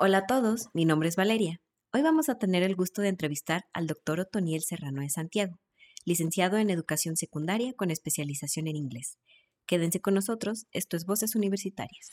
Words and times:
Hola 0.00 0.18
a 0.18 0.26
todos, 0.26 0.68
mi 0.74 0.84
nombre 0.84 1.08
es 1.08 1.16
Valeria. 1.16 1.60
Hoy 1.92 2.02
vamos 2.02 2.28
a 2.28 2.38
tener 2.38 2.62
el 2.62 2.76
gusto 2.76 3.02
de 3.02 3.08
entrevistar 3.08 3.64
al 3.72 3.88
doctor 3.88 4.20
Otoniel 4.20 4.62
Serrano 4.62 5.02
de 5.02 5.10
Santiago, 5.10 5.58
licenciado 6.04 6.56
en 6.56 6.70
Educación 6.70 7.16
Secundaria 7.16 7.72
con 7.72 7.90
especialización 7.90 8.68
en 8.68 8.76
inglés. 8.76 9.18
Quédense 9.66 10.00
con 10.00 10.14
nosotros, 10.14 10.66
esto 10.70 10.96
es 10.96 11.04
Voces 11.04 11.34
Universitarias. 11.34 12.12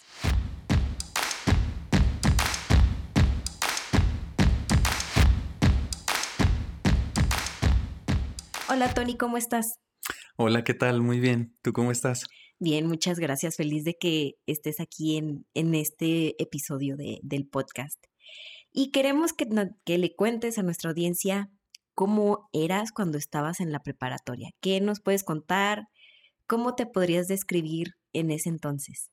Hola 8.68 8.92
Tony, 8.96 9.16
¿cómo 9.16 9.38
estás? 9.38 9.80
Hola, 10.38 10.64
¿qué 10.64 10.74
tal? 10.74 11.04
Muy 11.04 11.20
bien. 11.20 11.56
¿Tú 11.62 11.72
cómo 11.72 11.92
estás? 11.92 12.26
Bien, 12.60 12.88
muchas 12.88 13.20
gracias. 13.20 13.58
Feliz 13.58 13.84
de 13.84 13.96
que 14.00 14.36
estés 14.46 14.80
aquí 14.80 15.18
en, 15.18 15.46
en 15.54 15.76
este 15.76 16.42
episodio 16.42 16.96
de, 16.96 17.20
del 17.22 17.48
podcast. 17.48 18.02
Y 18.72 18.92
queremos 18.92 19.34
que, 19.34 19.48
que 19.86 19.98
le 19.98 20.16
cuentes 20.16 20.58
a 20.58 20.64
nuestra 20.64 20.90
audiencia 20.90 21.50
cómo 21.94 22.50
eras 22.54 22.92
cuando 22.92 23.18
estabas 23.18 23.60
en 23.60 23.72
la 23.72 23.80
preparatoria. 23.80 24.52
¿Qué 24.62 24.82
nos 24.82 25.02
puedes 25.02 25.24
contar? 25.24 25.88
¿Cómo 26.48 26.76
te 26.76 26.86
podrías 26.86 27.28
describir 27.28 27.94
en 28.14 28.32
ese 28.32 28.50
entonces? 28.50 29.12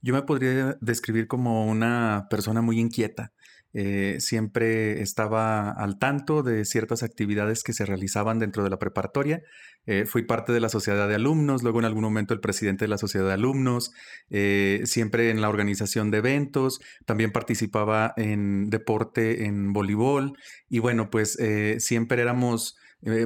Yo 0.00 0.14
me 0.14 0.22
podría 0.22 0.76
describir 0.80 1.26
como 1.26 1.66
una 1.66 2.26
persona 2.30 2.62
muy 2.62 2.78
inquieta. 2.78 3.32
Eh, 3.80 4.16
siempre 4.18 5.02
estaba 5.02 5.70
al 5.70 6.00
tanto 6.00 6.42
de 6.42 6.64
ciertas 6.64 7.04
actividades 7.04 7.62
que 7.62 7.72
se 7.72 7.86
realizaban 7.86 8.40
dentro 8.40 8.64
de 8.64 8.70
la 8.70 8.80
preparatoria. 8.80 9.40
Eh, 9.86 10.04
fui 10.04 10.24
parte 10.24 10.52
de 10.52 10.58
la 10.58 10.68
sociedad 10.68 11.06
de 11.06 11.14
alumnos, 11.14 11.62
luego 11.62 11.78
en 11.78 11.84
algún 11.84 12.02
momento 12.02 12.34
el 12.34 12.40
presidente 12.40 12.86
de 12.86 12.88
la 12.88 12.98
sociedad 12.98 13.28
de 13.28 13.34
alumnos, 13.34 13.92
eh, 14.30 14.80
siempre 14.84 15.30
en 15.30 15.40
la 15.40 15.48
organización 15.48 16.10
de 16.10 16.18
eventos, 16.18 16.80
también 17.06 17.30
participaba 17.30 18.14
en 18.16 18.68
deporte, 18.68 19.44
en 19.44 19.72
voleibol 19.72 20.36
y 20.68 20.80
bueno, 20.80 21.08
pues 21.08 21.38
siempre 21.78 22.20
éramos 22.20 22.76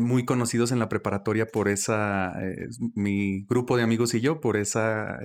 muy 0.02 0.26
conocidos 0.26 0.70
en 0.70 0.78
la 0.78 0.90
preparatoria 0.90 1.46
por 1.46 1.68
esa, 1.68 2.34
mi 2.94 3.46
grupo 3.46 3.78
de 3.78 3.84
amigos 3.84 4.12
y 4.12 4.20
yo, 4.20 4.38
por 4.42 4.58
esa 4.58 5.18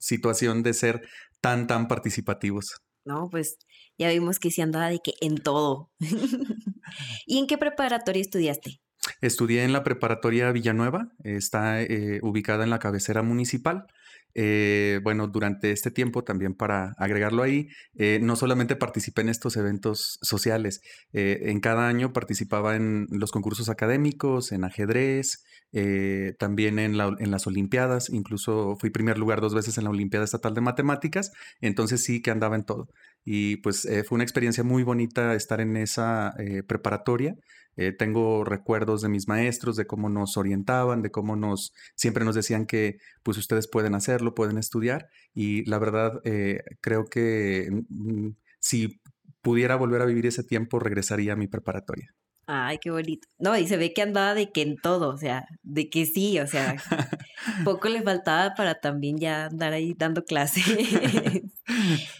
situación 0.00 0.64
de 0.64 0.74
ser 0.74 1.02
tan, 1.40 1.68
tan 1.68 1.86
participativos. 1.86 2.82
No, 3.04 3.28
pues 3.30 3.58
ya 4.02 4.10
vimos 4.10 4.38
que 4.38 4.50
se 4.50 4.62
andaba 4.62 4.88
de 4.88 5.00
que 5.00 5.14
en 5.20 5.36
todo. 5.36 5.90
¿Y 7.26 7.38
en 7.38 7.46
qué 7.46 7.58
preparatoria 7.58 8.20
estudiaste? 8.20 8.80
Estudié 9.20 9.64
en 9.64 9.72
la 9.72 9.82
preparatoria 9.82 10.52
Villanueva, 10.52 11.12
está 11.24 11.78
ubicada 12.22 12.64
en 12.64 12.70
la 12.70 12.78
cabecera 12.78 13.22
municipal. 13.22 13.86
Eh, 14.34 15.00
bueno, 15.02 15.28
durante 15.28 15.72
este 15.72 15.90
tiempo 15.90 16.24
también 16.24 16.54
para 16.54 16.94
agregarlo 16.98 17.42
ahí, 17.42 17.68
eh, 17.94 18.18
no 18.22 18.36
solamente 18.36 18.76
participé 18.76 19.20
en 19.22 19.28
estos 19.28 19.56
eventos 19.56 20.18
sociales, 20.22 20.80
eh, 21.12 21.40
en 21.44 21.60
cada 21.60 21.86
año 21.86 22.12
participaba 22.12 22.76
en 22.76 23.06
los 23.10 23.30
concursos 23.30 23.68
académicos, 23.68 24.52
en 24.52 24.64
ajedrez, 24.64 25.44
también 26.38 26.78
en, 26.78 27.00
en, 27.00 27.30
las 27.30 27.46
Olimpiadas, 27.46 28.10
incluso 28.10 28.76
fui 28.78 28.90
primer 28.90 29.16
lugar 29.16 29.40
dos 29.40 29.54
veces 29.54 29.78
en 29.78 29.84
la 29.84 29.90
Olimpiada 29.90 30.26
Estatal 30.26 30.52
de 30.52 30.60
Matemáticas, 30.60 31.32
entonces 31.62 32.04
sí 32.04 32.20
que 32.20 32.30
andaba 32.30 32.56
en 32.56 32.64
todo. 32.64 32.88
Y 33.24 33.56
pues 33.56 33.88
fue 34.06 34.16
una 34.16 34.24
experiencia 34.24 34.64
muy 34.64 34.82
bonita 34.82 35.34
estar 35.34 35.62
en 35.62 35.78
esa 35.78 36.34
preparatoria. 36.66 37.36
Eh, 37.76 37.92
tengo 37.92 38.44
recuerdos 38.44 39.00
de 39.00 39.08
mis 39.08 39.28
maestros, 39.28 39.76
de 39.76 39.86
cómo 39.86 40.10
nos 40.10 40.36
orientaban, 40.36 41.00
de 41.00 41.10
cómo 41.10 41.36
nos, 41.36 41.72
siempre 41.94 42.24
nos 42.24 42.34
decían 42.34 42.66
que 42.66 42.98
pues 43.22 43.38
ustedes 43.38 43.66
pueden 43.66 43.94
hacerlo, 44.02 44.34
pueden 44.34 44.58
estudiar 44.58 45.08
y 45.34 45.64
la 45.68 45.78
verdad 45.78 46.20
eh, 46.24 46.60
creo 46.80 47.06
que 47.06 47.68
mm, 47.88 48.30
si 48.60 49.00
pudiera 49.42 49.76
volver 49.76 50.02
a 50.02 50.06
vivir 50.06 50.26
ese 50.26 50.44
tiempo, 50.44 50.78
regresaría 50.78 51.32
a 51.32 51.36
mi 51.36 51.48
preparatoria. 51.48 52.14
Ay, 52.46 52.78
qué 52.78 52.90
bonito. 52.90 53.28
No, 53.38 53.56
y 53.56 53.66
se 53.66 53.76
ve 53.76 53.92
que 53.92 54.02
andaba 54.02 54.34
de 54.34 54.50
que 54.50 54.62
en 54.62 54.76
todo, 54.76 55.10
o 55.10 55.16
sea, 55.16 55.46
de 55.62 55.88
que 55.88 56.06
sí, 56.06 56.38
o 56.40 56.46
sea, 56.46 56.76
poco 57.64 57.88
le 57.88 58.02
faltaba 58.02 58.54
para 58.54 58.74
también 58.80 59.18
ya 59.18 59.46
andar 59.46 59.72
ahí 59.72 59.94
dando 59.96 60.24
clase. 60.24 60.60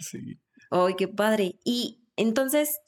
sí. 0.01 0.39
Ay, 0.71 0.95
qué 0.97 1.09
padre. 1.09 1.57
Y 1.65 2.05
entonces 2.17 2.79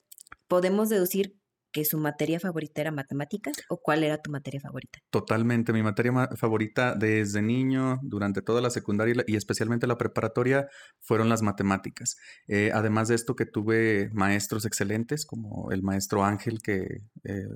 podemos 0.48 0.88
deducir 0.88 1.36
que 1.74 1.84
su 1.84 1.98
materia 1.98 2.38
favorita 2.38 2.82
era 2.82 2.92
matemáticas 2.92 3.56
o 3.68 3.78
cuál 3.78 4.04
era 4.04 4.22
tu 4.22 4.30
materia 4.30 4.60
favorita? 4.60 5.00
Totalmente, 5.10 5.72
mi 5.72 5.82
materia 5.82 6.28
favorita 6.36 6.94
desde 6.94 7.42
niño, 7.42 7.98
durante 8.04 8.42
toda 8.42 8.60
la 8.60 8.70
secundaria 8.70 9.24
y 9.26 9.34
especialmente 9.34 9.88
la 9.88 9.98
preparatoria 9.98 10.68
fueron 11.00 11.28
las 11.28 11.42
matemáticas. 11.42 12.16
Eh, 12.46 12.70
además 12.72 13.08
de 13.08 13.16
esto 13.16 13.34
que 13.34 13.44
tuve 13.44 14.08
maestros 14.12 14.64
excelentes 14.66 15.26
como 15.26 15.72
el 15.72 15.82
maestro 15.82 16.24
Ángel 16.24 16.60
que 16.62 17.02
eh, 17.24 17.48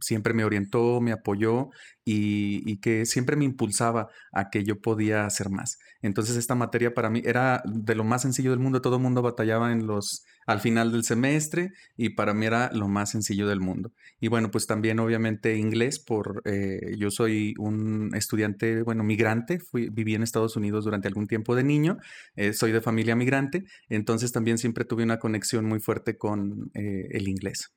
siempre 0.00 0.34
me 0.34 0.42
orientó, 0.42 1.00
me 1.00 1.12
apoyó 1.12 1.70
y, 2.04 2.68
y, 2.68 2.80
que 2.80 3.06
siempre 3.06 3.36
me 3.36 3.44
impulsaba 3.44 4.08
a 4.32 4.50
que 4.50 4.64
yo 4.64 4.80
podía 4.80 5.26
hacer 5.26 5.48
más. 5.48 5.78
Entonces 6.02 6.36
esta 6.36 6.56
materia 6.56 6.92
para 6.92 7.08
mí 7.08 7.22
era 7.24 7.62
de 7.64 7.94
lo 7.94 8.02
más 8.02 8.22
sencillo 8.22 8.50
del 8.50 8.58
mundo, 8.58 8.80
todo 8.80 8.96
el 8.96 9.02
mundo 9.02 9.22
batallaba 9.22 9.70
en 9.70 9.86
los 9.86 10.24
al 10.50 10.60
final 10.60 10.90
del 10.90 11.04
semestre 11.04 11.72
y 11.96 12.10
para 12.10 12.34
mí 12.34 12.44
era 12.44 12.70
lo 12.72 12.88
más 12.88 13.10
sencillo 13.10 13.46
del 13.46 13.60
mundo. 13.60 13.92
Y 14.20 14.26
bueno, 14.26 14.50
pues 14.50 14.66
también 14.66 14.98
obviamente 14.98 15.56
inglés, 15.56 16.00
por 16.00 16.42
eh, 16.44 16.96
yo 16.98 17.10
soy 17.12 17.54
un 17.56 18.10
estudiante, 18.14 18.82
bueno, 18.82 19.04
migrante, 19.04 19.60
fui, 19.60 19.88
viví 19.90 20.14
en 20.14 20.24
Estados 20.24 20.56
Unidos 20.56 20.84
durante 20.84 21.06
algún 21.06 21.28
tiempo 21.28 21.54
de 21.54 21.62
niño, 21.62 21.98
eh, 22.34 22.52
soy 22.52 22.72
de 22.72 22.80
familia 22.80 23.14
migrante, 23.14 23.64
entonces 23.88 24.32
también 24.32 24.58
siempre 24.58 24.84
tuve 24.84 25.04
una 25.04 25.20
conexión 25.20 25.66
muy 25.66 25.78
fuerte 25.78 26.18
con 26.18 26.72
eh, 26.74 27.06
el 27.12 27.28
inglés. 27.28 27.72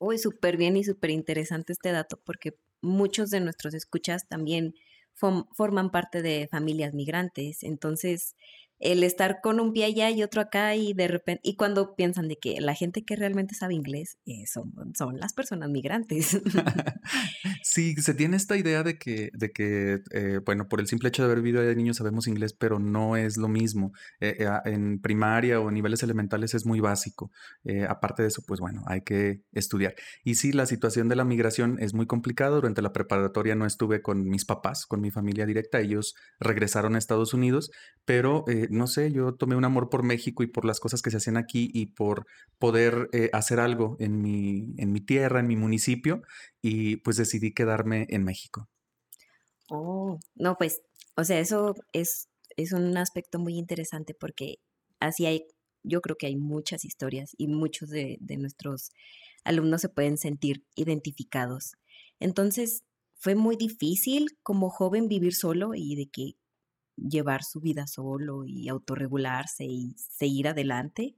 Uy, 0.00 0.18
súper 0.18 0.56
bien 0.56 0.76
y 0.76 0.82
súper 0.82 1.10
interesante 1.10 1.72
este 1.72 1.92
dato 1.92 2.20
porque 2.24 2.56
muchos 2.80 3.30
de 3.30 3.40
nuestros 3.40 3.74
escuchas 3.74 4.26
también 4.28 4.74
forman 5.14 5.92
parte 5.92 6.20
de 6.20 6.48
familias 6.50 6.94
migrantes, 6.94 7.62
entonces 7.62 8.34
el 8.82 9.04
estar 9.04 9.40
con 9.40 9.60
un 9.60 9.72
pie 9.72 9.84
allá 9.84 10.10
y 10.10 10.22
otro 10.22 10.40
acá 10.40 10.74
y 10.74 10.92
de 10.92 11.06
repente, 11.06 11.40
y 11.44 11.54
cuando 11.54 11.94
piensan 11.94 12.26
de 12.28 12.36
que 12.36 12.60
la 12.60 12.74
gente 12.74 13.04
que 13.04 13.14
realmente 13.14 13.54
sabe 13.54 13.74
inglés 13.74 14.18
eh, 14.26 14.44
son, 14.46 14.72
son, 14.94 15.18
las 15.18 15.32
personas 15.32 15.70
migrantes. 15.70 16.40
sí, 17.62 17.94
se 17.94 18.14
tiene 18.14 18.36
esta 18.36 18.56
idea 18.56 18.82
de 18.82 18.98
que, 18.98 19.30
de 19.34 19.52
que 19.52 20.00
eh, 20.10 20.40
bueno, 20.44 20.68
por 20.68 20.80
el 20.80 20.88
simple 20.88 21.08
hecho 21.08 21.22
de 21.22 21.26
haber 21.26 21.42
vivido 21.42 21.62
de 21.62 21.76
niños 21.76 21.98
sabemos 21.98 22.26
inglés, 22.26 22.54
pero 22.54 22.80
no 22.80 23.16
es 23.16 23.36
lo 23.36 23.48
mismo. 23.48 23.92
Eh, 24.20 24.46
en 24.64 25.00
primaria 25.00 25.60
o 25.60 25.70
niveles 25.70 26.02
elementales 26.02 26.54
es 26.54 26.66
muy 26.66 26.80
básico. 26.80 27.30
aparte 27.88 28.22
de 28.22 28.28
eso, 28.28 28.42
pues 28.46 28.58
bueno, 28.58 28.82
hay 28.86 29.02
que 29.02 29.42
estudiar. 29.52 29.94
Y 30.24 30.34
sí, 30.34 30.52
la 30.52 30.66
situación 30.66 31.08
de 31.08 31.14
la 31.14 31.24
migración 31.24 31.78
es 31.78 31.94
muy 31.94 32.06
complicada. 32.06 32.56
Durante 32.56 32.82
la 32.82 32.92
preparatoria 32.92 33.54
no 33.54 33.64
estuve 33.64 34.02
con 34.02 34.28
mis 34.28 34.44
papás, 34.44 34.86
con 34.86 35.00
mi 35.00 35.12
familia 35.12 35.46
directa. 35.46 35.80
Ellos 35.80 36.16
regresaron 36.40 36.96
a 36.96 36.98
Estados 36.98 37.32
Unidos, 37.32 37.70
pero 38.04 38.44
no 38.72 38.86
sé, 38.86 39.12
yo 39.12 39.34
tomé 39.34 39.56
un 39.56 39.64
amor 39.64 39.88
por 39.88 40.02
México 40.02 40.42
y 40.42 40.46
por 40.46 40.64
las 40.64 40.80
cosas 40.80 41.02
que 41.02 41.10
se 41.10 41.18
hacían 41.18 41.36
aquí 41.36 41.70
y 41.72 41.86
por 41.86 42.26
poder 42.58 43.08
eh, 43.12 43.30
hacer 43.32 43.60
algo 43.60 43.96
en 44.00 44.20
mi, 44.20 44.74
en 44.78 44.92
mi 44.92 45.00
tierra, 45.00 45.40
en 45.40 45.46
mi 45.46 45.56
municipio, 45.56 46.22
y 46.60 46.96
pues 46.96 47.16
decidí 47.16 47.52
quedarme 47.52 48.06
en 48.10 48.24
México. 48.24 48.68
Oh, 49.68 50.18
no, 50.34 50.56
pues, 50.56 50.82
o 51.16 51.24
sea, 51.24 51.38
eso 51.38 51.74
es, 51.92 52.28
es 52.56 52.72
un 52.72 52.96
aspecto 52.96 53.38
muy 53.38 53.56
interesante 53.56 54.14
porque 54.14 54.58
así 55.00 55.26
hay, 55.26 55.46
yo 55.82 56.00
creo 56.00 56.16
que 56.16 56.26
hay 56.26 56.36
muchas 56.36 56.84
historias 56.84 57.34
y 57.38 57.48
muchos 57.48 57.88
de, 57.88 58.18
de 58.20 58.36
nuestros 58.36 58.90
alumnos 59.44 59.80
se 59.80 59.88
pueden 59.88 60.18
sentir 60.18 60.64
identificados. 60.74 61.72
Entonces, 62.20 62.84
fue 63.22 63.34
muy 63.36 63.56
difícil 63.56 64.36
como 64.42 64.68
joven 64.68 65.08
vivir 65.08 65.34
solo 65.34 65.74
y 65.74 65.94
de 65.94 66.08
que 66.08 66.32
llevar 67.08 67.44
su 67.44 67.60
vida 67.60 67.86
solo 67.86 68.44
y 68.44 68.68
autorregularse 68.68 69.64
y 69.64 69.94
seguir 69.96 70.48
adelante? 70.48 71.16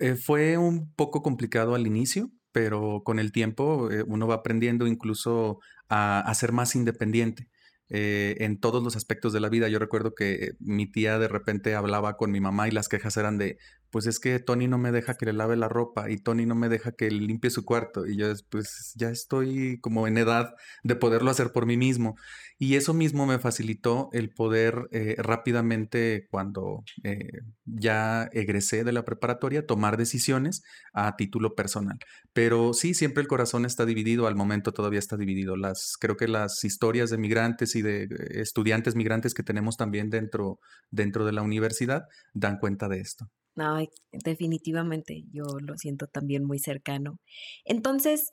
Eh, 0.00 0.16
fue 0.16 0.58
un 0.58 0.92
poco 0.92 1.22
complicado 1.22 1.74
al 1.74 1.86
inicio, 1.86 2.30
pero 2.52 3.02
con 3.04 3.18
el 3.18 3.32
tiempo 3.32 3.90
eh, 3.90 4.02
uno 4.06 4.26
va 4.26 4.36
aprendiendo 4.36 4.86
incluso 4.86 5.60
a, 5.88 6.32
ser 6.34 6.52
más 6.52 6.74
independiente. 6.74 7.48
Eh, 7.88 8.38
en 8.40 8.58
todos 8.58 8.82
los 8.82 8.96
aspectos 8.96 9.32
de 9.32 9.38
la 9.38 9.48
vida. 9.48 9.68
Yo 9.68 9.78
recuerdo 9.78 10.12
que 10.12 10.54
mi 10.58 10.90
tía 10.90 11.20
de 11.20 11.28
repente 11.28 11.76
hablaba 11.76 12.16
con 12.16 12.32
mi 12.32 12.40
mamá 12.40 12.66
y 12.66 12.72
las 12.72 12.88
quejas 12.88 13.16
eran 13.16 13.38
de, 13.38 13.58
pues 13.96 14.04
es 14.04 14.20
que 14.20 14.38
Tony 14.40 14.68
no 14.68 14.76
me 14.76 14.92
deja 14.92 15.14
que 15.14 15.24
le 15.24 15.32
lave 15.32 15.56
la 15.56 15.70
ropa 15.70 16.10
y 16.10 16.18
Tony 16.18 16.44
no 16.44 16.54
me 16.54 16.68
deja 16.68 16.92
que 16.92 17.10
limpie 17.10 17.48
su 17.48 17.64
cuarto 17.64 18.06
y 18.06 18.18
yo 18.18 18.26
pues 18.50 18.92
ya 18.94 19.08
estoy 19.08 19.80
como 19.80 20.06
en 20.06 20.18
edad 20.18 20.54
de 20.82 20.96
poderlo 20.96 21.30
hacer 21.30 21.50
por 21.50 21.64
mí 21.64 21.78
mismo. 21.78 22.14
Y 22.58 22.74
eso 22.74 22.92
mismo 22.92 23.24
me 23.24 23.38
facilitó 23.38 24.10
el 24.12 24.28
poder 24.34 24.86
eh, 24.92 25.14
rápidamente 25.16 26.26
cuando 26.30 26.84
eh, 27.04 27.40
ya 27.64 28.28
egresé 28.32 28.84
de 28.84 28.92
la 28.92 29.06
preparatoria 29.06 29.64
tomar 29.64 29.96
decisiones 29.96 30.62
a 30.92 31.16
título 31.16 31.54
personal. 31.54 31.96
Pero 32.34 32.74
sí 32.74 32.92
siempre 32.92 33.22
el 33.22 33.28
corazón 33.28 33.64
está 33.64 33.86
dividido 33.86 34.26
al 34.26 34.36
momento 34.36 34.72
todavía 34.72 34.98
está 34.98 35.16
dividido. 35.16 35.56
Las 35.56 35.96
creo 35.98 36.18
que 36.18 36.28
las 36.28 36.64
historias 36.64 37.08
de 37.08 37.16
migrantes 37.16 37.74
y 37.76 37.80
de 37.80 38.02
eh, 38.02 38.08
estudiantes 38.42 38.94
migrantes 38.94 39.32
que 39.32 39.42
tenemos 39.42 39.78
también 39.78 40.10
dentro 40.10 40.60
dentro 40.90 41.24
de 41.24 41.32
la 41.32 41.40
universidad 41.40 42.04
dan 42.34 42.58
cuenta 42.58 42.88
de 42.88 43.00
esto 43.00 43.30
Ay, 43.56 43.88
definitivamente, 44.12 45.24
yo 45.32 45.44
lo 45.60 45.76
siento 45.78 46.06
también 46.06 46.44
muy 46.44 46.58
cercano. 46.58 47.18
Entonces, 47.64 48.32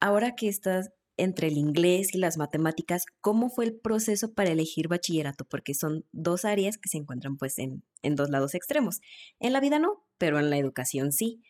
ahora 0.00 0.34
que 0.34 0.48
estás 0.48 0.90
entre 1.18 1.48
el 1.48 1.56
inglés 1.58 2.14
y 2.14 2.18
las 2.18 2.36
matemáticas, 2.36 3.04
¿cómo 3.20 3.48
fue 3.50 3.66
el 3.66 3.76
proceso 3.78 4.34
para 4.34 4.50
elegir 4.50 4.88
bachillerato? 4.88 5.44
Porque 5.46 5.74
son 5.74 6.04
dos 6.12 6.44
áreas 6.44 6.78
que 6.78 6.88
se 6.88 6.98
encuentran 6.98 7.36
pues 7.36 7.58
en, 7.58 7.82
en 8.02 8.16
dos 8.16 8.30
lados 8.30 8.54
extremos. 8.54 9.00
En 9.40 9.52
la 9.52 9.60
vida 9.60 9.78
no, 9.78 10.04
pero 10.18 10.38
en 10.38 10.50
la 10.50 10.58
educación 10.58 11.12
sí. 11.12 11.42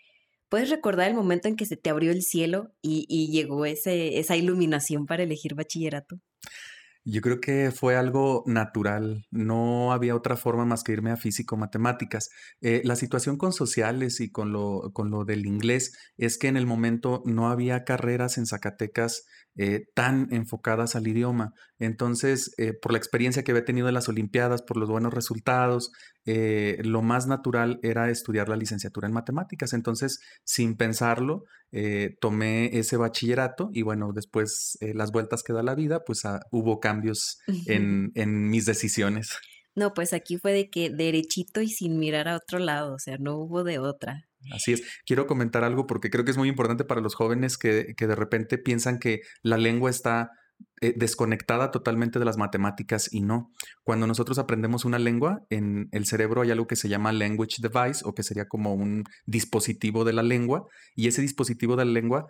¿Puedes 0.48 0.70
recordar 0.70 1.08
el 1.08 1.16
momento 1.16 1.48
en 1.48 1.56
que 1.56 1.66
se 1.66 1.76
te 1.76 1.90
abrió 1.90 2.12
el 2.12 2.22
cielo 2.22 2.72
y, 2.80 3.04
y 3.08 3.32
llegó 3.32 3.66
ese, 3.66 4.18
esa 4.18 4.36
iluminación 4.36 5.06
para 5.06 5.24
elegir 5.24 5.54
bachillerato? 5.54 6.20
Yo 7.08 7.20
creo 7.20 7.40
que 7.40 7.70
fue 7.70 7.94
algo 7.96 8.42
natural, 8.46 9.26
no 9.30 9.92
había 9.92 10.16
otra 10.16 10.36
forma 10.36 10.64
más 10.64 10.82
que 10.82 10.90
irme 10.90 11.12
a 11.12 11.16
físico-matemáticas. 11.16 12.30
Eh, 12.60 12.82
la 12.82 12.96
situación 12.96 13.36
con 13.36 13.52
sociales 13.52 14.18
y 14.18 14.32
con 14.32 14.50
lo, 14.52 14.90
con 14.92 15.10
lo 15.10 15.24
del 15.24 15.46
inglés 15.46 15.96
es 16.16 16.36
que 16.36 16.48
en 16.48 16.56
el 16.56 16.66
momento 16.66 17.22
no 17.24 17.48
había 17.48 17.84
carreras 17.84 18.38
en 18.38 18.46
Zacatecas 18.46 19.24
eh, 19.58 19.86
tan 19.94 20.28
enfocadas 20.32 20.96
al 20.96 21.08
idioma. 21.08 21.54
Entonces, 21.78 22.52
eh, 22.58 22.74
por 22.74 22.92
la 22.92 22.98
experiencia 22.98 23.42
que 23.42 23.52
había 23.52 23.64
tenido 23.64 23.88
en 23.88 23.94
las 23.94 24.08
Olimpiadas, 24.08 24.60
por 24.62 24.76
los 24.76 24.90
buenos 24.90 25.14
resultados, 25.14 25.92
eh, 26.26 26.78
lo 26.84 27.00
más 27.00 27.26
natural 27.26 27.78
era 27.82 28.10
estudiar 28.10 28.50
la 28.50 28.56
licenciatura 28.56 29.08
en 29.08 29.14
matemáticas. 29.14 29.72
Entonces, 29.72 30.20
sin 30.44 30.76
pensarlo, 30.76 31.44
tomé 32.20 32.78
ese 32.78 32.96
bachillerato 32.96 33.68
y 33.72 33.82
bueno, 33.82 34.12
después 34.14 34.78
las 34.80 35.12
vueltas 35.12 35.42
que 35.42 35.52
da 35.52 35.62
la 35.62 35.74
vida, 35.74 36.04
pues 36.06 36.24
ah, 36.24 36.40
hubo 36.50 36.80
cambios 36.80 37.38
en, 37.66 38.12
en 38.14 38.48
mis 38.48 38.64
decisiones. 38.64 39.38
No, 39.76 39.94
pues 39.94 40.12
aquí 40.12 40.38
fue 40.38 40.52
de 40.52 40.70
que 40.70 40.90
derechito 40.90 41.60
y 41.60 41.68
sin 41.68 41.98
mirar 41.98 42.28
a 42.28 42.36
otro 42.36 42.58
lado, 42.58 42.94
o 42.94 42.98
sea, 42.98 43.18
no 43.18 43.36
hubo 43.36 43.62
de 43.62 43.78
otra. 43.78 44.24
Así 44.52 44.72
es. 44.72 44.82
Quiero 45.04 45.26
comentar 45.26 45.64
algo 45.64 45.86
porque 45.86 46.10
creo 46.10 46.24
que 46.24 46.30
es 46.30 46.36
muy 46.36 46.48
importante 46.48 46.84
para 46.84 47.00
los 47.00 47.14
jóvenes 47.14 47.58
que, 47.58 47.94
que 47.96 48.06
de 48.06 48.14
repente 48.14 48.58
piensan 48.58 48.98
que 48.98 49.20
la 49.42 49.58
lengua 49.58 49.90
está 49.90 50.30
eh, 50.82 50.92
desconectada 50.94 51.70
totalmente 51.70 52.18
de 52.18 52.26
las 52.26 52.36
matemáticas 52.36 53.12
y 53.12 53.22
no. 53.22 53.50
Cuando 53.82 54.06
nosotros 54.06 54.38
aprendemos 54.38 54.84
una 54.84 54.98
lengua, 54.98 55.40
en 55.48 55.88
el 55.90 56.04
cerebro 56.04 56.42
hay 56.42 56.50
algo 56.50 56.66
que 56.66 56.76
se 56.76 56.90
llama 56.90 57.12
language 57.12 57.62
device 57.62 58.02
o 58.04 58.14
que 58.14 58.22
sería 58.22 58.46
como 58.46 58.74
un 58.74 59.04
dispositivo 59.24 60.04
de 60.04 60.12
la 60.12 60.22
lengua 60.22 60.66
y 60.94 61.08
ese 61.08 61.22
dispositivo 61.22 61.76
de 61.76 61.86
la 61.86 61.92
lengua 61.92 62.26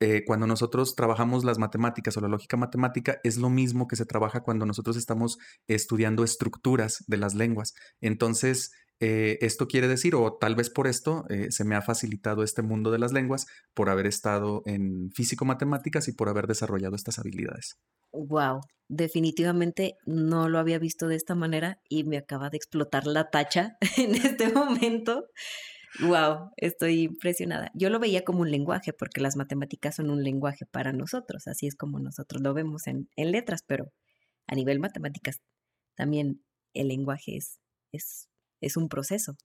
eh, 0.00 0.24
cuando 0.26 0.46
nosotros 0.46 0.96
trabajamos 0.96 1.44
las 1.44 1.58
matemáticas 1.58 2.16
o 2.16 2.20
la 2.20 2.28
lógica 2.28 2.56
matemática, 2.56 3.20
es 3.22 3.36
lo 3.36 3.50
mismo 3.50 3.86
que 3.86 3.96
se 3.96 4.06
trabaja 4.06 4.40
cuando 4.40 4.64
nosotros 4.64 4.96
estamos 4.96 5.38
estudiando 5.68 6.24
estructuras 6.24 7.04
de 7.06 7.18
las 7.18 7.34
lenguas. 7.34 7.74
Entonces, 8.00 8.72
eh, 9.00 9.38
esto 9.40 9.66
quiere 9.66 9.88
decir, 9.88 10.14
o 10.14 10.36
tal 10.38 10.54
vez 10.54 10.68
por 10.68 10.86
esto, 10.86 11.24
eh, 11.30 11.50
se 11.50 11.64
me 11.64 11.74
ha 11.74 11.82
facilitado 11.82 12.42
este 12.42 12.62
mundo 12.62 12.90
de 12.90 12.98
las 12.98 13.12
lenguas 13.12 13.46
por 13.74 13.88
haber 13.88 14.06
estado 14.06 14.62
en 14.66 15.10
físico-matemáticas 15.14 16.08
y 16.08 16.12
por 16.12 16.28
haber 16.28 16.46
desarrollado 16.46 16.96
estas 16.96 17.18
habilidades. 17.18 17.76
Wow, 18.12 18.60
definitivamente 18.88 19.94
no 20.04 20.48
lo 20.48 20.58
había 20.58 20.78
visto 20.78 21.08
de 21.08 21.16
esta 21.16 21.34
manera 21.34 21.78
y 21.88 22.04
me 22.04 22.18
acaba 22.18 22.50
de 22.50 22.58
explotar 22.58 23.06
la 23.06 23.30
tacha 23.30 23.76
en 23.96 24.14
este 24.14 24.52
momento. 24.52 25.24
Wow, 25.98 26.50
estoy 26.56 27.02
impresionada. 27.02 27.70
Yo 27.74 27.90
lo 27.90 27.98
veía 27.98 28.24
como 28.24 28.40
un 28.40 28.50
lenguaje, 28.50 28.92
porque 28.92 29.20
las 29.20 29.36
matemáticas 29.36 29.96
son 29.96 30.10
un 30.10 30.22
lenguaje 30.22 30.66
para 30.66 30.92
nosotros, 30.92 31.48
así 31.48 31.66
es 31.66 31.74
como 31.74 31.98
nosotros 31.98 32.42
lo 32.42 32.54
vemos 32.54 32.86
en, 32.86 33.08
en 33.16 33.32
letras, 33.32 33.64
pero 33.66 33.92
a 34.46 34.54
nivel 34.54 34.78
matemáticas 34.78 35.40
también 35.96 36.44
el 36.74 36.88
lenguaje 36.88 37.36
es, 37.36 37.58
es 37.92 38.30
es 38.60 38.76
un 38.76 38.88
proceso. 38.88 39.36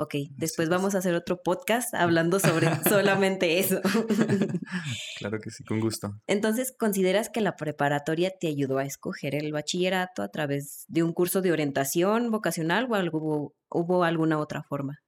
Ok, 0.00 0.14
después 0.36 0.68
vamos 0.68 0.94
a 0.94 0.98
hacer 0.98 1.14
otro 1.14 1.42
podcast 1.42 1.92
hablando 1.94 2.38
sobre 2.38 2.68
solamente 2.88 3.58
eso. 3.58 3.80
claro 5.18 5.40
que 5.40 5.50
sí, 5.50 5.64
con 5.64 5.80
gusto. 5.80 6.12
Entonces, 6.28 6.72
¿consideras 6.78 7.30
que 7.30 7.40
la 7.40 7.56
preparatoria 7.56 8.30
te 8.30 8.46
ayudó 8.46 8.78
a 8.78 8.84
escoger 8.84 9.34
el 9.34 9.52
bachillerato 9.52 10.22
a 10.22 10.28
través 10.28 10.84
de 10.86 11.02
un 11.02 11.12
curso 11.12 11.40
de 11.42 11.50
orientación 11.50 12.30
vocacional 12.30 12.86
o 12.88 12.94
algo, 12.94 13.54
hubo 13.70 14.04
alguna 14.04 14.38
otra 14.38 14.62
forma? 14.62 15.00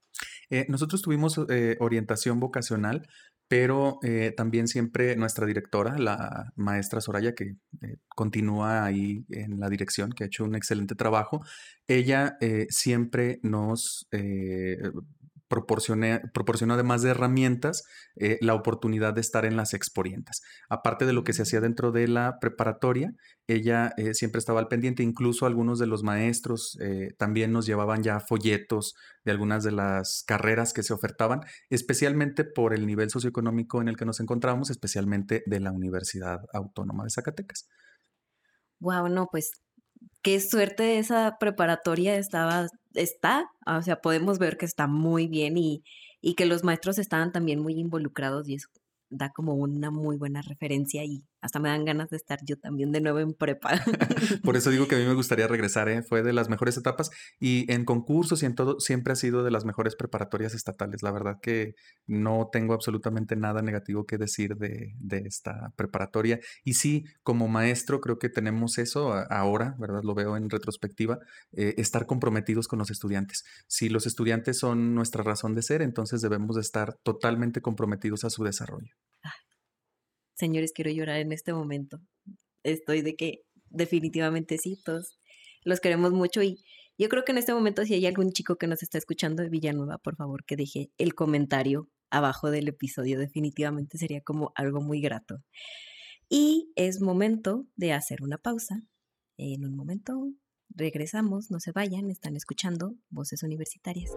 Eh, 0.51 0.67
nosotros 0.69 1.03
tuvimos 1.03 1.41
eh, 1.49 1.77
orientación 1.81 2.41
vocacional, 2.41 3.09
pero 3.49 3.99
eh, 4.03 4.33
también 4.37 4.69
siempre 4.69 5.17
nuestra 5.17 5.47
directora, 5.47 5.99
la 5.99 6.53
maestra 6.57 7.01
Soraya, 7.01 7.35
que 7.35 7.57
continúa 8.09 8.85
ahí 8.85 9.25
en 9.31 9.59
la 9.59 9.69
dirección, 9.69 10.13
que 10.13 10.25
ha 10.25 10.27
hecho 10.27 10.45
un 10.45 10.55
excelente 10.55 10.95
trabajo, 10.95 11.45
ella 11.89 12.37
siempre 12.69 13.41
nos 13.43 14.07
proporcionó 15.51 16.75
además 16.75 17.03
de 17.03 17.11
herramientas 17.11 17.83
eh, 18.15 18.39
la 18.41 18.55
oportunidad 18.55 19.13
de 19.13 19.21
estar 19.21 19.45
en 19.45 19.57
las 19.57 19.75
exporientas. 19.75 20.43
Aparte 20.69 21.07
de 21.07 21.13
lo 21.13 21.25
que 21.25 21.33
se 21.33 21.43
hacía 21.43 21.61
dentro 21.61 21.91
de 21.91 22.07
la 22.07 22.39
preparatoria, 22.41 23.13
ella 23.49 23.93
eh, 23.97 24.15
siempre 24.15 24.39
estaba 24.39 24.61
al 24.61 24.69
pendiente, 24.69 25.03
incluso 25.03 25.47
algunos 25.47 25.81
de 25.81 25.89
los 25.89 26.05
maestros 26.05 26.79
eh, 26.81 27.15
también 27.19 27.53
nos 27.53 27.67
llevaban 27.67 28.03
ya 28.05 28.21
folletos 28.21 28.95
de 29.25 29.33
algunas 29.33 29.65
de 29.65 29.73
las 29.73 30.23
carreras 30.25 30.73
que 30.73 30.85
se 30.85 30.95
ofertaban, 30.95 31.41
especialmente 31.69 32.45
por 32.45 32.73
el 32.73 32.87
nivel 32.87 33.11
socioeconómico 33.11 33.81
en 33.83 33.89
el 33.89 33.97
que 33.97 34.05
nos 34.05 34.21
encontramos, 34.21 34.71
especialmente 34.71 35.43
de 35.47 35.61
la 35.61 35.73
Universidad 35.73 36.39
Autónoma 36.53 37.03
de 37.05 37.11
Zacatecas. 37.11 37.69
Wow, 38.79 39.09
no, 39.09 39.29
pues 39.31 39.51
qué 40.23 40.41
suerte 40.41 40.99
esa 40.99 41.37
preparatoria 41.39 42.17
estaba, 42.17 42.67
está, 42.95 43.51
o 43.67 43.83
sea, 43.83 44.01
podemos 44.01 44.39
ver 44.39 44.57
que 44.59 44.67
está 44.67 44.87
muy 44.87 45.29
bien 45.29 45.59
y, 45.59 45.83
y 46.21 46.35
que 46.35 46.47
los 46.47 46.65
maestros 46.65 46.99
estaban 46.99 47.33
también 47.33 47.61
muy 47.61 47.75
involucrados 47.75 48.49
y 48.49 48.55
eso 48.55 48.69
da 49.11 49.31
como 49.31 49.55
una 49.55 49.91
muy 49.91 50.17
buena 50.17 50.43
referencia 50.43 51.05
y 51.05 51.25
hasta 51.41 51.59
me 51.59 51.69
dan 51.69 51.85
ganas 51.85 52.11
de 52.11 52.17
estar 52.17 52.39
yo 52.45 52.57
también 52.57 52.93
de 52.93 53.01
nuevo 53.01 53.19
en 53.19 53.35
prepa. 53.35 53.71
Por 54.45 54.57
eso 54.57 54.71
digo 54.71 54.89
que 54.89 54.97
a 54.97 54.99
mí 54.99 55.05
me 55.05 55.15
gustaría 55.15 55.47
regresar, 55.47 55.89
¿eh? 55.89 56.03
fue 56.03 56.23
de 56.23 56.33
las 56.33 56.49
mejores 56.49 56.77
etapas 56.77 57.11
y 57.39 57.71
en 57.73 57.85
concursos 57.85 58.43
y 58.43 58.47
en 58.47 58.55
todo 58.55 58.81
siempre 58.81 59.13
ha 59.13 59.17
sido 59.17 59.43
de 59.43 59.51
las 59.51 59.65
mejores 59.65 59.97
preparatorias 59.97 60.55
estatales. 60.55 61.03
La 61.03 61.11
verdad 61.11 61.39
que 61.41 61.75
no 62.07 62.49
tengo 62.53 62.75
absolutamente 62.75 63.37
nada 63.37 63.63
negativo 63.63 64.07
que 64.07 64.19
decir 64.19 64.57
de, 64.57 64.95
esta 65.27 65.73
preparatoria. 65.77 66.41
Y 66.65 66.75
sí, 66.75 67.05
como 67.23 67.49
maestro 67.49 68.01
creo 68.01 68.19
que 68.19 68.29
tenemos 68.29 68.79
eso 68.79 69.13
ahora, 69.31 69.77
¿verdad? 69.79 70.03
Lo 70.03 70.15
veo 70.15 70.37
en 70.37 70.49
retrospectiva, 70.51 71.19
eh, 71.53 71.75
estar 71.79 72.07
comprometidos 72.07 72.69
con 72.69 72.79
los 72.79 72.91
estudiantes. 72.91 73.45
Si 73.67 73.89
los 73.89 74.07
estudiantes 74.07 74.59
son 74.59 74.95
nuestra 74.95 75.23
razón 75.23 75.55
de 75.55 75.63
ser, 75.63 75.83
entonces 75.83 76.21
debemos 76.21 76.57
de 76.57 76.63
estar 76.63 76.95
totalmente 77.03 77.61
comprometidos 77.61 78.25
a 78.25 78.31
su 78.31 78.45
desarrollo 78.45 78.95
señores, 80.41 80.73
quiero 80.73 80.91
llorar 80.91 81.21
en 81.21 81.33
este 81.33 81.53
momento. 81.53 82.01
Estoy 82.65 83.03
de 83.03 83.15
que 83.15 83.43
definitivamente 83.69 84.59
sí, 84.59 84.77
todos 84.85 85.19
los 85.65 85.81
queremos 85.81 86.13
mucho 86.13 86.43
y 86.43 86.59
yo 86.99 87.09
creo 87.09 87.25
que 87.25 87.33
en 87.33 87.39
este 87.39 87.55
momento 87.55 87.85
si 87.85 87.95
hay 87.95 88.07
algún 88.07 88.33
chico 88.33 88.57
que 88.57 88.67
nos 88.67 88.83
está 88.83 88.99
escuchando 88.99 89.43
de 89.43 89.49
Villanueva, 89.49 89.99
por 89.99 90.17
favor 90.17 90.45
que 90.45 90.57
deje 90.57 90.91
el 90.99 91.15
comentario 91.15 91.89
abajo 92.11 92.51
del 92.51 92.69
episodio. 92.69 93.19
Definitivamente 93.19 93.97
sería 93.97 94.21
como 94.21 94.53
algo 94.55 94.81
muy 94.81 95.01
grato. 95.01 95.39
Y 96.29 96.73
es 96.77 97.01
momento 97.01 97.67
de 97.77 97.93
hacer 97.93 98.23
una 98.23 98.39
pausa. 98.39 98.83
En 99.39 99.65
un 99.65 99.75
momento 99.75 100.31
regresamos, 100.69 101.51
no 101.51 101.59
se 101.59 101.73
vayan, 101.73 102.11
están 102.11 102.37
escuchando 102.37 102.95
Voces 103.09 103.43
Universitarias. 103.43 104.11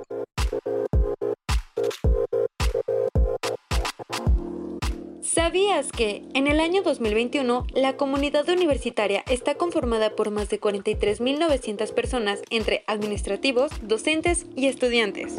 ¿Sabías 5.34 5.92
que 5.92 6.30
en 6.36 6.46
el 6.46 6.60
año 6.60 6.84
2021 6.84 7.66
la 7.74 7.98
comunidad 7.98 8.48
universitaria 8.50 9.24
está 9.28 9.56
conformada 9.56 10.16
por 10.16 10.30
más 10.30 10.48
de 10.50 10.62
43.900 10.62 11.92
personas 11.92 12.44
entre 12.52 12.84
administrativos, 12.86 13.72
docentes 13.82 14.46
y 14.56 14.68
estudiantes? 14.68 15.34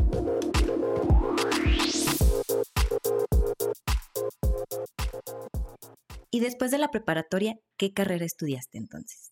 Y 6.32 6.40
después 6.40 6.72
de 6.72 6.78
la 6.78 6.88
preparatoria, 6.88 7.60
¿qué 7.76 7.92
carrera 7.92 8.24
estudiaste 8.24 8.78
entonces? 8.78 9.30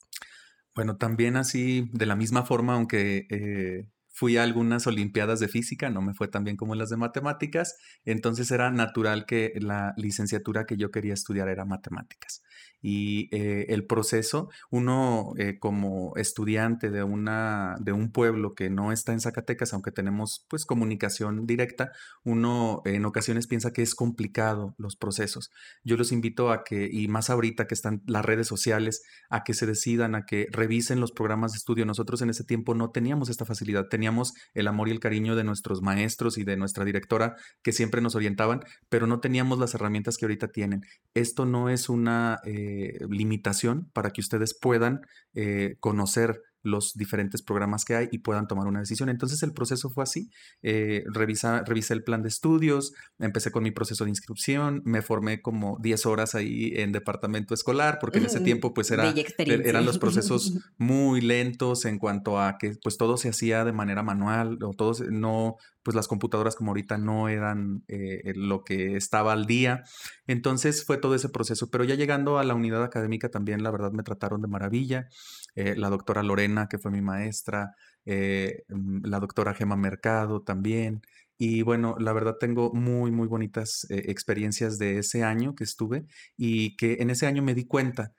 Bueno, 0.76 0.97
también 0.97 1.35
así, 1.35 1.88
de 1.92 2.07
la 2.07 2.14
misma 2.14 2.45
forma, 2.45 2.75
aunque 2.75 3.26
eh, 3.31 3.87
Fui 4.12 4.37
a 4.37 4.42
algunas 4.42 4.87
olimpiadas 4.87 5.40
de 5.40 5.49
física, 5.49 5.90
no 5.90 6.02
me 6.02 6.14
fue 6.14 6.28
tan 6.28 6.45
bien 6.45 6.57
como 6.57 6.75
las 6.75 6.90
de 6.90 6.97
matemáticas, 6.99 7.76
entonces 8.04 8.50
era 8.50 8.71
natural 8.71 9.26
que 9.26 9.52
la 9.61 9.95
licenciatura 9.97 10.66
que 10.66 10.76
yo 10.76 10.90
quería 10.90 11.14
estudiar 11.14 11.49
era 11.49 11.64
matemáticas. 11.64 12.42
Y 12.83 13.29
eh, 13.35 13.67
el 13.69 13.87
proceso, 13.87 14.51
uno 14.71 15.33
eh, 15.39 15.59
como 15.59 16.12
estudiante 16.17 16.91
de, 16.91 17.03
una, 17.03 17.77
de 17.81 17.93
un 17.93 18.11
pueblo 18.11 18.55
que 18.55 18.71
no 18.71 18.93
está 18.93 19.12
en 19.12 19.21
Zacatecas, 19.21 19.73
aunque 19.73 19.93
tenemos 19.93 20.45
pues 20.49 20.67
comunicación 20.67 21.47
directa, 21.47 21.93
uno 22.25 22.83
en 22.85 23.05
ocasiones 23.05 23.47
piensa 23.47 23.73
que 23.73 23.83
es 23.83 23.95
complicado 23.95 24.75
los 24.79 24.97
procesos. 24.97 25.51
Yo 25.85 25.97
los 25.97 26.12
invito 26.12 26.51
a 26.51 26.65
que, 26.65 26.89
y 26.93 27.09
más 27.09 27.31
ahorita 27.31 27.67
que 27.67 27.75
están 27.75 28.03
las 28.07 28.25
redes 28.25 28.49
sociales, 28.49 29.03
a 29.31 29.45
que 29.45 29.55
se 29.55 29.67
decidan, 29.67 30.15
a 30.15 30.27
que 30.27 30.49
revisen 30.51 31.01
los 31.01 31.12
programas 31.12 31.53
de 31.53 31.59
estudio. 31.59 31.87
Nosotros 31.87 32.21
en 32.23 32.31
ese 32.31 32.45
tiempo 32.45 32.75
no 32.75 32.91
teníamos 32.91 33.31
esta 33.31 33.45
facilidad 33.45 33.62
teníamos 33.89 34.35
el 34.55 34.69
amor 34.69 34.89
y 34.89 34.93
el 34.93 35.01
cariño 35.01 35.37
de 35.37 35.45
nuestros 35.45 35.83
maestros 35.83 36.39
y 36.39 36.45
de 36.45 36.57
nuestra 36.57 36.85
directora 36.85 37.37
que 37.62 37.73
siempre 37.73 38.01
nos 38.01 38.15
orientaban, 38.15 38.61
pero 38.89 39.07
no 39.07 39.21
teníamos 39.21 39.59
las 39.59 39.75
herramientas 39.75 40.17
que 40.17 40.25
ahorita 40.25 40.49
tienen. 40.49 40.83
Esto 41.15 41.47
no 41.47 41.69
es 41.69 41.89
una 41.89 42.41
eh, 42.45 42.72
limitación 43.09 43.91
para 43.93 44.11
que 44.11 44.21
ustedes 44.21 44.57
puedan 44.59 45.00
eh, 45.35 45.76
conocer 45.81 46.43
los 46.62 46.95
diferentes 46.95 47.42
programas 47.42 47.85
que 47.85 47.95
hay 47.95 48.09
y 48.12 48.19
puedan 48.19 48.47
tomar 48.47 48.66
una 48.66 48.81
decisión. 48.81 49.09
Entonces 49.09 49.42
el 49.42 49.52
proceso 49.52 49.90
fue 49.90 50.04
así. 50.04 50.31
Eh, 50.62 51.04
revisa, 51.12 51.62
revisé 51.64 51.95
el 51.95 52.04
plan 52.04 52.23
de 52.23 52.28
estudios, 52.28 52.92
empecé 53.19 53.50
con 53.50 53.62
mi 53.62 53.71
proceso 53.71 54.04
de 54.04 54.11
inscripción, 54.11 54.83
me 54.85 55.02
formé 55.02 55.42
como 55.42 55.78
10 55.81 56.07
horas 56.07 56.35
ahí 56.35 56.73
en 56.76 56.92
departamento 56.92 57.54
escolar, 57.54 57.99
porque 58.00 58.19
en 58.19 58.26
ese 58.26 58.40
tiempo 58.40 58.75
pues 58.75 58.90
era, 58.90 59.09
er, 59.11 59.66
eran 59.66 59.85
los 59.85 59.99
procesos 59.99 60.52
muy 60.78 61.21
lentos 61.21 61.85
en 61.85 61.99
cuanto 61.99 62.40
a 62.40 62.59
que 62.59 62.75
pues 62.83 62.97
todo 62.97 63.16
se 63.16 63.28
hacía 63.28 63.64
de 63.64 63.73
manera 63.73 64.02
manual 64.02 64.59
o 64.62 64.73
todo 64.73 64.92
no, 65.11 65.57
pues 65.83 65.95
las 65.95 66.09
computadoras 66.09 66.54
como 66.54 66.71
ahorita 66.71 66.99
no 66.99 67.28
eran 67.28 67.85
eh, 67.88 68.33
lo 68.35 68.62
que 68.64 68.97
estaba 68.97 69.33
al 69.33 69.47
día. 69.47 69.85
Entonces 70.26 70.85
fue 70.85 70.99
todo 70.99 71.14
ese 71.14 71.28
proceso, 71.28 71.71
pero 71.71 71.85
ya 71.85 71.95
llegando 71.95 72.38
a 72.38 72.45
la 72.45 72.54
unidad 72.54 72.83
académica 72.85 73.31
también 73.31 73.62
la 73.62 73.71
verdad 73.71 73.92
me 73.92 74.02
trataron 74.02 74.40
de 74.40 74.49
maravilla. 74.49 75.09
Eh, 75.54 75.75
la 75.76 75.90
doctora 75.90 76.23
Lorena, 76.23 76.66
que 76.68 76.78
fue 76.78 76.90
mi 76.90 77.02
maestra, 77.02 77.75
eh, 78.06 78.64
mm, 78.68 79.04
la 79.04 79.21
doctora 79.21 79.54
Gema 79.54 79.76
Mercado 79.76 80.42
también. 80.42 81.02
Y 81.38 81.62
bueno, 81.62 81.97
la 81.99 82.12
verdad 82.12 82.37
tengo 82.38 82.73
muy, 82.73 83.11
muy 83.11 83.26
bonitas 83.28 83.87
eh, 83.90 84.04
experiencias 84.09 84.78
de 84.78 84.99
ese 84.99 85.25
año 85.25 85.54
que 85.54 85.64
estuve 85.64 86.06
y 86.37 86.76
que 86.76 86.99
en 87.00 87.11
ese 87.11 87.26
año 87.26 87.42
me 87.42 87.54
di 87.54 87.66
cuenta, 87.66 88.12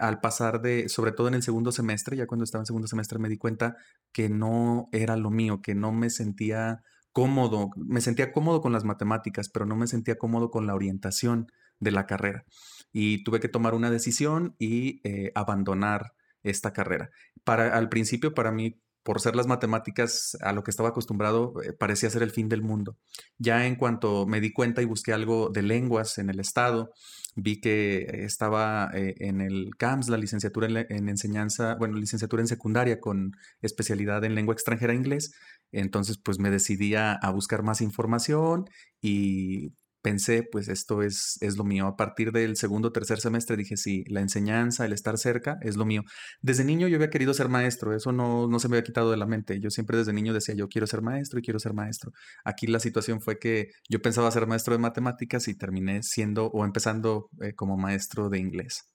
al 0.00 0.20
pasar 0.20 0.60
de, 0.60 0.90
sobre 0.90 1.12
todo 1.12 1.28
en 1.28 1.34
el 1.34 1.42
segundo 1.42 1.72
semestre, 1.72 2.14
ya 2.14 2.26
cuando 2.26 2.44
estaba 2.44 2.60
en 2.60 2.66
segundo 2.66 2.88
semestre 2.88 3.18
me 3.18 3.30
di 3.30 3.38
cuenta 3.38 3.74
que 4.12 4.28
no 4.28 4.90
era 4.92 5.16
lo 5.16 5.30
mío, 5.30 5.62
que 5.62 5.74
no 5.74 5.92
me 5.92 6.10
sentía 6.10 6.82
cómodo, 7.12 7.70
me 7.76 8.02
sentía 8.02 8.32
cómodo 8.32 8.60
con 8.60 8.72
las 8.72 8.84
matemáticas, 8.84 9.48
pero 9.48 9.64
no 9.64 9.74
me 9.74 9.86
sentía 9.86 10.18
cómodo 10.18 10.50
con 10.50 10.66
la 10.66 10.74
orientación 10.74 11.50
de 11.80 11.90
la 11.90 12.04
carrera. 12.04 12.44
Y 12.92 13.24
tuve 13.24 13.40
que 13.40 13.48
tomar 13.48 13.72
una 13.72 13.90
decisión 13.90 14.56
y 14.58 15.00
abandonar 15.34 16.12
esta 16.42 16.72
carrera. 16.72 17.10
Para, 17.44 17.76
al 17.76 17.88
principio, 17.88 18.34
para 18.34 18.52
mí, 18.52 18.80
por 19.02 19.20
ser 19.20 19.34
las 19.34 19.46
matemáticas 19.46 20.36
a 20.42 20.52
lo 20.52 20.62
que 20.62 20.70
estaba 20.70 20.90
acostumbrado, 20.90 21.54
eh, 21.62 21.72
parecía 21.72 22.10
ser 22.10 22.22
el 22.22 22.30
fin 22.30 22.48
del 22.48 22.62
mundo. 22.62 22.96
Ya 23.38 23.66
en 23.66 23.76
cuanto 23.76 24.26
me 24.26 24.40
di 24.40 24.52
cuenta 24.52 24.80
y 24.82 24.84
busqué 24.84 25.12
algo 25.12 25.50
de 25.50 25.62
lenguas 25.62 26.18
en 26.18 26.30
el 26.30 26.38
estado, 26.38 26.92
vi 27.34 27.60
que 27.60 28.24
estaba 28.24 28.90
eh, 28.94 29.14
en 29.18 29.40
el 29.40 29.70
CAMS, 29.76 30.08
la 30.08 30.18
licenciatura 30.18 30.68
en, 30.68 31.08
enseñanza, 31.08 31.74
bueno, 31.76 31.96
licenciatura 31.96 32.42
en 32.42 32.48
secundaria 32.48 33.00
con 33.00 33.32
especialidad 33.60 34.24
en 34.24 34.34
lengua 34.34 34.54
extranjera 34.54 34.94
inglés. 34.94 35.34
Entonces, 35.72 36.18
pues 36.18 36.38
me 36.38 36.50
decidí 36.50 36.94
a 36.94 37.18
buscar 37.32 37.62
más 37.62 37.80
información 37.80 38.66
y 39.00 39.72
pensé, 40.02 40.42
pues 40.42 40.68
esto 40.68 41.02
es, 41.02 41.38
es 41.40 41.56
lo 41.56 41.64
mío. 41.64 41.86
A 41.86 41.96
partir 41.96 42.32
del 42.32 42.56
segundo 42.56 42.88
o 42.88 42.92
tercer 42.92 43.20
semestre 43.20 43.56
dije, 43.56 43.76
sí, 43.76 44.04
la 44.08 44.20
enseñanza, 44.20 44.84
el 44.84 44.92
estar 44.92 45.16
cerca 45.18 45.58
es 45.62 45.76
lo 45.76 45.84
mío. 45.84 46.02
Desde 46.40 46.64
niño 46.64 46.88
yo 46.88 46.96
había 46.96 47.10
querido 47.10 47.32
ser 47.34 47.48
maestro, 47.48 47.94
eso 47.94 48.12
no, 48.12 48.48
no 48.48 48.58
se 48.58 48.68
me 48.68 48.76
había 48.76 48.84
quitado 48.84 49.10
de 49.10 49.16
la 49.16 49.26
mente. 49.26 49.60
Yo 49.60 49.70
siempre 49.70 49.96
desde 49.96 50.12
niño 50.12 50.34
decía, 50.34 50.54
yo 50.54 50.68
quiero 50.68 50.86
ser 50.86 51.02
maestro 51.02 51.38
y 51.38 51.42
quiero 51.42 51.58
ser 51.58 51.72
maestro. 51.72 52.12
Aquí 52.44 52.66
la 52.66 52.80
situación 52.80 53.20
fue 53.20 53.38
que 53.38 53.70
yo 53.88 54.02
pensaba 54.02 54.30
ser 54.30 54.46
maestro 54.46 54.74
de 54.74 54.78
matemáticas 54.78 55.48
y 55.48 55.56
terminé 55.56 56.02
siendo 56.02 56.46
o 56.46 56.64
empezando 56.64 57.28
eh, 57.40 57.54
como 57.54 57.76
maestro 57.76 58.28
de 58.28 58.38
inglés. 58.38 58.92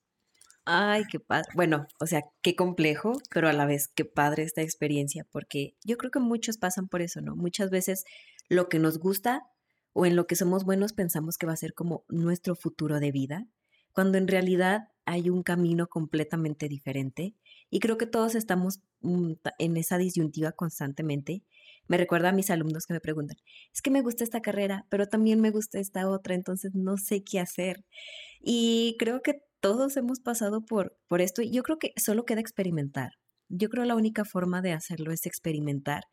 Ay, 0.69 1.03
qué 1.09 1.21
padre. 1.21 1.47
Bueno, 1.55 1.87
o 1.97 2.07
sea, 2.07 2.23
qué 2.41 2.53
complejo, 2.55 3.13
pero 3.33 3.47
a 3.47 3.53
la 3.53 3.65
vez 3.65 3.87
qué 3.87 4.03
padre 4.03 4.43
esta 4.43 4.61
experiencia, 4.61 5.25
porque 5.31 5.75
yo 5.85 5.95
creo 5.95 6.11
que 6.11 6.19
muchos 6.19 6.57
pasan 6.57 6.89
por 6.89 7.01
eso, 7.01 7.21
¿no? 7.21 7.37
Muchas 7.37 7.69
veces 7.69 8.03
lo 8.49 8.67
que 8.67 8.77
nos 8.77 8.99
gusta 8.99 9.43
o 9.99 10.05
en 10.05 10.15
lo 10.15 10.27
que 10.27 10.35
somos 10.35 10.63
buenos 10.63 10.93
pensamos 10.93 11.39
que 11.39 11.47
va 11.47 11.53
a 11.53 11.57
ser 11.57 11.73
como 11.73 12.05
nuestro 12.07 12.55
futuro 12.55 12.99
de 12.99 13.11
vida, 13.11 13.47
cuando 13.93 14.19
en 14.19 14.27
realidad 14.27 14.89
hay 15.05 15.31
un 15.31 15.41
camino 15.41 15.87
completamente 15.87 16.69
diferente. 16.69 17.33
Y 17.71 17.79
creo 17.79 17.97
que 17.97 18.05
todos 18.05 18.35
estamos 18.35 18.81
mm, 19.01 19.31
en 19.57 19.75
esa 19.75 19.97
disyuntiva 19.97 20.51
constantemente. 20.51 21.41
Me 21.87 21.97
recuerda 21.97 22.29
a 22.29 22.31
mis 22.31 22.51
alumnos 22.51 22.85
que 22.85 22.93
me 22.93 22.99
preguntan, 22.99 23.37
es 23.73 23.81
que 23.81 23.89
me 23.89 24.03
gusta 24.03 24.23
esta 24.23 24.39
carrera, 24.39 24.85
pero 24.89 25.07
también 25.07 25.41
me 25.41 25.49
gusta 25.49 25.79
esta 25.79 26.07
otra, 26.07 26.35
entonces 26.35 26.75
no 26.75 26.97
sé 26.97 27.23
qué 27.23 27.39
hacer. 27.39 27.83
Y 28.39 28.97
creo 28.99 29.23
que 29.23 29.41
todos 29.61 29.97
hemos 29.97 30.19
pasado 30.19 30.63
por, 30.63 30.95
por 31.07 31.21
esto 31.21 31.41
y 31.41 31.49
yo 31.49 31.63
creo 31.63 31.79
que 31.79 31.93
solo 31.97 32.23
queda 32.23 32.39
experimentar. 32.39 33.13
Yo 33.49 33.69
creo 33.69 33.83
la 33.83 33.95
única 33.95 34.25
forma 34.25 34.61
de 34.61 34.73
hacerlo 34.73 35.11
es 35.11 35.25
experimentar. 35.25 36.03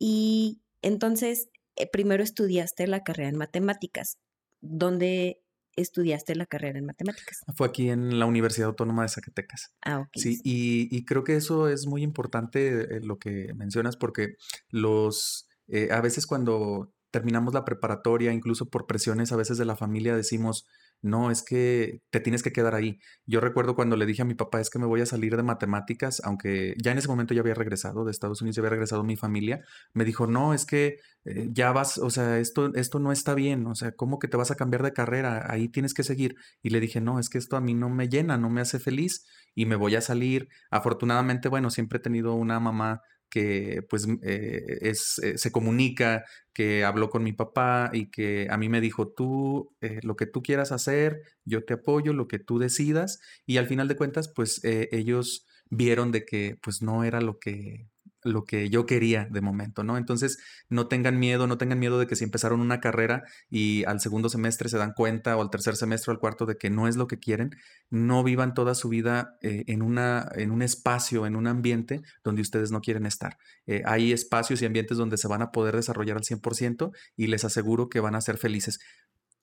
Y 0.00 0.62
entonces 0.82 1.48
primero 1.86 2.22
estudiaste 2.22 2.86
la 2.86 3.02
carrera 3.02 3.28
en 3.28 3.36
matemáticas. 3.36 4.18
¿Dónde 4.60 5.42
estudiaste 5.76 6.34
la 6.34 6.46
carrera 6.46 6.78
en 6.78 6.86
matemáticas? 6.86 7.40
Fue 7.54 7.66
aquí 7.66 7.88
en 7.90 8.18
la 8.18 8.26
Universidad 8.26 8.68
Autónoma 8.68 9.02
de 9.02 9.08
Zacatecas. 9.08 9.72
Ah, 9.82 10.00
ok. 10.00 10.10
Sí, 10.14 10.40
y, 10.44 11.04
creo 11.04 11.24
que 11.24 11.36
eso 11.36 11.68
es 11.68 11.86
muy 11.86 12.02
importante 12.02 12.96
eh, 12.96 13.00
lo 13.00 13.18
que 13.18 13.52
mencionas 13.54 13.96
porque 13.96 14.34
los, 14.68 15.48
eh, 15.68 15.88
a 15.90 16.00
veces 16.00 16.26
cuando 16.26 16.92
terminamos 17.10 17.54
la 17.54 17.64
preparatoria, 17.64 18.32
incluso 18.32 18.68
por 18.68 18.86
presiones 18.86 19.32
a 19.32 19.36
veces 19.36 19.58
de 19.58 19.64
la 19.64 19.76
familia, 19.76 20.14
decimos, 20.14 20.66
no, 21.02 21.30
es 21.30 21.42
que 21.42 22.02
te 22.10 22.20
tienes 22.20 22.42
que 22.42 22.52
quedar 22.52 22.74
ahí. 22.74 22.98
Yo 23.26 23.40
recuerdo 23.40 23.74
cuando 23.74 23.96
le 23.96 24.06
dije 24.06 24.22
a 24.22 24.26
mi 24.26 24.34
papá, 24.34 24.60
es 24.60 24.70
que 24.70 24.78
me 24.78 24.86
voy 24.86 25.00
a 25.00 25.06
salir 25.06 25.36
de 25.36 25.42
matemáticas, 25.42 26.20
aunque 26.24 26.74
ya 26.82 26.92
en 26.92 26.98
ese 26.98 27.08
momento 27.08 27.32
ya 27.32 27.40
había 27.40 27.54
regresado 27.54 28.04
de 28.04 28.10
Estados 28.10 28.42
Unidos, 28.42 28.56
ya 28.56 28.60
había 28.60 28.70
regresado 28.70 29.02
mi 29.02 29.16
familia, 29.16 29.60
me 29.94 30.04
dijo, 30.04 30.26
no, 30.26 30.52
es 30.52 30.66
que 30.66 30.98
eh, 31.24 31.48
ya 31.52 31.72
vas, 31.72 31.98
o 31.98 32.10
sea, 32.10 32.38
esto, 32.38 32.72
esto 32.74 32.98
no 32.98 33.12
está 33.12 33.34
bien, 33.34 33.66
o 33.66 33.74
sea, 33.74 33.92
¿cómo 33.92 34.18
que 34.18 34.28
te 34.28 34.36
vas 34.36 34.50
a 34.50 34.56
cambiar 34.56 34.82
de 34.82 34.92
carrera? 34.92 35.46
Ahí 35.48 35.68
tienes 35.68 35.94
que 35.94 36.02
seguir. 36.02 36.36
Y 36.62 36.70
le 36.70 36.80
dije, 36.80 37.00
no, 37.00 37.18
es 37.18 37.28
que 37.28 37.38
esto 37.38 37.56
a 37.56 37.60
mí 37.60 37.74
no 37.74 37.88
me 37.88 38.08
llena, 38.08 38.36
no 38.36 38.50
me 38.50 38.60
hace 38.60 38.78
feliz 38.78 39.26
y 39.54 39.66
me 39.66 39.76
voy 39.76 39.96
a 39.96 40.00
salir. 40.00 40.48
Afortunadamente, 40.70 41.48
bueno, 41.48 41.70
siempre 41.70 41.98
he 41.98 42.02
tenido 42.02 42.34
una 42.34 42.60
mamá 42.60 43.00
que 43.30 43.82
pues 43.88 44.06
eh, 44.22 44.78
es, 44.82 45.18
eh, 45.22 45.38
se 45.38 45.52
comunica, 45.52 46.24
que 46.52 46.84
habló 46.84 47.08
con 47.10 47.22
mi 47.22 47.32
papá 47.32 47.90
y 47.92 48.10
que 48.10 48.48
a 48.50 48.58
mí 48.58 48.68
me 48.68 48.80
dijo, 48.80 49.08
tú, 49.08 49.74
eh, 49.80 50.00
lo 50.02 50.16
que 50.16 50.26
tú 50.26 50.42
quieras 50.42 50.72
hacer, 50.72 51.22
yo 51.44 51.64
te 51.64 51.74
apoyo, 51.74 52.12
lo 52.12 52.28
que 52.28 52.38
tú 52.38 52.58
decidas. 52.58 53.20
Y 53.46 53.56
al 53.58 53.66
final 53.66 53.88
de 53.88 53.96
cuentas, 53.96 54.32
pues 54.34 54.60
ellos 54.64 55.46
vieron 55.70 56.12
de 56.12 56.24
que 56.24 56.58
pues 56.62 56.82
no 56.82 57.04
era 57.04 57.20
lo 57.20 57.38
que 57.38 57.89
lo 58.22 58.44
que 58.44 58.68
yo 58.70 58.86
quería 58.86 59.26
de 59.30 59.40
momento, 59.40 59.84
¿no? 59.84 59.96
Entonces, 59.96 60.38
no 60.68 60.88
tengan 60.88 61.18
miedo, 61.18 61.46
no 61.46 61.58
tengan 61.58 61.78
miedo 61.78 61.98
de 61.98 62.06
que 62.06 62.16
si 62.16 62.24
empezaron 62.24 62.60
una 62.60 62.80
carrera 62.80 63.22
y 63.48 63.84
al 63.84 64.00
segundo 64.00 64.28
semestre 64.28 64.68
se 64.68 64.78
dan 64.78 64.92
cuenta 64.92 65.36
o 65.36 65.42
al 65.42 65.50
tercer 65.50 65.76
semestre 65.76 66.10
o 66.10 66.14
al 66.14 66.20
cuarto 66.20 66.46
de 66.46 66.56
que 66.56 66.70
no 66.70 66.88
es 66.88 66.96
lo 66.96 67.06
que 67.06 67.18
quieren, 67.18 67.50
no 67.90 68.22
vivan 68.22 68.54
toda 68.54 68.74
su 68.74 68.88
vida 68.88 69.36
eh, 69.42 69.64
en, 69.66 69.82
una, 69.82 70.28
en 70.34 70.50
un 70.50 70.62
espacio, 70.62 71.26
en 71.26 71.36
un 71.36 71.46
ambiente 71.46 72.02
donde 72.24 72.42
ustedes 72.42 72.70
no 72.70 72.80
quieren 72.80 73.06
estar. 73.06 73.38
Eh, 73.66 73.82
hay 73.84 74.12
espacios 74.12 74.62
y 74.62 74.66
ambientes 74.66 74.98
donde 74.98 75.16
se 75.16 75.28
van 75.28 75.42
a 75.42 75.50
poder 75.50 75.76
desarrollar 75.76 76.16
al 76.16 76.24
100% 76.24 76.92
y 77.16 77.26
les 77.28 77.44
aseguro 77.44 77.88
que 77.88 78.00
van 78.00 78.14
a 78.14 78.20
ser 78.20 78.38
felices. 78.38 78.78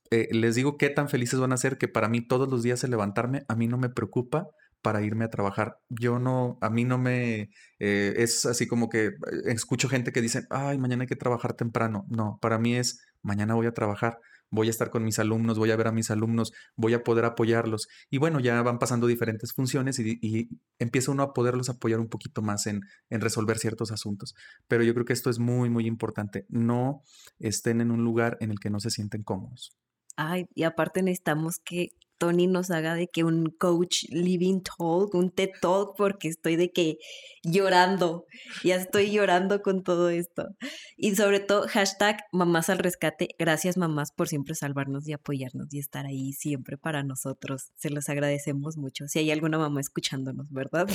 Eh, 0.09 0.29
les 0.31 0.55
digo 0.55 0.77
qué 0.77 0.89
tan 0.89 1.09
felices 1.09 1.39
van 1.39 1.51
a 1.51 1.57
ser 1.57 1.77
que 1.77 1.87
para 1.87 2.07
mí 2.07 2.25
todos 2.25 2.49
los 2.49 2.63
días 2.63 2.83
el 2.83 2.91
levantarme, 2.91 3.43
a 3.49 3.55
mí 3.55 3.67
no 3.67 3.77
me 3.77 3.89
preocupa 3.89 4.47
para 4.81 5.01
irme 5.01 5.25
a 5.25 5.29
trabajar. 5.29 5.79
Yo 5.89 6.19
no, 6.19 6.57
a 6.61 6.69
mí 6.69 6.85
no 6.85 6.97
me, 6.97 7.49
eh, 7.79 8.13
es 8.17 8.45
así 8.45 8.67
como 8.67 8.89
que 8.89 9.07
eh, 9.07 9.13
escucho 9.45 9.89
gente 9.89 10.11
que 10.11 10.21
dice, 10.21 10.43
ay, 10.49 10.77
mañana 10.77 11.03
hay 11.03 11.07
que 11.07 11.15
trabajar 11.15 11.53
temprano. 11.53 12.05
No, 12.09 12.39
para 12.41 12.57
mí 12.57 12.75
es, 12.75 13.01
mañana 13.21 13.55
voy 13.55 13.67
a 13.67 13.73
trabajar, 13.73 14.19
voy 14.49 14.67
a 14.67 14.69
estar 14.69 14.89
con 14.89 15.03
mis 15.03 15.19
alumnos, 15.19 15.57
voy 15.57 15.71
a 15.71 15.75
ver 15.75 15.87
a 15.87 15.91
mis 15.91 16.11
alumnos, 16.11 16.53
voy 16.75 16.93
a 16.93 17.03
poder 17.03 17.25
apoyarlos. 17.25 17.87
Y 18.09 18.17
bueno, 18.17 18.39
ya 18.39 18.61
van 18.61 18.79
pasando 18.79 19.07
diferentes 19.07 19.53
funciones 19.53 19.99
y, 19.99 20.49
empieza 20.79 21.11
uno 21.11 21.23
a 21.23 21.33
poderlos 21.33 21.69
apoyar 21.69 21.99
un 21.99 22.07
poquito 22.07 22.41
más 22.41 22.67
en, 22.67 22.81
en 23.09 23.21
resolver 23.21 23.57
ciertos 23.57 23.91
asuntos. 23.91 24.35
Pero 24.67 24.83
yo 24.83 24.93
creo 24.93 25.05
que 25.05 25.13
esto 25.13 25.29
es 25.29 25.39
muy, 25.39 25.69
muy 25.69 25.85
importante. 25.85 26.45
No 26.49 27.03
estén 27.39 27.81
en 27.81 27.91
un 27.91 28.03
lugar 28.03 28.37
en 28.39 28.51
el 28.51 28.59
que 28.59 28.69
no 28.69 28.79
se 28.79 28.91
sienten 28.91 29.23
cómodos. 29.23 29.75
Ay, 30.15 30.47
y 30.55 30.63
aparte 30.63 31.03
necesitamos 31.03 31.59
que 31.63 31.89
Tony 32.17 32.47
nos 32.47 32.71
haga 32.71 32.95
de 32.95 33.07
que 33.07 33.23
un 33.23 33.49
coach 33.57 34.03
living 34.09 34.61
talk, 34.61 35.13
un 35.13 35.31
TED 35.31 35.49
talk, 35.61 35.95
porque 35.97 36.27
estoy 36.27 36.55
de 36.55 36.71
que 36.71 36.97
llorando, 37.43 38.25
ya 38.63 38.75
estoy 38.75 39.11
llorando 39.11 39.61
con 39.61 39.83
todo 39.83 40.09
esto. 40.09 40.47
Y 40.95 41.15
sobre 41.15 41.39
todo, 41.39 41.67
hashtag 41.67 42.17
mamás 42.31 42.69
al 42.69 42.79
rescate, 42.79 43.29
gracias 43.37 43.77
mamás 43.77 44.11
por 44.11 44.27
siempre 44.27 44.55
salvarnos 44.55 45.07
y 45.07 45.13
apoyarnos 45.13 45.73
y 45.73 45.79
estar 45.79 46.05
ahí 46.05 46.33
siempre 46.33 46.77
para 46.77 47.03
nosotros. 47.03 47.71
Se 47.75 47.89
los 47.89 48.09
agradecemos 48.09 48.77
mucho. 48.77 49.07
Si 49.07 49.19
hay 49.19 49.31
alguna 49.31 49.57
mamá 49.57 49.79
escuchándonos, 49.79 50.51
¿verdad? 50.51 50.87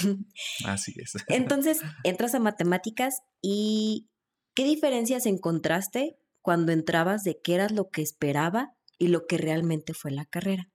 Así 0.64 0.92
es. 0.96 1.12
Entonces, 1.28 1.80
entras 2.04 2.34
a 2.34 2.40
matemáticas 2.40 3.22
y 3.40 4.08
¿qué 4.54 4.64
diferencias 4.64 5.26
encontraste 5.26 6.18
cuando 6.40 6.72
entrabas 6.72 7.22
de 7.22 7.40
qué 7.40 7.54
era 7.54 7.68
lo 7.68 7.88
que 7.90 8.02
esperaba 8.02 8.74
y 8.98 9.08
lo 9.08 9.26
que 9.26 9.38
realmente 9.38 9.94
fue 9.94 10.10
la 10.10 10.24
carrera? 10.24 10.71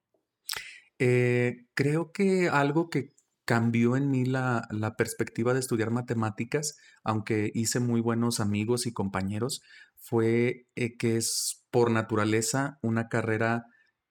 Eh, 0.98 1.66
creo 1.74 2.12
que 2.12 2.48
algo 2.48 2.90
que 2.90 3.14
cambió 3.44 3.96
en 3.96 4.10
mí 4.10 4.24
la, 4.24 4.66
la, 4.70 4.96
perspectiva 4.96 5.54
de 5.54 5.60
estudiar 5.60 5.90
matemáticas, 5.90 6.76
aunque 7.04 7.50
hice 7.54 7.80
muy 7.80 8.00
buenos 8.00 8.40
amigos 8.40 8.86
y 8.86 8.92
compañeros, 8.92 9.62
fue 9.96 10.66
eh, 10.74 10.96
que 10.96 11.16
es 11.16 11.64
por 11.70 11.90
naturaleza 11.90 12.78
una 12.82 13.08
carrera 13.08 13.66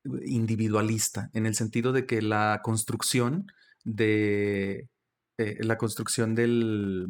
eh, 0.06 0.10
individualista, 0.25 1.29
en 1.34 1.46
el 1.46 1.56
sentido 1.56 1.91
de 1.91 2.06
que 2.06 2.22
la 2.22 2.62
construcción 2.63 3.48
de 3.84 4.89
la 5.60 5.77
construcción 5.77 6.34
del 6.34 7.08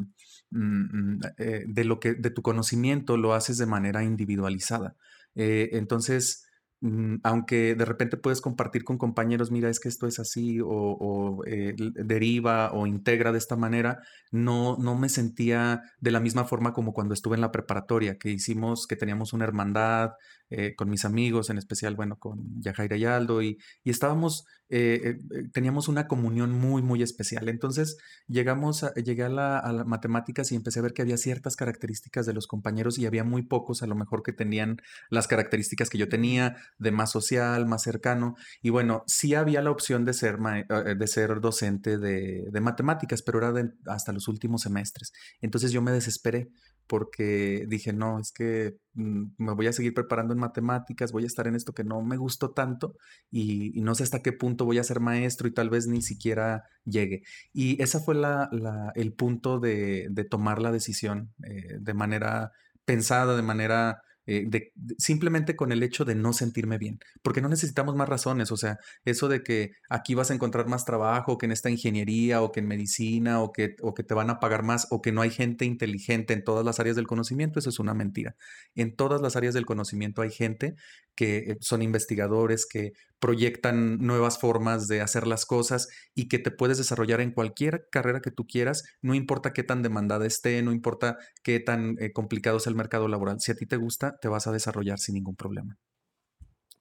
mm, 0.50 1.14
mm, 1.16 1.20
de 1.68 1.84
lo 1.86 2.02
que 2.02 2.14
de 2.14 2.30
tu 2.30 2.42
conocimiento 2.42 3.16
lo 3.16 3.34
haces 3.34 3.58
de 3.58 3.66
manera 3.68 4.04
individualizada. 4.04 4.98
entonces, 5.36 6.47
Mm, 6.80 7.16
aunque 7.24 7.74
de 7.74 7.86
repente 7.86 8.18
puedes 8.18 8.40
compartir 8.40 8.84
con 8.84 9.00
compañeros, 9.00 9.50
mira, 9.50 9.68
es 9.70 9.80
que 9.80 9.90
esto 9.90 10.06
es 10.06 10.20
así, 10.20 10.60
o, 10.64 11.44
eh, 11.48 11.74
deriva 11.78 12.72
o 12.72 12.86
integra 12.86 13.32
de 13.32 13.40
esta 13.40 13.56
manera, 13.56 14.04
no, 14.32 14.78
no 14.78 14.96
me 14.96 15.10
sentía 15.10 15.82
de 16.00 16.12
la 16.12 16.20
misma 16.20 16.46
forma 16.46 16.74
como 16.74 16.94
cuando 16.94 17.16
estuve 17.16 17.36
en 17.36 17.42
la 17.42 17.52
preparatoria, 17.52 18.18
que 18.20 18.30
hicimos, 18.30 18.86
que 18.86 18.96
teníamos 18.96 19.34
una 19.34 19.46
hermandad 19.46 20.12
eh, 20.50 20.76
con 20.76 20.90
mis 20.90 21.04
amigos, 21.04 21.50
en 21.50 21.58
especial, 21.58 21.96
bueno, 21.96 22.18
con 22.20 22.62
Yajaira 22.62 22.96
y 22.96 23.06
Aldo, 23.06 23.42
y, 23.42 23.58
estábamos, 23.84 24.46
eh, 24.70 25.20
teníamos 25.54 25.88
una 25.88 26.08
comunión 26.08 26.52
muy, 26.52 26.82
muy 26.82 27.02
especial. 27.02 27.50
Entonces, 27.50 27.98
llegamos 28.28 28.84
a, 28.84 28.94
llegué 28.94 29.24
a 29.24 29.30
las 29.30 29.64
a 29.66 29.84
matemáticas 29.84 30.52
y 30.52 30.56
empecé 30.56 30.80
a 30.80 30.84
ver 30.84 30.94
que 30.94 31.02
había 31.02 31.18
ciertas 31.18 31.56
características 31.56 32.26
de 32.26 32.34
los 32.34 32.48
compañeros 32.48 32.98
y 32.98 33.06
había 33.06 33.24
muy 33.24 33.42
pocos, 33.42 33.84
a 33.84 33.88
lo 33.88 33.96
mejor, 33.96 34.24
que 34.24 34.32
tenían 34.32 34.78
las 35.10 35.28
características 35.28 35.90
que 35.90 35.98
yo 35.98 36.08
tenía 36.08 36.56
de 36.78 36.92
más 36.92 37.12
social, 37.12 37.66
más 37.66 37.84
cercano. 37.84 38.36
Y 38.62 38.70
bueno, 38.70 39.04
sí 39.08 39.36
había 39.36 39.62
la 39.62 39.72
opción 39.72 40.06
de 40.06 40.14
ser, 40.14 40.38
eh, 40.46 40.96
de 40.96 41.08
ser 41.08 41.40
docente 41.42 41.98
de, 41.98 42.62
matemáticas, 42.62 43.22
pero 43.22 43.40
era 43.40 43.54
hasta 43.88 44.12
los 44.12 44.28
últimos 44.28 44.62
semestres. 44.62 45.12
Entonces 45.42 45.72
yo 45.72 45.82
me 45.82 45.92
desesperé 45.92 46.50
porque 46.88 47.66
dije, 47.68 47.94
no, 47.94 48.20
es 48.20 48.32
que 48.32 48.78
mm, 48.94 49.24
me 49.38 49.54
voy 49.54 49.68
a 49.68 49.74
seguir 49.74 49.94
preparando 49.94 50.34
en 50.34 50.40
matemáticas, 50.40 51.12
voy 51.12 51.24
a 51.24 51.28
estar 51.28 51.48
en 51.48 51.56
esto 51.56 51.74
que 51.74 51.84
no 51.84 52.02
me 52.02 52.18
gustó 52.18 52.52
tanto 52.52 52.96
y, 53.30 53.82
no 53.82 53.94
sé 53.96 54.04
hasta 54.04 54.22
qué 54.22 54.32
punto 54.34 54.66
voy 54.66 54.80
a 54.80 54.84
ser 54.84 55.00
maestro 55.00 55.48
y 55.48 55.54
tal 55.54 55.70
vez 55.70 55.88
ni 55.88 56.02
siquiera 56.02 56.64
llegue. 56.86 57.24
Y 57.54 57.82
ese 57.82 58.00
fue 58.00 58.16
la, 58.16 58.50
el 58.96 59.14
punto 59.14 59.60
de, 59.60 60.10
tomar 60.30 60.62
la 60.62 60.72
decisión 60.72 61.34
eh, 61.44 61.78
de 61.80 61.94
manera 61.94 62.52
pensada, 62.86 63.36
de 63.36 63.44
manera 63.44 64.02
eh, 64.28 64.72
simplemente 64.98 65.56
con 65.56 65.72
el 65.72 65.82
hecho 65.84 66.06
de 66.06 66.16
no 66.16 66.34
sentirme 66.34 66.78
bien, 66.78 67.00
porque 67.22 67.42
no 67.42 67.50
necesitamos 67.50 67.96
más 67.96 68.10
razones, 68.10 68.52
o 68.52 68.58
sea, 68.58 68.78
eso 69.06 69.30
de 69.30 69.42
que 69.42 69.72
aquí 69.90 70.16
vas 70.16 70.32
a 70.32 70.34
encontrar 70.34 70.68
más 70.68 70.86
trabajo, 70.86 71.38
que 71.38 71.46
en 71.46 71.54
esta 71.54 71.70
ingeniería 71.70 72.42
o 72.42 72.52
que 72.52 72.60
en 72.60 72.68
medicina 72.68 73.42
o 73.42 73.52
que, 73.52 73.76
o 73.82 73.94
que 73.94 74.04
te 74.04 74.14
van 74.14 74.30
a 74.30 74.40
pagar 74.40 74.64
más 74.64 74.88
o 74.92 75.02
que 75.02 75.12
no 75.12 75.22
hay 75.22 75.30
gente 75.30 75.66
inteligente 75.66 76.34
en 76.34 76.44
todas 76.44 76.66
las 76.66 76.80
áreas 76.80 76.96
del 76.96 77.08
conocimiento, 77.08 77.60
eso 77.60 77.70
es 77.70 77.80
una 77.80 77.94
mentira. 77.94 78.36
En 78.76 78.96
todas 78.96 79.22
las 79.22 79.36
áreas 79.36 79.54
del 79.54 79.66
conocimiento 79.66 80.22
hay 80.22 80.32
gente 80.32 80.76
que 81.16 81.38
eh, 81.38 81.58
son 81.62 81.82
investigadores, 81.82 82.66
que 82.66 82.94
proyectan 83.20 83.98
nuevas 83.98 84.40
formas 84.40 84.88
de 84.88 85.02
hacer 85.02 85.28
las 85.28 85.46
cosas 85.46 85.88
y 86.14 86.28
que 86.28 86.40
te 86.40 86.52
puedes 86.52 86.78
desarrollar 86.78 87.22
en 87.22 87.32
cualquier 87.32 87.88
carrera 87.92 88.22
que 88.22 88.32
tú 88.32 88.46
quieras, 88.46 88.84
no 89.02 89.16
importa 89.16 89.54
qué 89.54 89.64
tan 89.64 89.82
demandada 89.82 90.26
esté, 90.26 90.62
no 90.62 90.72
importa 90.72 91.18
qué 91.44 91.60
tan 91.60 91.96
eh, 92.00 92.12
complicado 92.12 92.60
sea 92.60 92.70
el 92.70 92.76
mercado 92.76 93.08
laboral. 93.08 93.40
Si 93.40 93.52
a 93.52 93.56
ti 93.56 93.66
te 93.66 93.78
gusta, 93.78 94.16
te 94.22 94.28
vas 94.28 94.48
a 94.48 94.52
desarrollar 94.52 95.00
sin 95.00 95.16
ningún 95.16 95.36
problema. 95.36 95.78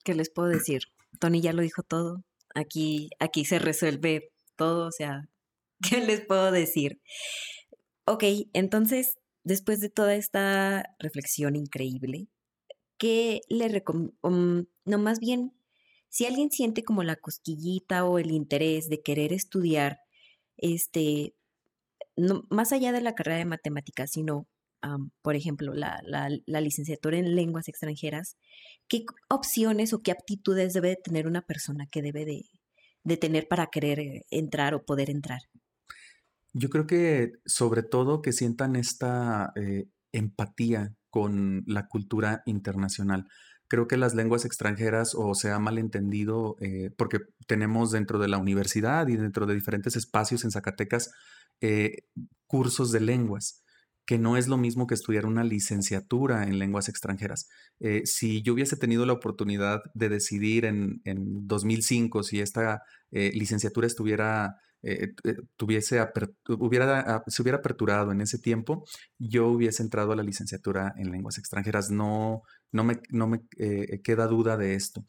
¿Qué 0.04 0.14
les 0.14 0.30
puedo 0.30 0.48
decir? 0.48 0.82
Tony 1.18 1.40
ya 1.40 1.52
lo 1.52 1.62
dijo 1.62 1.82
todo. 1.82 2.22
Aquí, 2.54 3.10
aquí 3.18 3.44
se 3.44 3.58
resuelve 3.58 4.32
todo, 4.56 4.88
o 4.88 4.92
sea, 4.92 5.28
¿qué 5.90 6.00
les 6.00 6.24
puedo 6.24 6.50
decir? 6.52 7.00
Ok, 8.06 8.24
entonces, 8.52 9.16
después 9.42 9.80
de 9.80 9.90
toda 9.90 10.14
esta 10.14 10.84
reflexión 10.98 11.56
increíble, 11.56 12.28
¿qué 12.98 13.40
le 13.48 13.68
recomiendo? 13.68 14.14
Um, 14.22 14.66
no, 14.84 14.98
más 14.98 15.18
bien, 15.18 15.52
si 16.16 16.24
alguien 16.24 16.50
siente 16.50 16.82
como 16.82 17.02
la 17.02 17.16
cosquillita 17.16 18.06
o 18.06 18.18
el 18.18 18.30
interés 18.30 18.88
de 18.88 19.02
querer 19.02 19.34
estudiar, 19.34 19.98
este, 20.56 21.34
más 22.48 22.72
allá 22.72 22.90
de 22.92 23.02
la 23.02 23.14
carrera 23.14 23.36
de 23.36 23.44
matemáticas, 23.44 24.12
sino, 24.12 24.48
por 25.20 25.36
ejemplo, 25.36 25.74
la, 25.74 26.00
licenciatura 26.46 27.18
en 27.18 27.36
lenguas 27.36 27.68
extranjeras, 27.68 28.38
¿qué 28.88 29.04
opciones 29.28 29.92
o 29.92 30.00
qué 30.00 30.10
aptitudes 30.10 30.72
debe 30.72 30.96
tener 30.96 31.26
una 31.26 31.42
persona 31.42 31.86
que 31.86 32.00
debe 32.00 32.24
de, 32.24 33.16
tener 33.18 33.46
para 33.46 33.66
querer 33.66 34.00
eh, 34.00 34.22
entrar 34.30 34.72
o 34.72 34.86
poder 34.86 35.10
entrar? 35.10 35.42
Yo 36.54 36.70
creo 36.70 36.86
que 36.86 37.32
sobre 37.44 37.82
todo 37.82 38.22
que 38.22 38.32
sientan 38.32 38.74
esta 38.76 39.52
eh, 39.54 39.90
empatía 40.12 40.94
con 41.10 41.62
la 41.66 41.88
cultura 41.88 42.42
internacional 42.46 43.28
creo 43.68 43.88
que 43.88 43.96
las 43.96 44.14
lenguas 44.14 44.44
extranjeras 44.44 45.14
o 45.14 45.34
se 45.34 45.50
ha 45.50 45.58
malentendido 45.58 46.56
eh, 46.60 46.90
porque 46.96 47.20
tenemos 47.46 47.90
dentro 47.90 48.18
de 48.18 48.28
la 48.28 48.38
universidad 48.38 49.08
y 49.08 49.16
dentro 49.16 49.46
de 49.46 49.54
diferentes 49.54 49.96
espacios 49.96 50.44
en 50.44 50.50
Zacatecas 50.50 51.12
eh, 51.60 52.04
cursos 52.46 52.92
de 52.92 53.00
lenguas 53.00 53.62
que 54.04 54.18
no 54.18 54.36
es 54.36 54.46
lo 54.46 54.56
mismo 54.56 54.86
que 54.86 54.94
estudiar 54.94 55.26
una 55.26 55.42
licenciatura 55.42 56.44
en 56.44 56.60
lenguas 56.60 56.88
extranjeras. 56.88 57.48
Eh, 57.80 58.02
si 58.04 58.40
yo 58.42 58.52
hubiese 58.52 58.76
tenido 58.76 59.04
la 59.04 59.14
oportunidad 59.14 59.82
de 59.94 60.08
decidir 60.08 60.64
en, 60.64 61.00
en 61.04 61.48
2005 61.48 62.22
si 62.22 62.40
esta 62.40 62.82
licenciatura 63.10 63.86
estuviera 63.86 64.56
eh, 64.88 65.14
eh, 65.24 65.34
tuviese 65.56 66.00
hubiera, 66.46 67.24
se 67.26 67.42
hubiera 67.42 67.58
aperturado 67.58 68.12
en 68.12 68.20
ese 68.20 68.38
tiempo, 68.38 68.84
yo 69.18 69.48
hubiese 69.48 69.82
entrado 69.82 70.12
a 70.12 70.16
la 70.16 70.22
licenciatura 70.22 70.94
en 70.96 71.10
lenguas 71.10 71.38
extranjeras. 71.38 71.90
No, 71.90 72.42
no 72.70 72.84
me, 72.84 73.00
no 73.10 73.26
me 73.26 73.40
eh, 73.58 74.00
queda 74.04 74.28
duda 74.28 74.56
de 74.56 74.74
esto. 74.74 75.04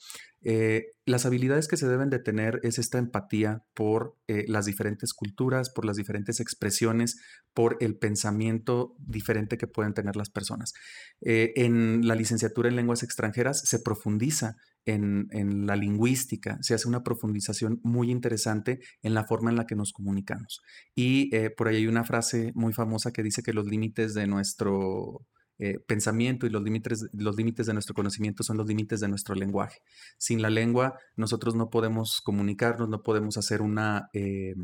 las 1.06 1.26
habilidades 1.26 1.68
que 1.68 1.78
se 1.78 1.88
deben 1.88 2.10
de 2.10 2.20
tener 2.20 2.60
es 2.64 2.80
esta 2.80 2.98
empatía 2.98 3.64
por 3.76 4.16
las 4.28 4.66
diferentes 4.66 5.14
culturas, 5.14 5.70
por 5.70 5.86
las 5.86 5.98
diferentes 5.98 6.40
expresiones, 6.40 7.20
por 7.54 7.78
el 7.80 7.98
pensamiento 7.98 8.96
diferente 9.00 9.58
que 9.58 9.68
pueden 9.68 9.94
tener 9.94 10.16
las 10.16 10.30
personas. 10.30 10.74
en 11.22 12.08
la 12.08 12.16
licenciatura 12.16 12.70
en 12.70 12.78
lenguas 12.78 13.04
extranjeras 13.04 13.60
se 13.60 13.80
profundiza 13.80 14.56
en, 14.88 15.68
la 15.68 15.76
lingüística, 15.76 16.58
se 16.62 16.74
hace 16.74 16.88
una 16.88 17.04
profundización 17.04 17.80
muy 17.84 18.10
interesante 18.10 18.80
en 19.02 19.14
la 19.14 19.26
forma 19.26 19.50
en 19.50 19.58
la 19.58 19.66
que 19.66 19.76
nos 19.76 19.92
comunicamos. 19.92 20.62
Y 20.96 21.36
eh, 21.36 21.50
por 21.50 21.68
ahí 21.68 21.78
hay 21.78 21.88
una 21.88 22.06
frase 22.06 22.52
muy 22.56 22.74
famosa 22.74 23.12
que 23.12 23.24
dice 23.24 23.44
que 23.44 23.54
los 23.54 23.66
límites 23.66 24.14
de 24.14 24.28
nuestro 24.28 25.26
eh, 25.60 25.80
pensamiento 25.88 26.46
y 26.46 26.50
los 26.50 26.64
límites, 26.64 27.08
los 27.12 27.36
límites 27.36 27.66
de 27.66 27.74
nuestro 27.74 27.96
conocimiento 27.96 28.44
son 28.44 28.58
los 28.58 28.68
límites 28.68 29.02
de 29.02 29.10
nuestro 29.10 29.36
lenguaje. 29.36 29.80
Sin 30.18 30.42
la 30.42 30.50
lengua 30.50 30.98
nosotros 31.18 31.56
no 31.56 31.70
podemos 31.70 32.22
comunicarnos, 32.24 32.88
no 32.88 33.04
podemos 33.04 33.38
hacer 33.38 33.62
una, 33.62 34.08
eh, 34.14 34.56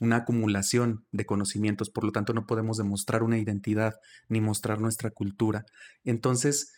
una 0.00 0.16
acumulación 0.16 1.06
de 1.12 1.24
conocimientos, 1.24 1.90
por 1.90 2.04
lo 2.04 2.10
tanto 2.10 2.32
no 2.32 2.46
podemos 2.46 2.78
demostrar 2.78 3.22
una 3.22 3.38
identidad 3.38 3.94
ni 4.28 4.40
mostrar 4.40 4.80
nuestra 4.80 5.10
cultura. 5.10 5.64
Entonces, 6.04 6.72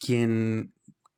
quien, 0.00 0.73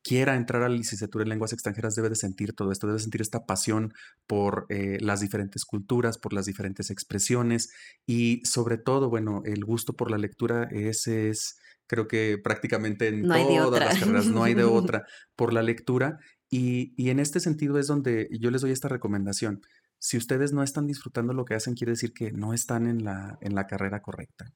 quiera 0.07 0.35
entrar 0.35 0.63
a 0.63 0.69
la 0.69 0.75
licenciatura 0.75 1.23
en 1.23 1.29
lenguas 1.29 1.51
extranjeras 1.51 1.93
debe 1.95 2.07
de 2.07 2.15
sentir 2.15 2.53
todo 2.53 2.71
esto, 2.71 2.87
debe 2.87 2.99
sentir 2.99 3.21
esta 3.21 3.45
pasión 3.45 3.93
por 4.25 4.65
eh, 4.69 4.97
las 5.01 5.19
diferentes 5.19 5.65
culturas, 5.65 6.17
por 6.17 6.31
las 6.31 6.45
diferentes 6.45 6.89
expresiones 6.89 7.71
y 8.05 8.41
sobre 8.45 8.77
todo, 8.77 9.09
bueno, 9.09 9.41
el 9.43 9.65
gusto 9.65 9.97
por 9.97 10.09
la 10.09 10.17
lectura, 10.17 10.69
ese 10.71 11.29
es, 11.29 11.59
creo 11.87 12.07
que 12.07 12.37
prácticamente 12.41 13.09
en 13.09 13.27
todas 13.27 13.81
las 13.81 13.99
carreras, 13.99 14.27
no 14.27 14.43
hay 14.43 14.53
de 14.53 14.63
otra, 14.63 15.05
por 15.35 15.51
la 15.51 15.61
lectura. 15.61 16.19
Y, 16.49 16.93
y 16.95 17.09
en 17.09 17.19
este 17.19 17.41
sentido 17.41 17.77
es 17.77 17.87
donde 17.87 18.29
yo 18.31 18.49
les 18.51 18.61
doy 18.61 18.71
esta 18.71 18.87
recomendación. 18.87 19.61
Si 19.99 20.17
ustedes 20.17 20.53
no 20.53 20.63
están 20.63 20.85
disfrutando 20.85 21.33
lo 21.33 21.45
que 21.45 21.55
hacen, 21.55 21.73
quiere 21.73 21.91
decir 21.91 22.13
que 22.13 22.31
no 22.31 22.53
están 22.53 22.87
en 22.87 23.03
la, 23.03 23.37
en 23.41 23.55
la 23.55 23.65
carrera 23.65 24.01
correcta. 24.01 24.51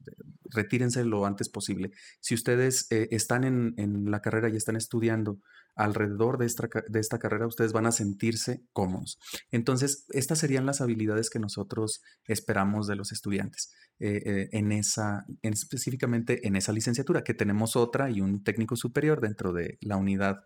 Retírense 0.49 1.04
lo 1.04 1.25
antes 1.25 1.49
posible. 1.49 1.91
Si 2.19 2.36
ustedes 2.36 2.88
eh, 2.91 3.08
están 3.12 3.43
en, 3.43 3.73
en, 3.77 4.12
la 4.12 4.21
carrera 4.21 4.49
y 4.49 4.56
están 4.56 4.75
estudiando 4.75 5.39
alrededor 5.75 6.38
de 6.38 6.45
esta, 6.45 6.67
de 6.88 6.99
esta 6.99 7.17
carrera, 7.17 7.47
ustedes 7.47 7.73
van 7.73 7.86
a 7.86 7.91
sentirse 7.91 8.62
cómodos. 8.73 9.19
Entonces, 9.51 10.06
estas 10.10 10.39
serían 10.39 10.65
las 10.65 10.82
habilidades 10.82 11.30
que 11.30 11.39
nosotros 11.39 12.01
esperamos 12.25 12.88
de 12.88 12.95
los 12.95 13.12
estudiantes 13.12 13.73
eh, 13.99 14.21
eh, 14.25 14.49
en 14.51 14.71
esa, 14.71 15.25
en, 15.41 15.54
específicamente 15.54 16.47
en 16.47 16.56
esa 16.56 16.71
licenciatura, 16.71 17.23
que 17.23 17.34
tenemos 17.34 17.75
otra 17.75 18.10
y 18.10 18.21
un 18.21 18.43
técnico 18.43 18.75
superior 18.75 19.21
dentro 19.21 19.54
de 19.54 19.77
la 19.82 19.97
unidad 19.97 20.43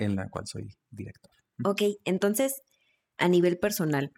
en 0.00 0.16
la 0.16 0.28
cual 0.28 0.46
soy 0.46 0.76
director. 0.90 1.32
Ok, 1.64 1.82
entonces, 2.04 2.62
a 3.16 3.28
nivel 3.28 3.58
personal, 3.58 4.12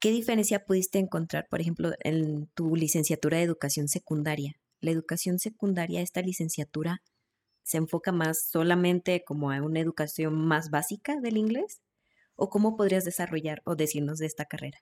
¿Qué 0.00 0.10
diferencia 0.10 0.64
pudiste 0.64 0.98
encontrar, 0.98 1.46
por 1.50 1.60
ejemplo, 1.60 1.92
en 2.00 2.46
tu 2.54 2.74
licenciatura 2.74 3.36
de 3.36 3.42
educación 3.42 3.86
secundaria? 3.86 4.54
La 4.80 4.92
educación 4.92 5.38
secundaria, 5.38 6.00
esta 6.00 6.22
licenciatura, 6.22 7.02
se 7.64 7.76
enfoca 7.76 8.10
más 8.10 8.46
solamente 8.46 9.22
como 9.26 9.50
a 9.50 9.60
una 9.60 9.78
educación 9.78 10.34
más 10.34 10.70
básica 10.70 11.20
del 11.20 11.36
inglés? 11.36 11.82
¿O 12.34 12.48
cómo 12.48 12.78
podrías 12.78 13.04
desarrollar 13.04 13.60
o 13.66 13.76
decirnos 13.76 14.18
de 14.18 14.26
esta 14.26 14.46
carrera? 14.46 14.78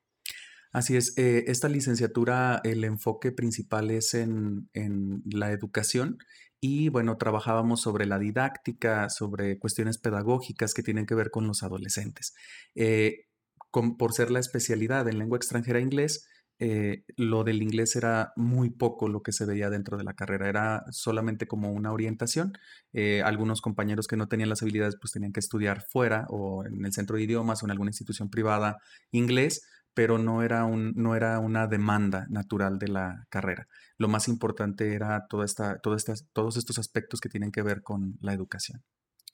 Así 0.70 0.96
es, 0.96 1.18
eh, 1.18 1.46
esta 1.48 1.68
licenciatura, 1.68 2.60
el 2.62 2.84
enfoque 2.84 3.32
principal 3.32 3.90
es 3.90 4.14
en, 4.14 4.70
en 4.72 5.22
la 5.24 5.50
educación 5.50 6.18
y 6.60 6.88
bueno, 6.90 7.16
trabajábamos 7.16 7.80
sobre 7.80 8.06
la 8.06 8.18
didáctica, 8.18 9.08
sobre 9.10 9.58
cuestiones 9.58 9.98
pedagógicas 9.98 10.74
que 10.74 10.82
tienen 10.82 11.06
que 11.06 11.14
ver 11.14 11.30
con 11.30 11.46
los 11.46 11.62
adolescentes. 11.62 12.34
Eh, 12.74 13.27
por 13.70 14.12
ser 14.12 14.30
la 14.30 14.40
especialidad 14.40 15.08
en 15.08 15.18
lengua 15.18 15.36
extranjera 15.36 15.80
inglés, 15.80 16.26
eh, 16.60 17.04
lo 17.16 17.44
del 17.44 17.62
inglés 17.62 17.94
era 17.94 18.32
muy 18.34 18.70
poco 18.70 19.08
lo 19.08 19.22
que 19.22 19.30
se 19.30 19.46
veía 19.46 19.70
dentro 19.70 19.96
de 19.96 20.02
la 20.02 20.14
carrera, 20.14 20.48
era 20.48 20.84
solamente 20.90 21.46
como 21.46 21.70
una 21.72 21.92
orientación. 21.92 22.52
Eh, 22.92 23.22
algunos 23.22 23.60
compañeros 23.60 24.08
que 24.08 24.16
no 24.16 24.26
tenían 24.26 24.48
las 24.48 24.62
habilidades 24.62 24.96
pues 25.00 25.12
tenían 25.12 25.32
que 25.32 25.40
estudiar 25.40 25.82
fuera 25.82 26.26
o 26.30 26.64
en 26.64 26.84
el 26.84 26.92
centro 26.92 27.16
de 27.16 27.22
idiomas 27.22 27.62
o 27.62 27.66
en 27.66 27.70
alguna 27.70 27.90
institución 27.90 28.28
privada 28.28 28.78
inglés, 29.12 29.62
pero 29.94 30.18
no 30.18 30.42
era, 30.42 30.64
un, 30.64 30.92
no 30.96 31.14
era 31.14 31.38
una 31.38 31.66
demanda 31.66 32.26
natural 32.28 32.78
de 32.78 32.88
la 32.88 33.26
carrera. 33.30 33.68
Lo 33.96 34.08
más 34.08 34.28
importante 34.28 34.94
era 34.94 35.26
toda 35.28 35.44
esta, 35.44 35.78
todas 35.78 36.02
estas, 36.02 36.26
todos 36.32 36.56
estos 36.56 36.78
aspectos 36.78 37.20
que 37.20 37.28
tienen 37.28 37.52
que 37.52 37.62
ver 37.62 37.82
con 37.82 38.16
la 38.20 38.32
educación. 38.32 38.82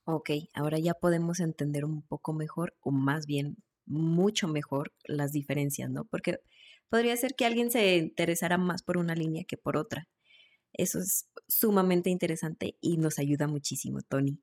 Ok, 0.05 0.31
ahora 0.53 0.79
ya 0.79 0.93
podemos 0.93 1.41
entender 1.41 1.87
un 1.87 2.03
poco 2.03 2.35
mejor 2.35 2.75
o 2.81 2.91
más 2.91 3.25
bien 3.27 3.57
mucho 3.87 4.49
mejor 4.49 4.93
las 5.05 5.33
diferencias, 5.33 5.91
¿no? 5.91 6.05
Porque 6.05 6.41
podría 6.89 7.17
ser 7.17 7.35
que 7.35 7.47
alguien 7.47 7.71
se 7.71 7.97
interesara 7.97 8.59
más 8.59 8.83
por 8.83 8.99
una 8.99 9.15
línea 9.15 9.45
que 9.45 9.57
por 9.57 9.77
otra. 9.77 10.09
Eso 10.73 10.99
es 10.99 11.29
sumamente 11.49 12.11
interesante 12.11 12.77
y 12.81 12.97
nos 12.97 13.19
ayuda 13.19 13.47
muchísimo, 13.47 14.01
Tony. 14.03 14.41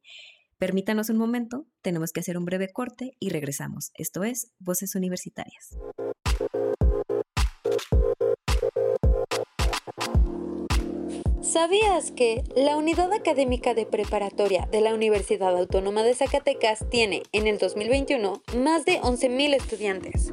Permítanos 0.58 1.10
un 1.10 1.18
momento, 1.18 1.66
tenemos 1.82 2.12
que 2.12 2.20
hacer 2.20 2.38
un 2.38 2.46
breve 2.46 2.72
corte 2.72 3.18
y 3.20 3.30
regresamos. 3.30 3.92
Esto 3.96 4.24
es 4.24 4.54
Voces 4.60 4.96
Universitarias. 4.96 5.76
¿Sabías 11.52 12.12
que 12.12 12.46
la 12.56 12.78
Unidad 12.78 13.12
Académica 13.12 13.74
de 13.74 13.86
Preparatoria 13.86 14.70
de 14.72 14.80
la 14.80 14.94
Universidad 14.94 15.58
Autónoma 15.58 16.02
de 16.02 16.16
Zacatecas 16.16 16.86
tiene 16.90 17.24
en 17.34 17.46
el 17.46 17.58
2021 17.58 18.42
más 18.56 18.86
de 18.86 19.02
11.000 19.02 19.56
estudiantes? 19.56 20.32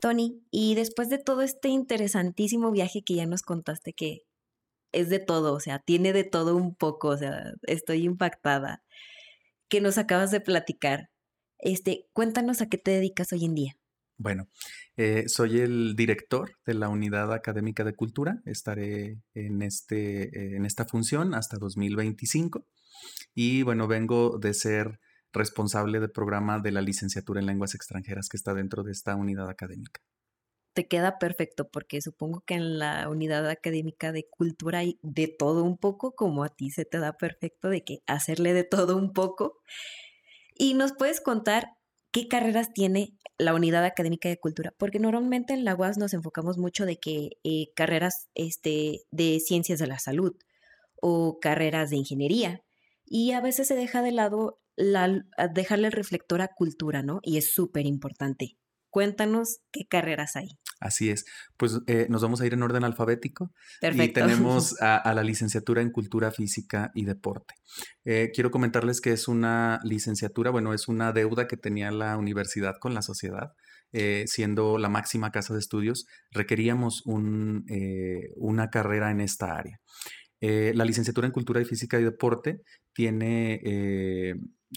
Tony, 0.00 0.40
y 0.50 0.76
después 0.76 1.10
de 1.10 1.18
todo 1.18 1.42
este 1.42 1.68
interesantísimo 1.68 2.70
viaje 2.70 3.02
que 3.04 3.16
ya 3.16 3.26
nos 3.26 3.42
contaste 3.42 3.92
que 3.92 4.20
es 4.92 5.10
de 5.10 5.18
todo, 5.18 5.52
o 5.52 5.60
sea, 5.60 5.78
tiene 5.78 6.14
de 6.14 6.24
todo 6.24 6.56
un 6.56 6.74
poco, 6.74 7.08
o 7.08 7.18
sea, 7.18 7.52
estoy 7.64 8.04
impactada, 8.04 8.82
que 9.68 9.82
nos 9.82 9.98
acabas 9.98 10.30
de 10.30 10.40
platicar. 10.40 11.10
Este, 11.58 12.06
cuéntanos 12.14 12.62
a 12.62 12.70
qué 12.70 12.78
te 12.78 12.92
dedicas 12.92 13.34
hoy 13.34 13.44
en 13.44 13.54
día. 13.54 13.76
Bueno, 14.22 14.48
eh, 14.98 15.30
soy 15.30 15.60
el 15.60 15.96
director 15.96 16.52
de 16.66 16.74
la 16.74 16.90
Unidad 16.90 17.32
Académica 17.32 17.84
de 17.84 17.94
Cultura. 17.94 18.42
Estaré 18.44 19.16
en, 19.32 19.62
este, 19.62 20.56
en 20.56 20.66
esta 20.66 20.84
función 20.84 21.32
hasta 21.32 21.56
2025. 21.56 22.66
Y 23.34 23.62
bueno, 23.62 23.88
vengo 23.88 24.36
de 24.36 24.52
ser 24.52 25.00
responsable 25.32 26.00
del 26.00 26.10
programa 26.10 26.58
de 26.58 26.70
la 26.70 26.82
licenciatura 26.82 27.40
en 27.40 27.46
lenguas 27.46 27.74
extranjeras 27.74 28.28
que 28.28 28.36
está 28.36 28.52
dentro 28.52 28.82
de 28.82 28.92
esta 28.92 29.16
unidad 29.16 29.48
académica. 29.48 30.02
Te 30.74 30.86
queda 30.86 31.18
perfecto 31.18 31.70
porque 31.70 32.02
supongo 32.02 32.42
que 32.42 32.56
en 32.56 32.78
la 32.78 33.08
unidad 33.08 33.48
académica 33.48 34.12
de 34.12 34.28
cultura 34.28 34.80
hay 34.80 34.98
de 35.00 35.28
todo 35.28 35.64
un 35.64 35.78
poco, 35.78 36.14
como 36.14 36.44
a 36.44 36.50
ti 36.50 36.68
se 36.68 36.84
te 36.84 36.98
da 36.98 37.14
perfecto 37.14 37.70
de 37.70 37.84
que 37.84 38.02
hacerle 38.06 38.52
de 38.52 38.64
todo 38.64 38.98
un 38.98 39.14
poco. 39.14 39.62
Y 40.54 40.74
nos 40.74 40.92
puedes 40.92 41.22
contar 41.22 41.79
qué 42.12 42.28
carreras 42.28 42.72
tiene 42.72 43.16
la 43.38 43.54
unidad 43.54 43.84
académica 43.84 44.28
de 44.28 44.38
cultura, 44.38 44.74
porque 44.78 44.98
normalmente 44.98 45.54
en 45.54 45.64
la 45.64 45.74
UAS 45.74 45.98
nos 45.98 46.12
enfocamos 46.12 46.58
mucho 46.58 46.84
de 46.86 46.98
que 46.98 47.30
eh, 47.44 47.72
carreras 47.74 48.28
este, 48.34 49.02
de 49.10 49.40
ciencias 49.40 49.78
de 49.78 49.86
la 49.86 49.98
salud 49.98 50.36
o 51.00 51.38
carreras 51.40 51.90
de 51.90 51.96
ingeniería, 51.96 52.62
y 53.04 53.32
a 53.32 53.40
veces 53.40 53.66
se 53.66 53.74
deja 53.74 54.02
de 54.02 54.12
lado 54.12 54.60
la, 54.76 55.24
dejarle 55.52 55.88
el 55.88 55.92
reflector 55.92 56.42
a 56.42 56.48
cultura, 56.48 57.02
¿no? 57.02 57.20
Y 57.22 57.38
es 57.38 57.52
súper 57.52 57.86
importante. 57.86 58.56
Cuéntanos 58.88 59.60
qué 59.72 59.86
carreras 59.86 60.36
hay. 60.36 60.48
Así 60.80 61.10
es. 61.10 61.26
Pues 61.58 61.78
eh, 61.86 62.06
nos 62.08 62.22
vamos 62.22 62.40
a 62.40 62.46
ir 62.46 62.54
en 62.54 62.62
orden 62.62 62.84
alfabético. 62.84 63.52
Perfecto. 63.80 64.20
Y 64.20 64.24
tenemos 64.24 64.74
a, 64.80 65.12
la 65.14 65.22
licenciatura 65.22 65.82
en 65.82 65.90
Cultura 65.90 66.30
Física 66.30 66.90
y 66.94 67.04
Deporte. 67.04 67.54
Eh, 68.04 68.30
quiero 68.34 68.50
comentarles 68.50 69.02
que 69.02 69.12
es 69.12 69.28
una 69.28 69.78
licenciatura, 69.84 70.50
bueno, 70.50 70.72
es 70.72 70.88
una 70.88 71.12
deuda 71.12 71.46
que 71.46 71.58
tenía 71.58 71.90
la 71.90 72.16
universidad 72.16 72.76
con 72.80 72.94
la 72.94 73.02
sociedad. 73.02 73.52
Eh, 73.92 74.24
siendo 74.28 74.78
la 74.78 74.88
máxima 74.88 75.32
casa 75.32 75.52
de 75.52 75.58
estudios, 75.58 76.06
requeríamos 76.30 77.04
un, 77.06 77.66
una 78.36 78.70
carrera 78.70 79.10
en 79.10 79.20
esta 79.20 79.56
área. 79.56 79.80
la 80.40 80.84
licenciatura 80.84 81.26
en 81.26 81.32
Cultura 81.32 81.62
Física 81.64 81.98
y 82.00 82.04
Deporte 82.04 82.62
tiene 82.94 83.60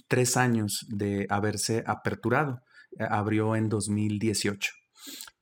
tres 0.08 0.36
años 0.36 0.86
de 0.90 1.28
haberse 1.30 1.84
aperturado. 1.86 2.62
abrió 2.98 3.56
en 3.56 3.70
2018. 3.70 4.83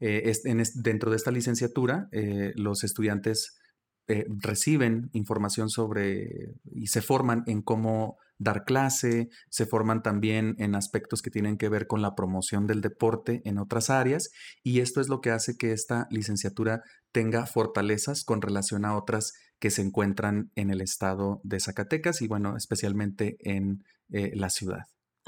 Eh, 0.02 0.34
dentro 0.74 1.12
de 1.12 1.18
esta 1.18 1.30
licenciatura, 1.30 2.10
eh, 2.12 2.54
los 2.56 2.84
estudiantes 2.84 3.60
eh, 4.08 4.26
reciben 4.28 5.12
información 5.14 5.70
sobre 5.70 6.56
y 6.66 6.88
se 6.88 7.04
forman 7.04 7.44
en 7.46 7.62
cómo 7.62 8.18
dar 8.40 8.66
clase, 8.66 9.30
se 9.52 9.68
forman 9.68 10.02
también 10.02 10.56
en 10.58 10.74
aspectos 10.74 11.22
que 11.22 11.30
tienen 11.30 11.58
que 11.58 11.70
ver 11.70 11.86
con 11.86 12.02
la 12.02 12.16
promoción 12.16 12.66
del 12.66 12.82
deporte 12.82 13.44
en 13.46 13.60
otras 13.60 13.92
áreas 13.92 14.32
y 14.64 14.80
esto 14.80 15.02
es 15.02 15.08
lo 15.08 15.22
que 15.22 15.30
hace 15.30 15.56
que 15.56 15.72
esta 15.72 16.08
licenciatura 16.10 16.82
tenga 17.12 17.46
fortalezas 17.46 18.24
con 18.24 18.42
relación 18.42 18.86
a 18.86 18.98
otras 18.98 19.34
que 19.60 19.70
se 19.70 19.84
encuentran 19.84 20.52
en 20.56 20.72
el 20.72 20.82
estado 20.82 21.40
de 21.44 21.60
Zacatecas 21.60 22.24
y 22.24 22.28
bueno, 22.28 22.58
especialmente 22.58 23.38
en 23.42 23.84
la 24.10 24.50
ciudad. 24.50 24.88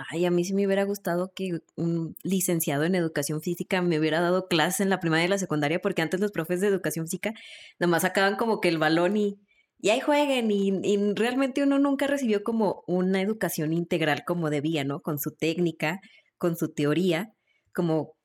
Ay, 0.09 0.25
a 0.25 0.31
mí 0.31 0.43
sí 0.43 0.53
me 0.53 0.65
hubiera 0.65 0.83
gustado 0.83 1.31
que 1.33 1.59
un 1.75 2.15
licenciado 2.23 2.83
en 2.83 2.95
educación 2.95 3.41
física 3.41 3.81
me 3.81 3.99
hubiera 3.99 4.21
dado 4.21 4.47
clases 4.47 4.81
en 4.81 4.89
la 4.89 4.99
primaria 4.99 5.25
y 5.25 5.29
la 5.29 5.37
secundaria, 5.37 5.79
porque 5.81 6.01
antes 6.01 6.19
los 6.19 6.31
profes 6.31 6.61
de 6.61 6.67
educación 6.67 7.05
física 7.05 7.33
nomás 7.79 8.03
sacaban 8.03 8.35
como 8.35 8.59
que 8.59 8.69
el 8.69 8.77
balón 8.77 9.17
y, 9.17 9.39
y 9.79 9.89
ahí 9.89 9.99
jueguen, 9.99 10.51
y, 10.51 10.69
y 10.83 11.13
realmente 11.15 11.63
uno 11.63 11.79
nunca 11.79 12.07
recibió 12.07 12.43
como 12.43 12.83
una 12.87 13.21
educación 13.21 13.73
integral 13.73 14.23
como 14.25 14.49
debía, 14.49 14.83
¿no? 14.83 15.01
Con 15.01 15.19
su 15.19 15.31
técnica, 15.31 15.99
con 16.37 16.57
su 16.57 16.73
teoría, 16.73 17.33
como 17.73 18.15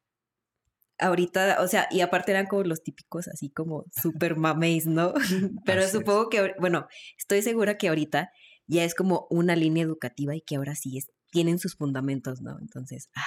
ahorita, 0.99 1.59
o 1.61 1.69
sea, 1.69 1.87
y 1.91 2.01
aparte 2.01 2.33
eran 2.33 2.47
como 2.47 2.65
los 2.65 2.83
típicos 2.83 3.29
así 3.29 3.51
como 3.51 3.85
super 3.95 4.37
mameis, 4.37 4.87
¿no? 4.87 5.15
Pero 5.65 5.87
supongo 5.89 6.29
que, 6.29 6.55
bueno, 6.59 6.89
estoy 7.17 7.43
segura 7.43 7.79
que 7.79 7.89
ahorita 7.89 8.31
ya 8.67 8.85
es 8.85 8.95
como 8.95 9.27
una 9.31 9.57
línea 9.57 9.85
educativa 9.85 10.35
y 10.35 10.43
que 10.43 10.57
ahora 10.57 10.75
sí 10.75 10.99
es 10.99 11.09
tienen 11.31 11.59
sus 11.59 11.75
fundamentos, 11.75 12.41
¿no? 12.41 12.59
Entonces, 12.61 13.11
ah. 13.15 13.23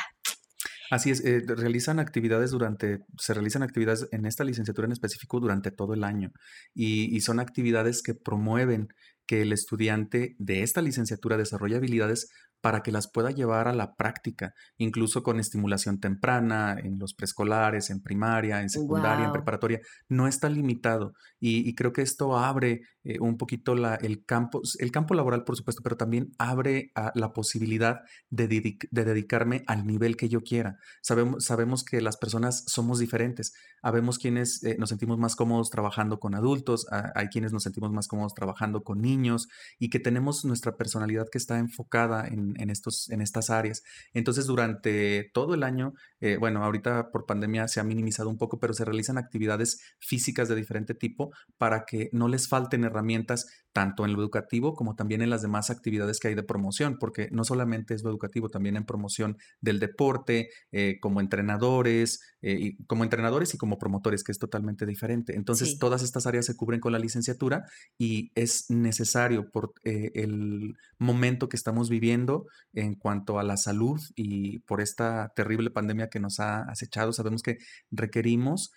Así 0.92 1.10
es, 1.10 1.24
eh, 1.24 1.42
realizan 1.48 2.00
actividades 2.00 2.52
durante, 2.52 3.00
se 3.18 3.34
realizan 3.34 3.64
actividades 3.64 4.10
en 4.12 4.26
esta 4.26 4.44
licenciatura 4.44 4.88
en 4.88 4.92
específico 4.92 5.40
durante 5.40 5.72
todo 5.72 5.94
el 5.94 6.04
año 6.04 6.34
y, 6.74 7.16
y 7.16 7.22
son 7.22 7.40
actividades 7.40 8.04
que 8.04 8.14
promueven 8.14 8.90
que 9.26 9.42
el 9.42 9.54
estudiante 9.54 10.36
de 10.38 10.64
esta 10.64 10.82
licenciatura 10.82 11.38
desarrolle 11.38 11.78
habilidades 11.78 12.30
para 12.62 12.82
que 12.84 12.92
las 12.92 13.12
pueda 13.12 13.32
llevar 13.32 13.68
a 13.68 13.74
la 13.74 13.96
práctica, 13.96 14.54
incluso 14.78 15.24
con 15.24 15.40
estimulación 15.40 16.00
temprana, 16.00 16.78
en 16.80 17.00
los 17.00 17.14
preescolares, 17.14 17.90
en 17.90 18.02
primaria, 18.02 18.62
en 18.62 18.70
secundaria, 18.70 19.26
en 19.26 19.32
preparatoria. 19.32 19.82
No 20.08 20.28
está 20.28 20.50
limitado 20.50 21.14
y, 21.40 21.74
creo 21.74 21.92
que 21.92 22.04
esto 22.04 22.38
abre 22.38 22.82
eh, 23.04 23.18
un 23.20 23.38
poquito 23.38 23.74
la, 23.74 23.96
el, 23.96 24.24
campo, 24.26 24.62
el 24.78 24.92
campo 24.92 25.16
laboral, 25.16 25.44
por 25.44 25.56
supuesto, 25.58 25.82
pero 25.84 25.98
también 25.98 26.32
abre 26.38 26.92
la 27.16 27.34
posibilidad 27.34 28.02
de, 28.30 28.48
dedicarme 28.92 29.64
al 29.66 29.88
nivel 29.88 30.18
que 30.18 30.30
yo 30.30 30.42
quiera. 30.42 30.78
Sabemos, 31.02 31.44
sabemos 31.44 31.84
que 31.84 32.00
las 32.00 32.18
personas 32.18 32.64
somos 32.68 33.00
diferentes. 33.00 33.54
Habemos 33.82 34.20
quienes 34.20 34.64
eh, 34.64 34.76
nos 34.78 34.90
sentimos 34.90 35.18
más 35.18 35.36
cómodos 35.36 35.72
trabajando 35.72 36.20
con 36.20 36.36
adultos, 36.36 36.86
hay 37.16 37.28
quienes 37.30 37.54
nos 37.54 37.64
sentimos 37.64 37.92
más 37.92 38.08
cómodos 38.08 38.36
trabajando 38.36 38.84
con 38.84 39.02
niños 39.02 39.48
y 39.80 39.90
que 39.90 40.00
tenemos 40.00 40.46
nuestra 40.46 40.78
personalidad 40.78 41.28
que 41.32 41.40
está 41.40 41.58
enfocada 41.58 42.28
en 42.28 42.51
en, 42.58 42.70
estos, 42.70 43.10
en 43.10 43.22
estas 43.22 43.50
áreas. 43.50 43.84
Entonces, 44.14 44.46
durante 44.46 45.30
todo 45.34 45.54
el 45.54 45.64
año, 45.64 45.94
eh, 46.20 46.38
bueno, 46.38 46.64
ahorita 46.64 47.12
por 47.12 47.26
pandemia 47.26 47.68
se 47.68 47.80
ha 47.80 47.84
minimizado 47.84 48.30
un 48.30 48.38
poco, 48.38 48.60
pero 48.60 48.74
se 48.74 48.86
realizan 48.86 49.18
actividades 49.18 49.82
físicas 50.00 50.50
de 50.50 50.56
diferente 50.56 50.94
tipo 50.94 51.32
para 51.58 51.86
que 51.86 52.10
no 52.12 52.28
les 52.28 52.48
falten 52.48 52.84
herramientas 52.84 53.48
tanto 53.74 54.06
en 54.06 54.14
lo 54.14 54.22
educativo 54.22 54.74
como 54.74 54.96
también 54.96 55.22
en 55.22 55.30
las 55.30 55.42
demás 55.42 55.70
actividades 55.70 56.20
que 56.20 56.28
hay 56.28 56.36
de 56.36 56.44
promoción, 56.44 56.98
porque 57.00 57.30
no 57.32 57.44
solamente 57.44 57.94
es 57.94 58.04
lo 58.04 58.10
educativo, 58.10 58.50
también 58.50 58.76
en 58.76 58.86
promoción 58.86 59.38
del 59.62 59.80
deporte, 59.80 60.50
eh, 60.72 60.98
como 61.00 61.22
entrenadores, 61.22 62.22
eh, 62.42 62.58
y 62.60 62.84
como 62.86 63.04
entrenadores 63.04 63.54
y 63.54 63.58
como 63.58 63.78
promotores, 63.78 64.24
que 64.24 64.32
es 64.32 64.40
totalmente 64.40 64.86
diferente. 64.86 65.36
Entonces, 65.36 65.78
todas 65.80 66.04
estas 66.04 66.28
áreas 66.28 66.46
se 66.46 66.56
cubren 66.56 66.80
con 66.80 66.92
la 66.92 67.00
licenciatura 67.00 67.66
y 67.98 68.32
es 68.36 68.70
necesario 68.70 69.50
por 69.52 69.74
eh, 69.84 70.12
el 70.16 70.76
momento 70.98 71.50
que 71.50 71.58
estamos 71.58 71.90
viviendo 71.90 72.48
en 72.74 72.96
cuanto 72.96 73.40
a 73.40 73.44
la 73.44 73.58
salud 73.58 74.02
y 74.16 74.60
por 74.60 74.82
esta 74.82 75.32
terrible 75.36 75.70
pandemia 75.70 76.10
que 76.10 76.20
nos 76.20 76.40
ha 76.40 76.64
acechado, 76.64 77.14
sabemos 77.14 77.42
que 77.44 77.58
requerimos 77.92 78.72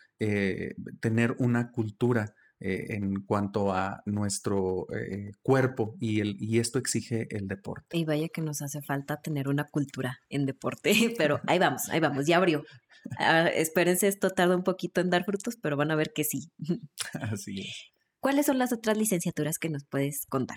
tener 1.00 1.37
una 1.38 1.70
cultura 1.70 2.35
eh, 2.66 2.94
en 2.94 3.20
cuanto 3.20 3.72
a 3.74 4.03
nuestro 4.07 4.87
eh, 4.90 5.33
cuerpo 5.42 5.96
y, 6.00 6.20
el, 6.20 6.38
y 6.40 6.61
esto 6.61 6.79
exige 6.79 7.27
el 7.29 7.46
deporte. 7.46 7.94
Y 7.94 8.07
vaya 8.07 8.31
que 8.31 8.40
nos 8.40 8.62
hace 8.62 8.81
falta 8.81 9.20
tener 9.20 9.48
una 9.48 9.64
cultura 9.64 10.20
en 10.31 10.46
deporte, 10.46 10.94
pero 11.18 11.40
ahí 11.46 11.59
vamos, 11.59 11.90
ahí 11.90 12.00
vamos, 12.00 12.24
ya 12.24 12.38
abrió. 12.38 12.64
Ah, 13.18 13.48
espérense, 13.48 14.09
esto 14.09 14.31
tarda 14.31 14.57
un 14.57 14.64
poquito 14.64 15.03
en 15.03 15.11
dar 15.11 15.27
frutos, 15.27 15.57
pero 15.61 15.77
van 15.77 15.90
a 15.90 15.94
ver 15.94 16.14
que 16.14 16.24
sí. 16.24 16.50
Así 17.12 17.61
es. 17.61 17.93
¿Cuáles 18.24 18.46
son 18.46 18.56
las 18.56 18.72
otras 18.72 18.96
licenciaturas 18.96 19.58
que 19.58 19.68
nos 19.68 19.84
puedes 19.84 20.24
contar? 20.30 20.56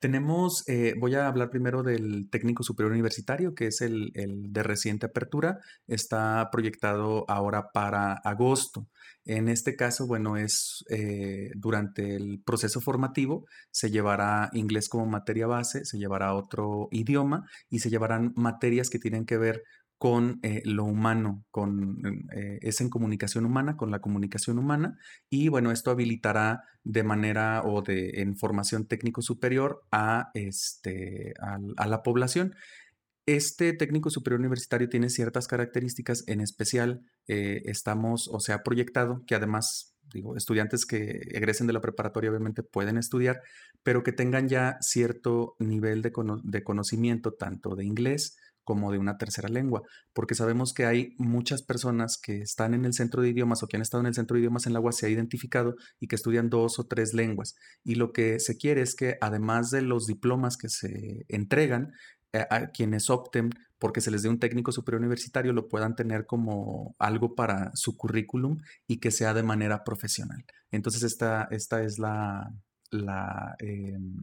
Tenemos, 0.00 0.68
eh, 0.68 0.94
voy 0.98 1.14
a 1.14 1.28
hablar 1.28 1.48
primero 1.48 1.84
del 1.84 2.28
técnico 2.28 2.64
superior 2.64 2.90
universitario, 2.90 3.54
que 3.54 3.68
es 3.68 3.82
el, 3.82 4.10
de 4.12 4.62
reciente 4.64 5.06
apertura. 5.06 5.60
Está 5.86 6.48
proyectado 6.50 7.24
ahora 7.28 7.70
para 7.72 8.14
agosto. 8.14 8.88
En 9.24 9.48
este 9.48 9.76
caso, 9.76 10.08
bueno, 10.08 10.36
es 10.36 10.84
eh, 10.90 11.52
durante 11.54 12.16
el 12.16 12.42
proceso 12.44 12.80
formativo, 12.80 13.46
se 13.70 13.92
llevará 13.92 14.50
inglés 14.52 14.88
como 14.88 15.06
materia 15.06 15.46
base, 15.46 15.84
se 15.84 15.98
llevará 15.98 16.34
otro 16.34 16.88
idioma 16.90 17.48
y 17.70 17.78
se 17.78 17.90
llevarán 17.90 18.32
materias 18.34 18.90
que 18.90 18.98
tienen 18.98 19.24
que 19.24 19.38
ver 19.38 19.62
con 19.98 20.40
eh, 20.42 20.62
lo 20.64 20.84
humano, 20.84 21.44
con, 21.50 22.02
eh, 22.34 22.58
es 22.62 22.80
en 22.80 22.90
comunicación 22.90 23.46
humana, 23.46 23.76
con 23.76 23.90
la 23.90 24.00
comunicación 24.00 24.58
humana, 24.58 24.98
y 25.30 25.48
bueno, 25.48 25.70
esto 25.70 25.90
habilitará 25.90 26.64
de 26.82 27.02
manera 27.02 27.62
o 27.64 27.82
de 27.82 28.20
en 28.20 28.36
formación 28.36 28.86
técnico 28.86 29.22
superior 29.22 29.82
a, 29.90 30.30
este, 30.34 31.34
a, 31.40 31.86
la 31.86 32.02
población. 32.02 32.54
Este 33.26 33.72
técnico 33.72 34.10
superior 34.10 34.40
universitario 34.40 34.88
tiene 34.90 35.08
ciertas 35.08 35.46
características, 35.46 36.24
en 36.26 36.42
especial 36.42 37.00
eh, 37.26 37.62
estamos, 37.64 38.28
o 38.30 38.40
sea, 38.40 38.62
proyectado, 38.62 39.22
que 39.26 39.34
además, 39.34 39.96
digo, 40.12 40.36
estudiantes 40.36 40.84
que 40.84 41.22
egresen 41.30 41.66
de 41.66 41.72
la 41.72 41.80
preparatoria 41.80 42.28
obviamente 42.28 42.62
pueden 42.62 42.98
estudiar, 42.98 43.40
pero 43.82 44.02
que 44.02 44.12
tengan 44.12 44.48
ya 44.48 44.76
cierto 44.80 45.56
nivel 45.58 46.02
de, 46.02 46.12
de 46.42 46.62
conocimiento 46.62 47.32
tanto 47.32 47.74
de 47.76 47.86
inglés, 47.86 48.36
como 48.64 48.90
de 48.90 48.98
una 48.98 49.18
tercera 49.18 49.48
lengua, 49.48 49.82
porque 50.12 50.34
sabemos 50.34 50.74
que 50.74 50.86
hay 50.86 51.14
muchas 51.18 51.62
personas 51.62 52.18
que 52.18 52.38
están 52.38 52.74
en 52.74 52.84
el 52.84 52.94
centro 52.94 53.22
de 53.22 53.28
idiomas 53.28 53.62
o 53.62 53.68
que 53.68 53.76
han 53.76 53.82
estado 53.82 54.00
en 54.00 54.08
el 54.08 54.14
centro 54.14 54.34
de 54.34 54.40
idiomas 54.40 54.66
en 54.66 54.72
la 54.72 54.80
UAS 54.80 54.96
se 54.96 55.06
ha 55.06 55.10
identificado 55.10 55.76
y 56.00 56.08
que 56.08 56.16
estudian 56.16 56.50
dos 56.50 56.78
o 56.78 56.86
tres 56.86 57.14
lenguas. 57.14 57.54
Y 57.84 57.94
lo 57.96 58.12
que 58.12 58.40
se 58.40 58.56
quiere 58.56 58.82
es 58.82 58.94
que 58.94 59.16
además 59.20 59.70
de 59.70 59.82
los 59.82 60.06
diplomas 60.06 60.56
que 60.56 60.68
se 60.68 61.24
entregan, 61.28 61.92
eh, 62.34 62.46
a 62.50 62.66
quienes 62.72 63.10
opten 63.10 63.50
porque 63.78 64.00
se 64.00 64.10
les 64.10 64.22
dé 64.22 64.28
un 64.28 64.40
técnico 64.40 64.72
superior 64.72 65.00
universitario 65.00 65.52
lo 65.52 65.68
puedan 65.68 65.94
tener 65.94 66.26
como 66.26 66.96
algo 66.98 67.36
para 67.36 67.70
su 67.74 67.96
currículum 67.96 68.58
y 68.88 68.98
que 68.98 69.12
sea 69.12 69.34
de 69.34 69.44
manera 69.44 69.84
profesional. 69.84 70.44
Entonces 70.72 71.04
esta, 71.04 71.46
esta 71.52 71.84
es 71.84 72.00
la, 72.00 72.50
la, 72.94 73.56
em, 73.58 74.14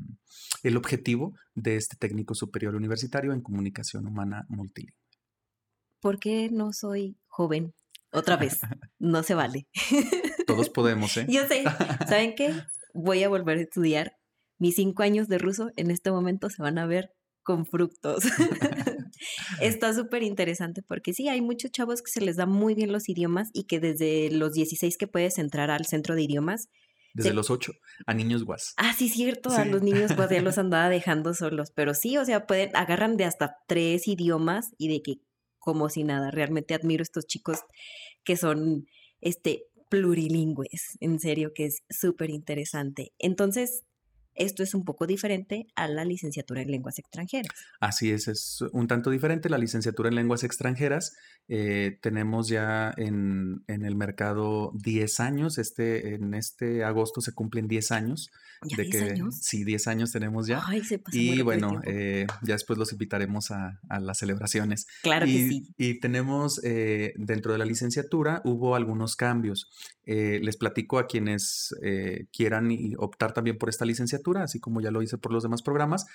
el 0.63 0.77
objetivo 0.77 1.35
de 1.53 1.75
este 1.75 1.97
técnico 1.97 2.33
superior 2.33 2.75
universitario 2.75 3.33
en 3.33 3.41
comunicación 3.41 4.07
humana 4.07 4.45
multilingüe. 4.49 4.95
¿Por 5.99 6.19
qué 6.19 6.49
no 6.51 6.73
soy 6.73 7.17
joven? 7.27 7.73
Otra 8.11 8.37
vez, 8.37 8.59
no 8.99 9.23
se 9.23 9.35
vale. 9.35 9.67
Todos 10.47 10.69
podemos, 10.69 11.15
¿eh? 11.17 11.25
Yo 11.29 11.47
sé. 11.47 11.63
¿Saben 12.07 12.35
qué? 12.35 12.53
Voy 12.93 13.23
a 13.23 13.29
volver 13.29 13.57
a 13.57 13.61
estudiar. 13.61 14.17
Mis 14.57 14.75
cinco 14.75 15.03
años 15.03 15.27
de 15.27 15.37
ruso 15.37 15.71
en 15.75 15.91
este 15.91 16.11
momento 16.11 16.49
se 16.49 16.61
van 16.61 16.77
a 16.77 16.85
ver 16.85 17.13
con 17.43 17.65
fructos. 17.65 18.23
Está 19.61 19.93
súper 19.93 20.23
interesante 20.23 20.81
porque 20.83 21.13
sí, 21.13 21.29
hay 21.29 21.41
muchos 21.41 21.71
chavos 21.71 22.01
que 22.01 22.11
se 22.11 22.21
les 22.21 22.35
da 22.35 22.45
muy 22.45 22.75
bien 22.75 22.91
los 22.91 23.09
idiomas 23.09 23.49
y 23.53 23.63
que 23.63 23.79
desde 23.79 24.29
los 24.31 24.53
16 24.53 24.97
que 24.97 25.07
puedes 25.07 25.37
entrar 25.37 25.71
al 25.71 25.85
centro 25.85 26.15
de 26.15 26.23
idiomas, 26.23 26.69
desde 27.13 27.33
los 27.33 27.49
ocho 27.49 27.73
a 28.05 28.13
niños 28.13 28.43
guas. 28.43 28.73
Ah, 28.77 28.93
sí, 28.97 29.09
cierto, 29.09 29.49
a 29.49 29.65
los 29.65 29.81
niños 29.81 30.15
guas 30.15 30.29
ya 30.29 30.41
los 30.41 30.57
andaba 30.57 30.89
dejando 30.89 31.33
solos, 31.33 31.71
pero 31.75 31.93
sí, 31.93 32.17
o 32.17 32.25
sea, 32.25 32.45
pueden, 32.45 32.75
agarran 32.75 33.17
de 33.17 33.25
hasta 33.25 33.57
tres 33.67 34.07
idiomas 34.07 34.71
y 34.77 34.87
de 34.87 35.01
que 35.01 35.15
como 35.61 35.89
si 35.89 36.03
nada, 36.03 36.31
realmente 36.31 36.73
admiro 36.73 37.03
estos 37.03 37.27
chicos 37.27 37.59
que 38.23 38.35
son, 38.35 38.87
este, 39.21 39.67
plurilingües, 39.89 40.97
en 40.99 41.19
serio, 41.19 41.51
que 41.53 41.65
es 41.65 41.83
súper 41.89 42.29
interesante. 42.29 43.13
Entonces, 43.19 43.83
esto 44.35 44.63
es 44.63 44.73
un 44.73 44.85
poco 44.85 45.07
diferente 45.07 45.67
a 45.75 45.87
la 45.87 46.05
licenciatura 46.05 46.61
en 46.61 46.71
lenguas 46.71 46.99
extranjeras. 46.99 47.51
Así 47.79 48.11
es, 48.11 48.27
es 48.27 48.63
un 48.71 48.87
tanto 48.87 49.09
diferente. 49.09 49.49
La 49.49 49.57
licenciatura 49.57 50.09
en 50.09 50.15
lenguas 50.15 50.43
extranjeras 50.43 51.15
eh, 51.47 51.97
tenemos 52.01 52.47
ya 52.47 52.93
en, 52.95 53.63
el 53.67 53.95
mercado 53.95 54.71
10 54.75 55.19
años. 55.19 55.57
Este, 55.57 56.15
en 56.15 56.33
este 56.33 56.83
agosto 56.83 57.19
se 57.19 57.33
cumplen 57.33 57.67
10 57.67 57.91
años. 57.91 58.31
de 58.63 58.89
que, 58.89 58.99
años? 58.99 59.37
Sí, 59.41 59.63
10 59.65 59.87
años 59.87 60.11
tenemos 60.11 60.47
ya. 60.47 60.61
Ay, 60.65 60.81
se 60.83 61.01
y 61.11 61.41
bueno, 61.41 61.81
eh, 61.83 62.25
ya 62.41 62.53
después 62.53 62.79
los 62.79 62.93
invitaremos 62.93 63.51
a, 63.51 63.79
las 63.99 64.19
celebraciones. 64.19 64.87
Claro 65.03 65.25
y, 65.25 65.33
que 65.33 65.49
sí. 65.49 65.73
Y 65.77 65.99
tenemos 65.99 66.61
eh, 66.63 67.13
dentro 67.17 67.51
de 67.51 67.57
la 67.57 67.65
licenciatura 67.65 68.41
hubo 68.45 68.75
algunos 68.75 69.15
cambios. 69.15 69.69
les 70.05 70.57
platico 70.57 70.99
a 70.99 71.07
quienes 71.07 71.75
quieran 72.31 72.69
optar 72.97 73.33
también 73.33 73.57
por 73.57 73.69
esta 73.69 73.85
licenciatura, 73.85 74.20
así 74.43 74.59
como 74.59 74.81
ya 74.81 74.91
lo 74.91 75.01
hice 75.01 75.17
por 75.17 75.31
los 75.33 75.43
demás 75.43 75.61
programas. 75.61 76.05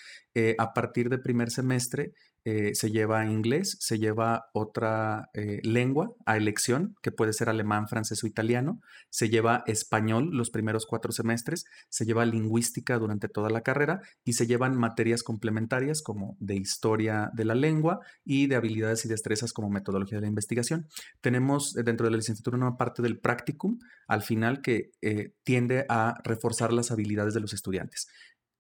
a 0.58 0.72
partir 0.72 1.08
del 1.08 1.20
primer 1.20 1.50
semestre 1.50 2.12
eh, 2.48 2.76
se 2.76 2.92
lleva 2.92 3.26
inglés, 3.26 3.76
se 3.80 3.98
lleva 3.98 4.50
otra 4.52 5.30
eh, 5.35 5.59
lengua 5.64 6.14
a 6.26 6.37
elección, 6.37 6.94
que 7.02 7.11
puede 7.11 7.32
ser 7.32 7.48
alemán, 7.48 7.88
francés 7.88 8.22
o 8.22 8.28
italiano, 8.28 8.80
se 9.11 9.28
lleva 9.28 9.64
español 9.66 10.30
los 10.30 10.50
primeros 10.50 10.87
cuatro 10.87 11.11
semestres, 11.11 11.64
se 11.88 12.04
lleva 12.04 12.24
lingüística 12.24 13.00
durante 13.00 13.28
toda 13.28 13.50
la 13.50 13.62
carrera 13.62 14.00
y 14.22 14.35
se 14.35 14.46
llevan 14.46 14.76
materias 14.76 15.24
complementarias 15.24 16.02
como 16.02 16.37
de 16.38 16.54
historia 16.54 17.32
de 17.35 17.46
la 17.46 17.56
lengua 17.56 17.98
y 18.24 18.46
de 18.46 18.54
habilidades 18.54 19.04
y 19.04 19.09
destrezas 19.09 19.52
como 19.52 19.68
metodología 19.68 20.18
de 20.18 20.22
la 20.22 20.28
investigación. 20.28 20.87
Tenemos 21.20 21.76
eh, 21.76 21.82
dentro 21.82 22.04
de 22.04 22.12
la 22.12 22.18
licenciatura 22.18 22.59
una 22.59 22.76
parte 22.76 23.02
del 23.02 23.18
practicum 23.18 23.80
al 24.06 24.22
final 24.22 24.62
que 24.62 24.92
tiende 25.42 25.85
a 25.88 26.14
reforzar 26.22 26.72
las 26.72 26.92
habilidades 26.92 27.35
de 27.35 27.40
los 27.40 27.52
estudiantes. 27.52 28.06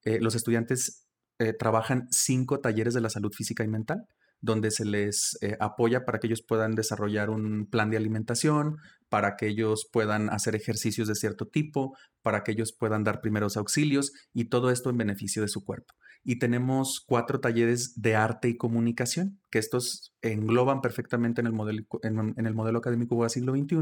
los 0.04 0.34
estudiantes 0.34 1.05
eh, 1.38 1.52
trabajan 1.52 2.06
cinco 2.10 2.60
talleres 2.60 2.94
de 2.94 3.00
la 3.00 3.10
salud 3.10 3.32
física 3.32 3.64
y 3.64 3.68
mental, 3.68 4.06
donde 4.40 4.70
se 4.70 4.84
les 4.84 5.38
eh, 5.40 5.56
apoya 5.60 6.04
para 6.04 6.18
que 6.18 6.26
ellos 6.26 6.42
puedan 6.42 6.74
desarrollar 6.74 7.30
un 7.30 7.68
plan 7.70 7.90
de 7.90 7.96
alimentación, 7.96 8.76
para 9.08 9.36
que 9.36 9.46
ellos 9.48 9.88
puedan 9.92 10.30
hacer 10.30 10.54
ejercicios 10.54 11.08
de 11.08 11.14
cierto 11.14 11.46
tipo, 11.46 11.96
para 12.22 12.42
que 12.42 12.52
ellos 12.52 12.74
puedan 12.78 13.04
dar 13.04 13.20
primeros 13.20 13.56
auxilios 13.56 14.12
y 14.32 14.48
todo 14.48 14.70
esto 14.70 14.90
en 14.90 14.98
beneficio 14.98 15.42
de 15.42 15.48
su 15.48 15.64
cuerpo 15.64 15.94
y 16.28 16.40
tenemos 16.40 17.04
cuatro 17.06 17.38
talleres 17.38 18.02
de 18.02 18.16
arte 18.16 18.48
y 18.48 18.56
comunicación, 18.56 19.38
que 19.48 19.60
estos 19.60 20.12
engloban 20.22 20.80
perfectamente 20.80 21.40
en 21.40 21.46
el 21.46 21.52
modelo, 21.52 21.84
en, 22.02 22.34
el 22.44 22.52
modelo 22.52 22.78
académico 22.78 23.20
del 23.20 23.30
siglo 23.30 23.54
XXI 23.54 23.76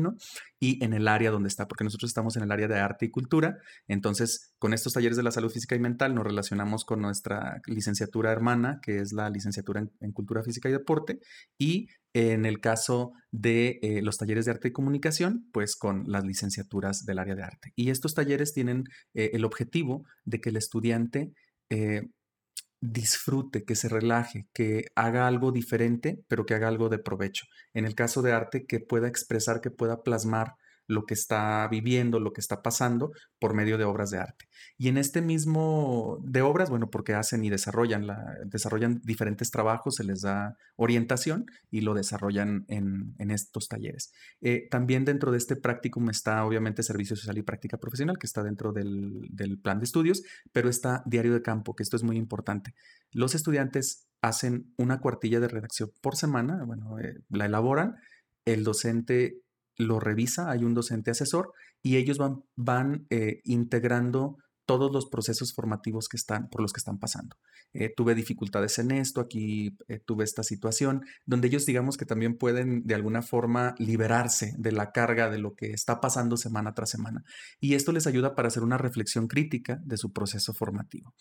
y 0.60 0.84
en 0.84 0.92
el 0.92 1.08
área 1.08 1.30
donde 1.30 1.48
está, 1.48 1.66
porque 1.66 1.84
nosotros 1.84 2.10
estamos 2.10 2.36
en 2.36 2.42
el 2.42 2.52
área 2.52 2.68
de 2.68 2.78
arte 2.78 3.06
y 3.06 3.10
cultura. 3.10 3.56
Entonces, 3.88 4.52
con 4.58 4.74
estos 4.74 4.92
talleres 4.92 5.16
de 5.16 5.22
la 5.22 5.30
salud 5.30 5.50
física 5.50 5.74
y 5.74 5.78
mental 5.78 6.14
nos 6.14 6.22
relacionamos 6.22 6.84
con 6.84 7.00
nuestra 7.00 7.62
licenciatura 7.66 8.30
hermana, 8.30 8.78
que 8.82 8.98
es 8.98 9.14
la 9.14 9.30
licenciatura 9.30 9.82
en, 10.00 10.12
cultura 10.12 10.42
física 10.42 10.68
y 10.68 10.72
deporte, 10.72 11.20
y 11.56 11.86
en 12.12 12.44
el 12.44 12.60
caso 12.60 13.14
de 13.32 13.78
eh, 13.80 14.02
los 14.02 14.18
talleres 14.18 14.44
de 14.44 14.50
arte 14.50 14.68
y 14.68 14.72
comunicación, 14.72 15.48
pues 15.50 15.76
con 15.76 16.04
las 16.08 16.24
licenciaturas 16.24 17.06
del 17.06 17.20
área 17.20 17.36
de 17.36 17.42
arte. 17.42 17.72
Y 17.74 17.88
estos 17.88 18.12
talleres 18.12 18.52
tienen 18.52 18.84
eh, 19.14 19.30
el 19.32 19.46
objetivo 19.46 20.04
de 20.26 20.42
que 20.42 20.50
el 20.50 20.56
estudiante 20.56 21.32
eh, 21.70 22.02
disfrute, 22.92 23.64
que 23.64 23.76
se 23.76 23.88
relaje, 23.88 24.46
que 24.52 24.86
haga 24.94 25.26
algo 25.26 25.52
diferente, 25.52 26.22
pero 26.28 26.44
que 26.44 26.54
haga 26.54 26.68
algo 26.68 26.88
de 26.88 26.98
provecho. 26.98 27.46
En 27.72 27.86
el 27.86 27.94
caso 27.94 28.20
de 28.22 28.32
arte, 28.32 28.66
que 28.66 28.80
pueda 28.80 29.08
expresar, 29.08 29.60
que 29.60 29.70
pueda 29.70 30.02
plasmar 30.02 30.56
lo 30.86 31.06
que 31.06 31.14
está 31.14 31.66
viviendo, 31.68 32.20
lo 32.20 32.32
que 32.32 32.40
está 32.40 32.62
pasando 32.62 33.12
por 33.38 33.54
medio 33.54 33.78
de 33.78 33.84
obras 33.84 34.10
de 34.10 34.18
arte. 34.18 34.46
Y 34.76 34.88
en 34.88 34.98
este 34.98 35.22
mismo 35.22 36.18
de 36.24 36.42
obras, 36.42 36.70
bueno, 36.70 36.90
porque 36.90 37.14
hacen 37.14 37.44
y 37.44 37.50
desarrollan, 37.50 38.06
la, 38.06 38.36
desarrollan 38.44 39.00
diferentes 39.04 39.50
trabajos, 39.50 39.96
se 39.96 40.04
les 40.04 40.22
da 40.22 40.56
orientación 40.76 41.46
y 41.70 41.80
lo 41.82 41.94
desarrollan 41.94 42.64
en, 42.68 43.14
estos 43.30 43.68
talleres. 43.68 44.12
Eh, 44.40 44.68
también 44.70 45.04
dentro 45.04 45.32
de 45.32 45.38
este 45.38 45.56
practicum 45.56 46.10
está 46.10 46.44
obviamente 46.44 46.82
servicio 46.82 47.16
social 47.16 47.38
y 47.38 47.42
práctica 47.42 47.78
profesional, 47.78 48.18
que 48.18 48.26
está 48.26 48.42
dentro 48.42 48.72
del, 48.72 49.28
plan 49.62 49.78
de 49.78 49.84
estudios, 49.84 50.22
pero 50.52 50.68
está 50.68 51.02
diario 51.06 51.32
de 51.32 51.42
campo, 51.42 51.74
que 51.74 51.82
esto 51.82 51.96
es 51.96 52.02
muy 52.02 52.16
importante. 52.16 52.74
Los 53.12 53.34
estudiantes 53.34 54.06
hacen 54.20 54.72
una 54.76 55.00
cuartilla 55.00 55.40
de 55.40 55.48
redacción 55.48 55.90
por 56.00 56.16
semana, 56.16 56.64
bueno, 56.64 56.98
eh, 56.98 57.20
la 57.28 57.46
elaboran, 57.46 57.96
el 58.44 58.64
docente 58.64 59.43
lo 59.76 60.00
revisa, 60.00 60.50
hay 60.50 60.64
un 60.64 60.74
docente 60.74 61.10
asesor 61.10 61.52
y 61.82 61.96
ellos 61.96 62.18
van, 62.18 62.44
van 62.56 63.06
eh, 63.10 63.40
integrando 63.44 64.36
todos 64.66 64.90
los 64.90 65.06
procesos 65.06 65.52
formativos 65.52 66.08
que 66.08 66.16
están, 66.16 66.48
por 66.48 66.62
los 66.62 66.72
que 66.72 66.78
están 66.78 66.98
pasando. 66.98 67.36
Eh, 67.74 67.92
tuve 67.94 68.14
dificultades 68.14 68.78
en 68.78 68.92
esto, 68.92 69.20
aquí 69.20 69.76
tuve 70.06 70.24
esta 70.24 70.42
situación, 70.42 71.02
donde 71.26 71.48
ellos 71.48 71.66
digamos 71.66 71.98
que 71.98 72.06
también 72.06 72.38
pueden 72.38 72.82
de 72.84 72.94
alguna 72.94 73.20
forma 73.20 73.74
liberarse 73.78 74.54
de 74.56 74.72
la 74.72 74.90
carga 74.90 75.28
de 75.28 75.36
lo 75.36 75.54
que 75.54 75.72
está 75.72 76.00
pasando 76.00 76.38
semana 76.38 76.72
tras 76.72 76.88
semana. 76.88 77.24
Y 77.60 77.74
esto 77.74 77.92
les 77.92 78.06
ayuda 78.06 78.34
para 78.34 78.48
hacer 78.48 78.62
una 78.62 78.78
reflexión 78.78 79.28
crítica 79.28 79.80
de 79.84 79.98
su 79.98 80.12
proceso 80.12 80.54
formativo. 80.54 81.12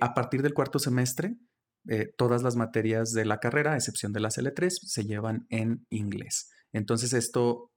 a 0.00 0.14
partir 0.14 0.42
del 0.42 0.54
cuarto 0.54 0.78
semestre, 0.78 1.36
eh, 1.88 2.12
todas 2.16 2.42
las 2.42 2.56
materias 2.56 3.12
de 3.12 3.24
la 3.24 3.38
carrera, 3.38 3.74
a 3.74 3.76
excepción 3.76 4.12
de 4.12 4.18
las 4.18 4.38
L3, 4.38 4.70
se 4.70 5.04
llevan 5.04 5.46
en 5.50 5.86
inglés. 5.88 6.50
Entonces 6.76 7.14
esto 7.14 7.70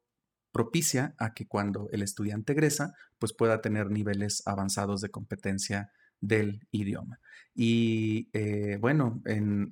propicia 0.51 1.15
a 1.19 1.33
que 1.33 1.47
cuando 1.47 1.87
el 1.91 2.01
estudiante 2.01 2.53
egresa, 2.53 2.93
pues 3.17 3.33
pueda 3.33 3.61
tener 3.61 3.89
niveles 3.91 4.43
avanzados 4.45 4.99
de 4.99 5.09
competencia 5.09 5.91
del 6.21 6.67
idioma. 6.71 7.19
Y 7.55 8.29
eh, 8.33 8.77
bueno, 8.79 9.21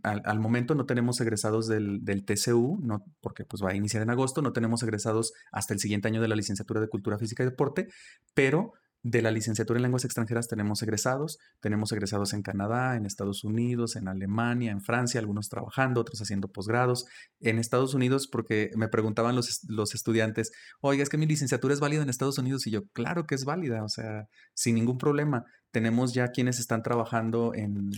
al, 0.04 0.40
momento 0.40 0.76
no 0.76 0.86
tenemos 0.86 1.20
egresados 1.20 1.68
del, 1.68 2.06
del, 2.06 2.24
TCU, 2.24 2.80
no, 2.82 3.04
porque 3.20 3.44
pues 3.44 3.62
va 3.62 3.72
a 3.72 3.76
iniciar 3.76 4.02
en 4.02 4.12
agosto, 4.12 4.42
no 4.42 4.54
tenemos 4.54 4.82
egresados 4.82 5.34
hasta 5.52 5.74
el 5.74 5.82
siguiente 5.82 6.08
año 6.08 6.22
de 6.22 6.30
la 6.30 6.36
licenciatura 6.36 6.80
de 6.80 6.88
Cultura 6.88 7.18
Física 7.18 7.44
y 7.44 7.48
Deporte, 7.48 7.88
pero 8.34 8.74
de 9.10 9.22
la 9.22 9.32
licenciatura 9.32 9.78
en 9.78 9.84
lenguas 9.84 10.04
extranjeras 10.04 10.48
tenemos 10.48 10.82
egresados, 10.84 11.40
tenemos 11.62 11.92
egresados 11.94 12.34
en 12.34 12.42
Canadá, 12.42 12.96
en 12.98 13.06
Estados 13.06 13.44
Unidos, 13.46 13.96
en 13.96 14.08
Alemania, 14.10 14.72
en 14.72 14.82
Francia, 14.82 15.20
algunos 15.20 15.48
trabajando, 15.48 16.02
otros 16.02 16.22
haciendo 16.22 16.50
posgrados. 16.50 17.06
En 17.40 17.58
Estados 17.58 17.94
Unidos, 17.94 18.28
porque 18.28 18.70
me 18.76 18.90
preguntaban 18.90 19.36
los, 19.36 19.64
los 19.70 19.96
estudiantes, 19.96 20.52
oiga, 20.82 21.04
es 21.04 21.10
que 21.10 21.18
mi 21.18 21.26
licenciatura 21.26 21.74
es 21.74 21.80
válida 21.80 22.04
en 22.04 22.10
Estados 22.10 22.38
Unidos 22.38 22.68
y 22.68 22.72
yo, 22.72 22.86
claro 22.90 23.26
que 23.26 23.36
es 23.36 23.46
válida, 23.46 23.84
o 23.84 23.90
sea, 23.90 24.28
sin 24.54 24.76
ningún 24.76 24.98
problema. 24.98 25.46
Tenemos 25.72 26.14
ya 26.14 26.30
quienes 26.30 26.60
están 26.60 26.82
trabajando 26.82 27.54
en, 27.54 27.92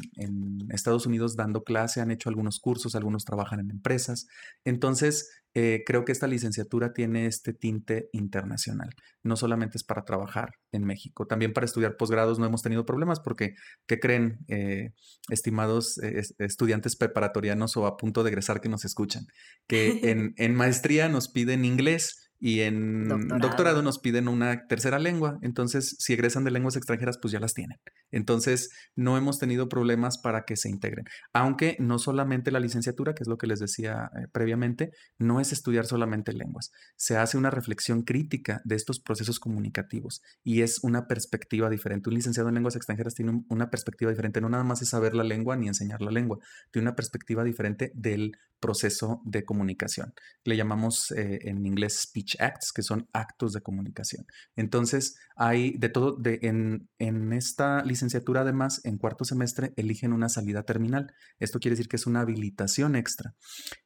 Estados 0.69 1.05
Unidos 1.05 1.35
dando 1.35 1.63
clase, 1.63 2.01
han 2.01 2.11
hecho 2.11 2.29
algunos 2.29 2.59
cursos, 2.59 2.95
algunos 2.95 3.25
trabajan 3.25 3.59
en 3.59 3.71
empresas. 3.71 4.27
Entonces, 4.63 5.38
eh, 5.55 5.83
creo 5.85 6.05
que 6.05 6.11
esta 6.11 6.27
licenciatura 6.27 6.93
tiene 6.93 7.25
este 7.25 7.53
tinte 7.53 8.09
internacional. 8.13 8.89
No 9.23 9.35
solamente 9.35 9.77
es 9.77 9.83
para 9.83 10.03
trabajar 10.03 10.51
en 10.71 10.83
México, 10.85 11.25
también 11.25 11.53
para 11.53 11.65
estudiar 11.65 11.97
posgrados 11.97 12.37
no 12.37 12.45
hemos 12.45 12.61
tenido 12.61 12.85
problemas 12.85 13.19
porque, 13.19 13.55
¿qué 13.87 13.99
creen, 13.99 14.39
eh, 14.47 14.91
estimados 15.29 15.97
eh, 16.03 16.21
estudiantes 16.37 16.95
preparatorianos 16.95 17.75
o 17.77 17.87
a 17.87 17.97
punto 17.97 18.23
de 18.23 18.29
egresar 18.29 18.61
que 18.61 18.69
nos 18.69 18.85
escuchan? 18.85 19.25
Que 19.67 19.99
en, 20.11 20.33
en 20.37 20.55
maestría 20.55 21.09
nos 21.09 21.29
piden 21.29 21.65
inglés 21.65 22.28
y 22.39 22.61
en 22.61 23.07
doctorado. 23.07 23.81
nos 23.81 23.99
piden 23.99 24.27
una 24.27 24.67
tercera 24.67 24.97
lengua. 24.97 25.37
Entonces, 25.41 25.95
si 25.99 26.13
egresan 26.13 26.43
de 26.43 26.51
lenguas 26.51 26.75
extranjeras, 26.75 27.17
pues 27.21 27.31
ya 27.31 27.39
las 27.39 27.53
tienen. 27.53 27.77
Entonces, 28.11 28.69
no 28.95 29.17
hemos 29.17 29.39
tenido 29.39 29.67
problemas 29.67 30.17
para 30.17 30.43
que 30.45 30.55
se 30.55 30.69
integren. 30.69 31.05
Aunque 31.33 31.75
no 31.79 31.99
solamente 31.99 32.51
la 32.51 32.59
licenciatura, 32.59 33.13
que 33.13 33.23
es 33.23 33.27
lo 33.27 33.37
que 33.37 33.47
les 33.47 33.59
decía 33.59 34.09
eh, 34.15 34.27
previamente, 34.31 34.91
no 35.17 35.39
es 35.39 35.51
estudiar 35.51 35.85
solamente 35.85 36.33
lenguas. 36.33 36.71
Se 36.95 37.17
hace 37.17 37.37
una 37.37 37.49
reflexión 37.49 38.03
crítica 38.03 38.61
de 38.63 38.75
estos 38.75 38.99
procesos 38.99 39.39
comunicativos 39.39 40.21
y 40.43 40.61
es 40.61 40.79
una 40.83 41.07
perspectiva 41.07 41.69
diferente. 41.69 42.09
Un 42.09 42.15
licenciado 42.15 42.49
en 42.49 42.55
lenguas 42.55 42.75
extranjeras 42.75 43.15
tiene 43.15 43.43
una 43.49 43.69
perspectiva 43.69 44.11
diferente. 44.11 44.41
No 44.41 44.49
nada 44.49 44.63
más 44.63 44.81
es 44.81 44.89
saber 44.89 45.13
la 45.13 45.23
lengua 45.23 45.57
ni 45.57 45.67
enseñar 45.67 46.01
la 46.01 46.11
lengua. 46.11 46.39
Tiene 46.71 46.87
una 46.87 46.95
perspectiva 46.95 47.43
diferente 47.43 47.91
del 47.95 48.31
proceso 48.59 49.21
de 49.25 49.43
comunicación. 49.43 50.13
Le 50.43 50.57
llamamos 50.57 51.11
eh, 51.11 51.39
en 51.43 51.65
inglés 51.65 51.99
speech 52.01 52.28
acts, 52.39 52.71
que 52.73 52.81
son 52.81 53.07
actos 53.13 53.53
de 53.53 53.61
comunicación. 53.61 54.25
Entonces, 54.55 55.17
hay 55.35 55.77
de 55.77 55.89
todo, 55.89 56.17
en, 56.23 56.89
en 56.97 57.33
esta 57.33 57.83
licenciatura 57.83 58.41
además, 58.41 58.81
en 58.83 58.97
cuarto 58.97 59.25
semestre, 59.25 59.73
eligen 59.75 60.13
una 60.13 60.29
salida 60.29 60.63
terminal. 60.63 61.13
Esto 61.39 61.59
quiere 61.59 61.73
decir 61.75 61.87
que 61.87 61.95
es 61.95 62.07
una 62.07 62.21
habilitación 62.21 62.95
extra. 62.95 63.35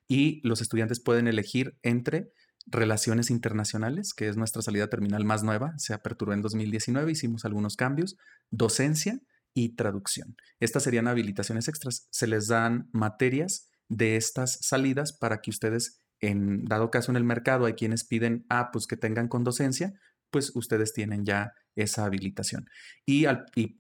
Y 0.08 0.42
los 0.48 0.62
estudiantes 0.62 1.00
pueden 1.00 1.28
elegir 1.28 1.78
entre 1.82 2.32
Relaciones 2.66 3.30
Internacionales, 3.30 4.14
que 4.14 4.30
es 4.30 4.38
nuestra 4.38 4.62
salida 4.62 4.88
terminal 4.88 5.26
más 5.26 5.44
nueva, 5.44 5.74
se 5.78 5.94
aperturó 5.94 6.34
en 6.34 6.42
2019, 6.42 7.12
hicimos 7.12 7.44
algunos 7.44 7.76
cambios, 7.76 8.16
docencia 8.52 9.20
y 9.54 9.76
traducción. 9.76 10.38
Estas 10.60 10.84
serían 10.84 11.08
habilitaciones 11.08 11.68
extras. 11.68 12.08
Se 12.10 12.26
les 12.26 12.48
dan 12.48 12.90
materias 12.94 13.70
de 13.90 14.16
estas 14.16 14.60
salidas 14.62 15.14
para 15.14 15.42
que 15.42 15.50
ustedes, 15.50 16.02
en 16.24 16.64
dado 16.66 16.90
caso 16.90 17.12
en 17.12 17.18
el 17.18 17.24
mercado, 17.24 17.66
hay 17.66 17.74
quienes 17.74 18.06
piden, 18.06 18.46
ah, 18.50 18.70
pues 18.72 18.88
que 18.88 18.96
tengan 18.96 19.28
con 19.28 19.44
docencia, 19.44 19.94
pues 20.32 20.52
ustedes 20.56 20.94
tienen 20.94 21.26
ya 21.26 21.54
esa 21.76 22.06
habilitación. 22.06 22.70
Y, 23.06 23.26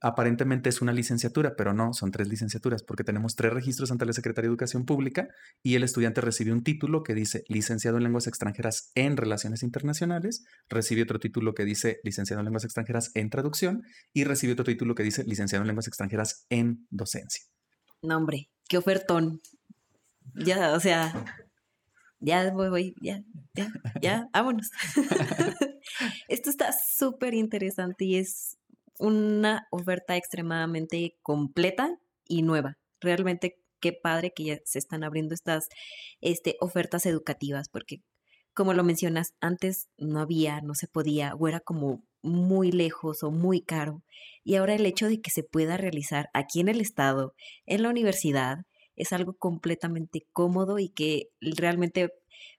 aparentemente 0.01 0.69
es 0.69 0.81
una 0.81 0.91
licenciatura, 0.91 1.55
pero 1.55 1.73
no, 1.73 1.93
son 1.93 2.11
tres 2.11 2.27
licenciaturas, 2.27 2.83
porque 2.83 3.03
tenemos 3.03 3.35
tres 3.35 3.53
registros 3.53 3.91
ante 3.91 4.05
la 4.05 4.13
Secretaría 4.13 4.47
de 4.47 4.51
Educación 4.51 4.85
Pública 4.85 5.29
y 5.61 5.75
el 5.75 5.83
estudiante 5.83 6.19
recibe 6.19 6.51
un 6.51 6.63
título 6.63 7.03
que 7.03 7.13
dice 7.13 7.43
licenciado 7.47 7.97
en 7.97 8.03
lenguas 8.03 8.27
extranjeras 8.27 8.91
en 8.95 9.15
relaciones 9.15 9.63
internacionales, 9.63 10.45
recibe 10.69 11.03
otro 11.03 11.19
título 11.19 11.53
que 11.53 11.65
dice 11.65 11.99
licenciado 12.03 12.41
en 12.41 12.45
lenguas 12.45 12.65
extranjeras 12.65 13.11
en 13.13 13.29
traducción 13.29 13.83
y 14.11 14.25
recibe 14.25 14.53
otro 14.53 14.65
título 14.65 14.95
que 14.95 15.03
dice 15.03 15.23
licenciado 15.23 15.63
en 15.63 15.67
lenguas 15.67 15.87
extranjeras 15.87 16.45
en 16.49 16.87
docencia. 16.89 17.45
No, 18.01 18.17
hombre, 18.17 18.49
qué 18.67 18.77
ofertón. 18.77 19.41
Ya, 20.35 20.73
o 20.73 20.79
sea, 20.79 21.25
ya 22.23 22.51
voy, 22.51 22.69
voy, 22.69 22.95
ya, 23.01 23.21
ya, 23.53 23.71
ya, 24.01 24.29
vámonos. 24.33 24.71
Esto 26.27 26.49
está 26.49 26.71
súper 26.71 27.33
interesante 27.33 28.05
y 28.05 28.15
es 28.15 28.57
una 28.97 29.67
oferta 29.71 30.15
extremadamente 30.15 31.17
completa 31.21 31.97
y 32.27 32.41
nueva. 32.41 32.77
Realmente 33.01 33.59
qué 33.81 33.91
padre 33.91 34.31
que 34.33 34.45
ya 34.45 34.59
se 34.63 34.79
están 34.79 35.03
abriendo 35.03 35.35
estas 35.35 35.67
este, 36.21 36.55
ofertas 36.61 37.05
educativas, 37.05 37.67
porque 37.67 38.01
como 38.53 38.73
lo 38.73 38.83
mencionas, 38.83 39.33
antes 39.41 39.89
no 39.97 40.21
había, 40.21 40.61
no 40.61 40.75
se 40.75 40.87
podía, 40.87 41.33
o 41.35 41.47
era 41.47 41.59
como 41.59 42.03
muy 42.21 42.71
lejos 42.71 43.23
o 43.23 43.31
muy 43.31 43.61
caro. 43.61 44.03
Y 44.43 44.55
ahora 44.55 44.75
el 44.75 44.85
hecho 44.85 45.07
de 45.07 45.19
que 45.19 45.31
se 45.31 45.43
pueda 45.43 45.75
realizar 45.75 46.29
aquí 46.33 46.61
en 46.61 46.69
el 46.69 46.79
estado, 46.79 47.33
en 47.65 47.83
la 47.83 47.89
universidad, 47.89 48.59
es 48.95 49.13
algo 49.13 49.33
completamente 49.37 50.27
cómodo 50.33 50.79
y 50.79 50.89
que 50.89 51.29
realmente 51.41 52.13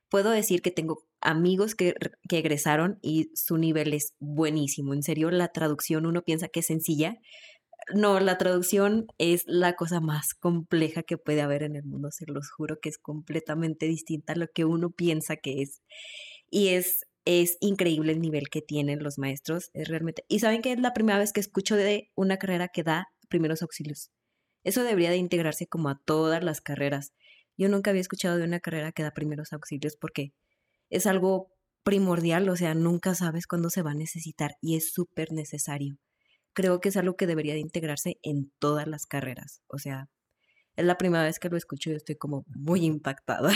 puedo 0.09 0.31
decir 0.31 0.63
que 0.63 0.71
tengo 0.71 1.07
amigos 1.21 1.75
que, 1.75 1.95
que, 2.29 2.39
egresaron 2.39 2.99
y 3.03 3.31
su 3.35 3.57
nivel 3.59 3.95
es 3.95 4.15
buenísimo. 4.21 4.95
En 4.95 5.03
serio, 5.03 5.31
la 5.31 5.49
traducción 5.49 6.07
uno 6.07 6.23
piensa 6.23 6.49
que 6.49 6.61
es 6.61 6.67
sencilla. 6.67 7.19
No, 7.93 8.21
la 8.21 8.39
traducción 8.39 9.07
es 9.19 9.43
la 9.47 9.75
cosa 9.75 10.01
más 10.01 10.35
compleja 10.35 11.03
que 11.03 11.19
puede 11.19 11.43
haber 11.43 11.63
en 11.63 11.77
el 11.77 11.85
mundo, 11.85 12.11
se 12.11 12.25
los 12.27 12.51
juro 12.51 12.79
que 12.81 12.89
es 12.89 12.99
completamente 12.99 13.87
distinta 13.87 14.33
a 14.33 14.37
lo 14.37 14.47
que 14.49 14.65
uno 14.65 14.91
piensa 14.91 15.37
que 15.37 15.63
es. 15.63 15.83
Y 16.51 16.69
es, 16.69 17.07
es 17.25 17.59
increíble 17.61 18.13
el 18.13 18.21
nivel 18.21 18.49
que 18.49 18.63
tienen 18.63 19.03
los 19.03 19.19
maestros, 19.19 19.71
es 19.75 19.89
realmente... 19.89 20.25
Y 20.29 20.39
saben 20.39 20.63
que 20.63 20.73
es 20.73 20.81
la 20.81 20.95
primera 20.95 21.19
vez 21.19 21.33
que 21.33 21.41
escucho 21.41 21.77
de 21.77 22.11
una 22.15 22.39
carrera 22.39 22.69
que 22.69 22.85
da 22.85 23.09
primeros 23.29 23.63
auxilios. 23.63 24.11
Eso 24.65 24.83
debería 24.83 25.11
de 25.11 25.17
integrarse 25.17 25.67
como 25.67 25.89
a 25.89 26.01
todas 26.05 26.43
las 26.43 26.61
carreras. 26.61 27.13
Yo 27.57 27.69
nunca 27.69 27.91
había 27.91 28.01
escuchado 28.01 28.39
de 28.39 28.45
una 28.45 28.61
carrera 28.61 28.93
que 28.93 29.03
da 29.03 29.13
primeros 29.13 29.53
auxilios 29.53 29.97
porque 29.97 30.33
es 30.91 31.07
algo 31.07 31.53
primordial, 31.85 32.49
o 32.49 32.57
sea, 32.57 32.75
nunca 32.75 33.15
sabes 33.15 33.47
cuándo 33.47 33.71
se 33.71 33.83
va 33.83 33.93
a 33.93 33.95
necesitar 33.95 34.57
y 34.61 34.77
es 34.77 34.93
súper 34.93 35.33
necesario. 35.33 35.99
Creo 36.55 36.81
que 36.81 36.89
es 36.89 36.97
algo 36.97 37.17
que 37.17 37.27
debería 37.27 37.55
de 37.55 37.61
integrarse 37.61 38.19
en 38.23 38.51
todas 38.59 38.87
las 38.87 39.07
carreras, 39.07 39.61
o 39.67 39.79
sea, 39.79 40.09
es 40.77 40.85
la 40.85 40.99
primera 40.99 41.23
vez 41.23 41.39
que 41.39 41.49
lo 41.49 41.57
escucho 41.57 41.91
y 41.91 41.95
estoy 41.95 42.17
como 42.17 42.45
muy 42.49 42.85
impactada. 42.85 43.53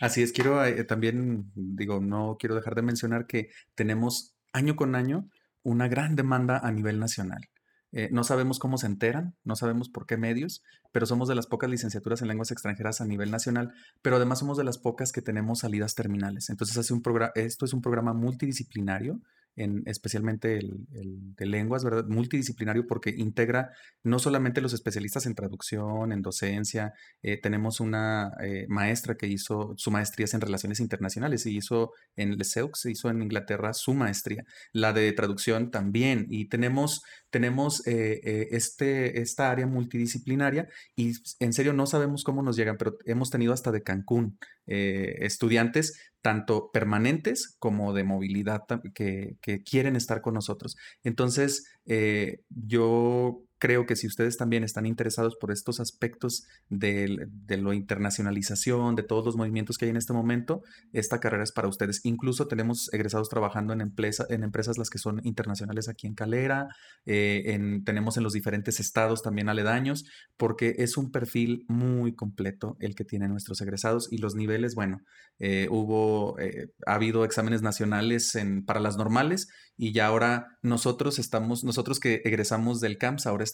Así 0.00 0.22
es, 0.22 0.32
quiero 0.32 0.64
eh, 0.64 0.82
también, 0.84 1.52
digo, 1.54 2.00
no 2.00 2.36
quiero 2.38 2.56
dejar 2.56 2.74
de 2.74 2.82
mencionar 2.82 3.26
que 3.26 3.50
tenemos 3.74 4.34
año 4.52 4.74
con 4.74 4.94
año 4.94 5.28
una 5.62 5.86
gran 5.86 6.16
demanda 6.16 6.58
a 6.58 6.72
nivel 6.72 6.98
nacional. 6.98 7.48
Eh, 7.92 8.08
no 8.10 8.24
sabemos 8.24 8.58
cómo 8.58 8.78
se 8.78 8.86
enteran, 8.86 9.36
no 9.44 9.54
sabemos 9.54 9.88
por 9.90 10.06
qué 10.06 10.16
medios, 10.16 10.62
pero 10.92 11.06
somos 11.06 11.28
de 11.28 11.34
las 11.34 11.46
pocas 11.46 11.70
licenciaturas 11.70 12.22
en 12.22 12.28
lenguas 12.28 12.50
extranjeras 12.50 13.00
a 13.00 13.06
nivel 13.06 13.30
nacional, 13.30 13.74
pero 14.00 14.16
además 14.16 14.38
somos 14.38 14.56
de 14.56 14.64
las 14.64 14.78
pocas 14.78 15.12
que 15.12 15.20
tenemos 15.20 15.60
salidas 15.60 15.94
terminales. 15.94 16.48
Entonces 16.48 16.76
hace 16.78 16.94
un 16.94 17.02
esto 17.34 17.64
es 17.64 17.72
un 17.74 17.82
programa 17.82 18.14
multidisciplinario 18.14 19.20
en 19.56 19.82
especialmente 19.86 20.58
el, 20.58 20.86
de 20.90 21.46
lenguas, 21.46 21.84
¿verdad? 21.84 22.06
Multidisciplinario 22.06 22.86
porque 22.86 23.10
integra 23.10 23.70
no 24.02 24.18
solamente 24.18 24.60
los 24.60 24.72
especialistas 24.72 25.26
en 25.26 25.34
traducción, 25.34 26.12
en 26.12 26.22
docencia, 26.22 26.94
eh, 27.22 27.38
tenemos 27.40 27.80
una 27.80 28.32
eh, 28.42 28.66
maestra 28.68 29.16
que 29.16 29.26
hizo 29.26 29.74
su 29.76 29.90
maestría 29.90 30.26
en 30.32 30.40
relaciones 30.40 30.80
internacionales 30.80 31.44
y 31.46 31.56
hizo 31.56 31.92
en 32.16 32.36
LESEUX, 32.36 32.80
se 32.80 32.90
hizo 32.90 33.10
en 33.10 33.22
Inglaterra 33.22 33.74
su 33.74 33.94
maestría, 33.94 34.44
la 34.72 34.92
de 34.92 35.12
traducción 35.12 35.70
también 35.70 36.26
y 36.30 36.48
tenemos, 36.48 37.02
tenemos 37.30 37.86
eh, 37.86 38.48
este, 38.52 39.20
esta 39.20 39.50
área 39.50 39.66
multidisciplinaria 39.66 40.68
y 40.96 41.12
en 41.40 41.52
serio 41.52 41.72
no 41.72 41.86
sabemos 41.86 42.24
cómo 42.24 42.42
nos 42.42 42.56
llegan, 42.56 42.76
pero 42.78 42.96
hemos 43.04 43.30
tenido 43.30 43.52
hasta 43.52 43.72
de 43.72 43.82
Cancún 43.82 44.38
estudiantes 44.64 46.11
tanto 46.22 46.70
permanentes 46.72 47.56
como 47.58 47.92
de 47.92 48.04
movilidad 48.04 48.62
que, 48.94 49.36
quieren 49.64 49.96
estar 49.96 50.22
con 50.22 50.34
nosotros. 50.34 50.76
Entonces, 51.02 51.66
eh, 51.84 52.40
yo 52.48 53.42
creo 53.62 53.86
que 53.86 53.94
si 53.94 54.08
ustedes 54.08 54.36
también 54.36 54.64
están 54.64 54.86
interesados 54.86 55.36
por 55.36 55.52
estos 55.52 55.78
aspectos 55.78 56.48
de, 56.68 57.28
de 57.30 57.56
la 57.58 57.76
internacionalización, 57.76 58.96
de 58.96 59.04
todos 59.04 59.24
los 59.24 59.36
movimientos 59.36 59.78
que 59.78 59.84
hay 59.84 59.92
en 59.92 59.96
este 59.96 60.12
momento, 60.12 60.62
esta 60.92 61.20
carrera 61.20 61.44
es 61.44 61.52
para 61.52 61.68
ustedes. 61.68 62.00
Incluso 62.02 62.48
tenemos 62.48 62.92
egresados 62.92 63.28
trabajando 63.28 63.72
en, 63.72 63.80
empresa, 63.80 64.26
en 64.30 64.42
empresas 64.42 64.78
las 64.78 64.90
que 64.90 64.98
son 64.98 65.20
internacionales 65.22 65.88
aquí 65.88 66.08
en 66.08 66.16
Calera, 66.16 66.74
eh, 67.06 67.42
en, 67.54 67.84
tenemos 67.84 68.16
en 68.16 68.24
los 68.24 68.32
diferentes 68.32 68.80
estados 68.80 69.22
también 69.22 69.48
aledaños, 69.48 70.06
porque 70.36 70.74
es 70.78 70.96
un 70.96 71.12
perfil 71.12 71.64
muy 71.68 72.16
completo 72.16 72.76
el 72.80 72.96
que 72.96 73.04
tienen 73.04 73.30
nuestros 73.30 73.60
egresados 73.60 74.08
y 74.10 74.18
los 74.18 74.34
niveles, 74.34 74.74
bueno, 74.74 75.02
eh, 75.38 75.68
hubo, 75.70 76.36
eh, 76.40 76.68
ha 76.84 76.94
habido 76.94 77.24
exámenes 77.24 77.62
nacionales 77.62 78.34
en, 78.34 78.64
para 78.64 78.80
las 78.80 78.96
normales 78.96 79.48
y 79.76 79.92
ya 79.92 80.06
ahora 80.06 80.58
nosotros 80.62 81.18
estamos, 81.18 81.64
nosotros 81.64 82.00
que 82.00 82.22
egresamos 82.24 82.80
del 82.80 82.98
CAMS, 82.98 83.26
ahora 83.26 83.42
estamos 83.42 83.51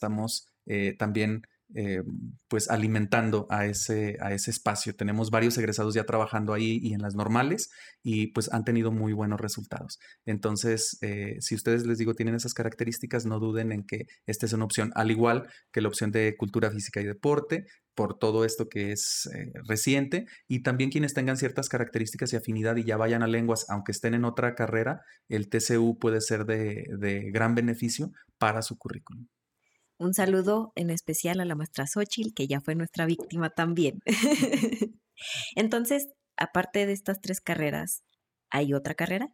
eh, 0.67 0.95
también 0.99 1.43
eh, 1.75 2.03
pues 2.49 2.71
alimentando 2.71 3.47
a 3.51 3.67
ese, 3.67 4.17
a 4.21 4.33
ese 4.33 4.51
espacio. 4.51 4.95
Tenemos 4.97 5.31
varios 5.31 5.59
egresados 5.59 5.95
ya 5.95 6.05
trabajando 6.05 6.55
ahí 6.55 6.79
y 6.83 6.95
en 6.95 7.03
las 7.03 7.15
normales 7.15 7.71
y 8.03 8.29
pues 8.29 8.51
han 8.53 8.65
tenido 8.65 8.91
muy 8.91 9.13
buenos 9.13 9.39
resultados. 9.39 9.99
Entonces, 10.25 10.97
eh, 11.03 11.37
si 11.41 11.55
ustedes 11.55 11.87
les 11.87 11.99
digo 11.99 12.15
tienen 12.15 12.35
esas 12.35 12.55
características, 12.55 13.27
no 13.27 13.39
duden 13.39 13.73
en 13.73 13.85
que 13.85 14.07
esta 14.27 14.47
es 14.47 14.55
una 14.55 14.65
opción, 14.65 14.93
al 14.95 15.11
igual 15.11 15.47
que 15.71 15.83
la 15.83 15.89
opción 15.89 16.11
de 16.11 16.37
cultura 16.39 16.71
física 16.71 17.03
y 17.03 17.05
deporte, 17.05 17.67
por 17.95 18.17
todo 18.17 18.45
esto 18.45 18.69
que 18.69 18.93
es 18.93 19.29
reciente 19.67 20.27
y 20.47 20.63
también 20.63 20.89
quienes 20.91 21.15
tengan 21.15 21.37
ciertas 21.37 21.69
características 21.69 22.33
y 22.33 22.37
afinidad 22.37 22.77
y 22.77 22.85
ya 22.85 22.97
vayan 22.97 23.25
a 23.25 23.27
lenguas, 23.27 23.67
aunque 23.69 23.93
estén 23.93 24.15
en 24.15 24.25
otra 24.25 24.55
carrera, 24.55 25.03
el 25.29 25.49
TCU 25.49 25.99
puede 25.99 26.21
ser 26.21 26.45
de, 26.47 26.85
de 26.97 27.31
gran 27.33 27.57
beneficio 27.57 28.13
para 28.39 28.63
su 28.63 28.79
currículum. 28.79 29.27
Un 29.99 30.15
saludo 30.15 30.73
en 30.77 30.91
especial 30.91 31.41
a 31.41 31.45
la 31.45 31.57
maestra 31.57 31.87
Xochitl, 31.87 32.33
que 32.35 32.47
ya 32.47 32.61
fue 32.61 32.75
nuestra 32.75 33.05
víctima 33.05 33.51
también. 33.51 34.01
Entonces, 35.57 36.09
aparte 36.37 36.87
de 36.87 36.93
estas 36.93 37.21
tres 37.21 37.41
carreras, 37.41 38.05
¿hay 38.51 38.75
otra 38.75 38.95
carrera? 38.95 39.29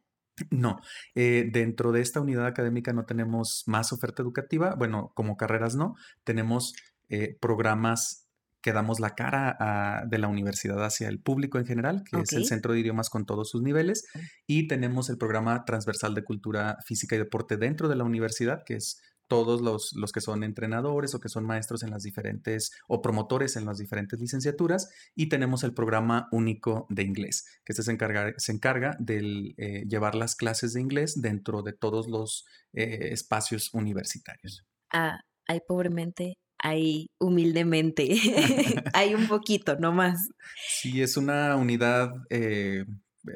No, 0.51 0.81
eh, 1.15 1.49
dentro 1.53 1.93
de 1.93 2.01
esta 2.01 2.21
unidad 2.21 2.47
académica 2.47 2.93
no 2.93 3.05
tenemos 3.05 3.63
más 3.67 3.93
oferta 3.93 4.23
educativa, 4.23 4.75
bueno, 4.77 5.13
como 5.15 5.37
carreras 5.37 5.77
no, 5.77 5.95
tenemos 6.25 6.75
eh, 7.09 7.37
programas 7.41 8.25
que 8.61 8.73
damos 8.73 8.99
la 8.99 9.11
cara 9.11 10.07
de 10.09 10.17
la 10.17 10.27
universidad 10.27 10.83
hacia 10.83 11.09
el 11.09 11.21
público 11.21 11.59
en 11.59 11.67
general, 11.67 12.03
que 12.03 12.19
es 12.23 12.33
el 12.33 12.47
Centro 12.47 12.73
de 12.73 12.81
Idiomas 12.81 13.11
con 13.11 13.27
todos 13.27 13.51
sus 13.51 13.61
niveles, 13.61 14.07
y 14.47 14.69
tenemos 14.69 15.11
el 15.11 15.19
programa 15.19 15.67
transversal 15.67 16.15
de 16.15 16.25
cultura 16.25 16.79
física 16.87 17.15
y 17.15 17.19
deporte 17.19 17.59
dentro 17.59 17.91
de 17.91 17.97
la 17.97 18.05
universidad, 18.05 18.63
que 18.65 18.77
es 18.77 19.03
todos 19.29 19.61
los, 19.61 19.93
los, 19.95 20.13
que 20.13 20.21
son 20.21 20.45
entrenadores 20.45 21.15
o 21.15 21.21
que 21.21 21.29
son 21.29 21.45
maestros 21.45 21.83
en 21.83 21.91
las 21.91 22.03
diferentes 22.03 22.73
o 22.89 23.03
promotores 23.03 23.57
en 23.57 23.65
las 23.65 23.79
diferentes 23.79 24.21
licenciaturas 24.21 24.91
y 25.15 25.29
tenemos 25.29 25.65
el 25.65 25.75
programa 25.75 26.29
único 26.31 26.87
de 26.91 27.03
inglés, 27.03 27.45
que 27.65 27.73
este 27.73 27.83
se 27.83 27.93
encarga, 27.93 28.33
se 28.37 28.53
encarga 28.53 28.97
de 28.99 29.55
eh, 29.57 29.85
llevar 29.89 30.15
las 30.15 30.37
clases 30.37 30.73
de 30.75 30.81
inglés 30.81 31.21
dentro 31.21 31.63
de 31.63 31.73
todos 31.73 32.09
los 32.09 32.47
eh, 32.73 33.09
espacios 33.13 33.73
universitarios. 33.73 34.65
Ah, 34.93 35.21
hay 35.47 35.61
pobremente, 35.67 36.35
hay 36.59 37.09
humildemente, 37.19 38.15
hay 38.95 39.15
un 39.15 39.29
poquito, 39.29 39.77
no 39.79 39.93
más. 39.93 40.29
Sí, 40.69 41.03
es 41.03 41.17
una 41.17 41.57
unidad... 41.57 42.13
Eh, 42.31 42.85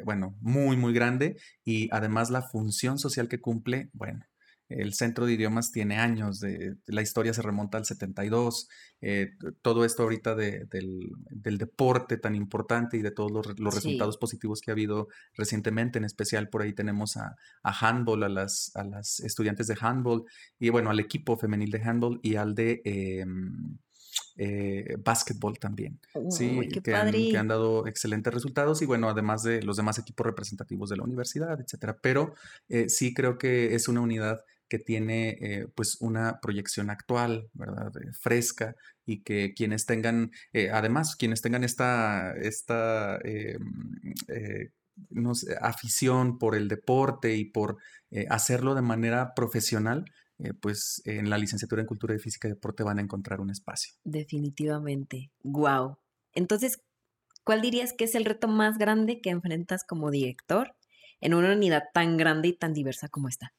bueno, 0.05 0.37
muy, 0.41 0.77
muy 0.77 0.93
grande 0.93 1.37
y 1.65 1.89
además 1.93 2.31
la 2.31 2.43
función 2.43 2.99
social 2.99 3.29
que 3.29 3.41
cumple, 3.41 3.89
bueno, 3.93 4.25
el 4.69 4.95
centro 4.95 5.27
de 5.27 5.35
idiomas 5.35 5.73
tiene 5.73 5.99
años, 5.99 6.41
de, 6.41 6.77
la 6.87 7.03
historia 7.03 7.33
se 7.33 7.43
remonta 7.43 7.79
al 7.79 7.85
72, 7.85 8.69
eh, 9.01 9.31
todo 9.63 9.85
esto 9.85 10.03
ahorita 10.03 10.35
del, 10.35 11.11
deporte 11.31 12.19
tan 12.19 12.35
importante 12.35 12.97
y 12.97 13.03
de 13.03 13.11
todos 13.11 13.31
los, 13.31 13.75
resultados 13.75 14.19
positivos 14.19 14.61
que 14.61 14.71
ha 14.71 14.75
habido 14.75 15.09
recientemente, 15.35 15.99
en 15.99 16.05
especial 16.05 16.49
por 16.49 16.63
ahí 16.63 16.73
tenemos 16.73 17.17
a, 17.17 17.37
handball, 17.63 18.23
a 18.23 18.29
las, 18.29 18.73
a 18.75 18.85
las 18.85 19.21
estudiantes 19.21 19.67
de 19.67 19.77
handball 19.81 20.25
y 20.59 20.69
bueno, 20.69 20.91
al 20.91 21.01
equipo 21.01 21.37
femenil 21.37 21.71
de 21.71 21.83
handball 21.83 22.21
y 22.23 22.37
al 22.37 22.55
de... 22.55 22.83
Eh, 22.85 23.25
eh, 24.41 24.97
básquetbol 25.05 25.59
también, 25.59 25.99
sí, 26.31 26.61
que, 26.69 26.95
han, 26.95 27.11
que, 27.11 27.37
han, 27.37 27.49
dado 27.49 27.89
excelentes 27.89 28.33
resultados 28.33 28.81
y 28.83 28.87
bueno, 28.87 29.09
además 29.09 29.43
de 29.43 29.63
los 29.63 29.77
demás 29.77 29.99
equipos 29.99 30.25
representativos 30.25 30.89
de 30.91 30.97
la 30.97 31.03
universidad, 31.03 31.61
etcétera. 31.61 31.99
Pero 32.01 32.35
eh, 32.69 32.89
sí 32.89 33.13
creo 33.13 33.37
que 33.37 33.75
es 33.75 33.89
una 33.89 34.01
unidad 34.01 34.45
que 34.69 34.79
tiene 34.79 35.31
eh, 35.41 35.67
pues 35.75 35.97
una 36.01 36.41
proyección 36.41 36.91
actual, 36.91 37.49
¿verdad? 37.55 37.93
fresca 38.21 38.77
y 39.07 39.23
que 39.23 39.55
quienes 39.55 39.87
tengan, 39.87 40.31
eh, 40.53 40.71
además, 40.71 41.17
quienes 41.17 41.41
tengan 41.41 41.65
esta, 41.65 42.35
esta 42.37 43.19
eh, 43.25 43.59
no 45.11 45.33
afición 45.61 46.39
por 46.39 46.55
el 46.55 46.69
deporte 46.69 47.37
y 47.37 47.45
por 47.45 47.79
hacerlo 48.29 48.75
de 48.75 48.83
manera 48.83 49.35
profesional, 49.35 50.05
pues 50.61 51.03
en 51.05 51.31
la 51.31 51.39
licenciatura 51.39 51.83
en 51.83 51.87
Cultura 51.87 52.15
y 52.15 52.19
Física 52.19 52.49
y 52.49 52.53
Deporte 52.53 52.83
van 52.83 52.99
a 52.99 53.03
encontrar 53.03 53.41
un 53.41 53.51
espacio. 53.51 53.95
Definitivamente. 54.05 55.31
Wow. 55.43 55.99
Entonces, 56.33 56.81
¿cuál 57.45 57.61
dirías 57.61 57.93
que 57.93 58.05
es 58.05 58.15
el 58.15 58.25
reto 58.25 58.49
más 58.49 58.79
grande 58.79 59.21
que 59.21 59.31
enfrentas 59.31 59.85
como 59.85 60.11
director 60.11 60.75
en 61.21 61.35
una 61.35 61.53
unidad 61.53 61.85
tan 61.93 62.17
grande 62.17 62.49
y 62.49 62.53
tan 62.57 62.73
diversa 62.73 63.09
como 63.09 63.29
esta? 63.29 63.53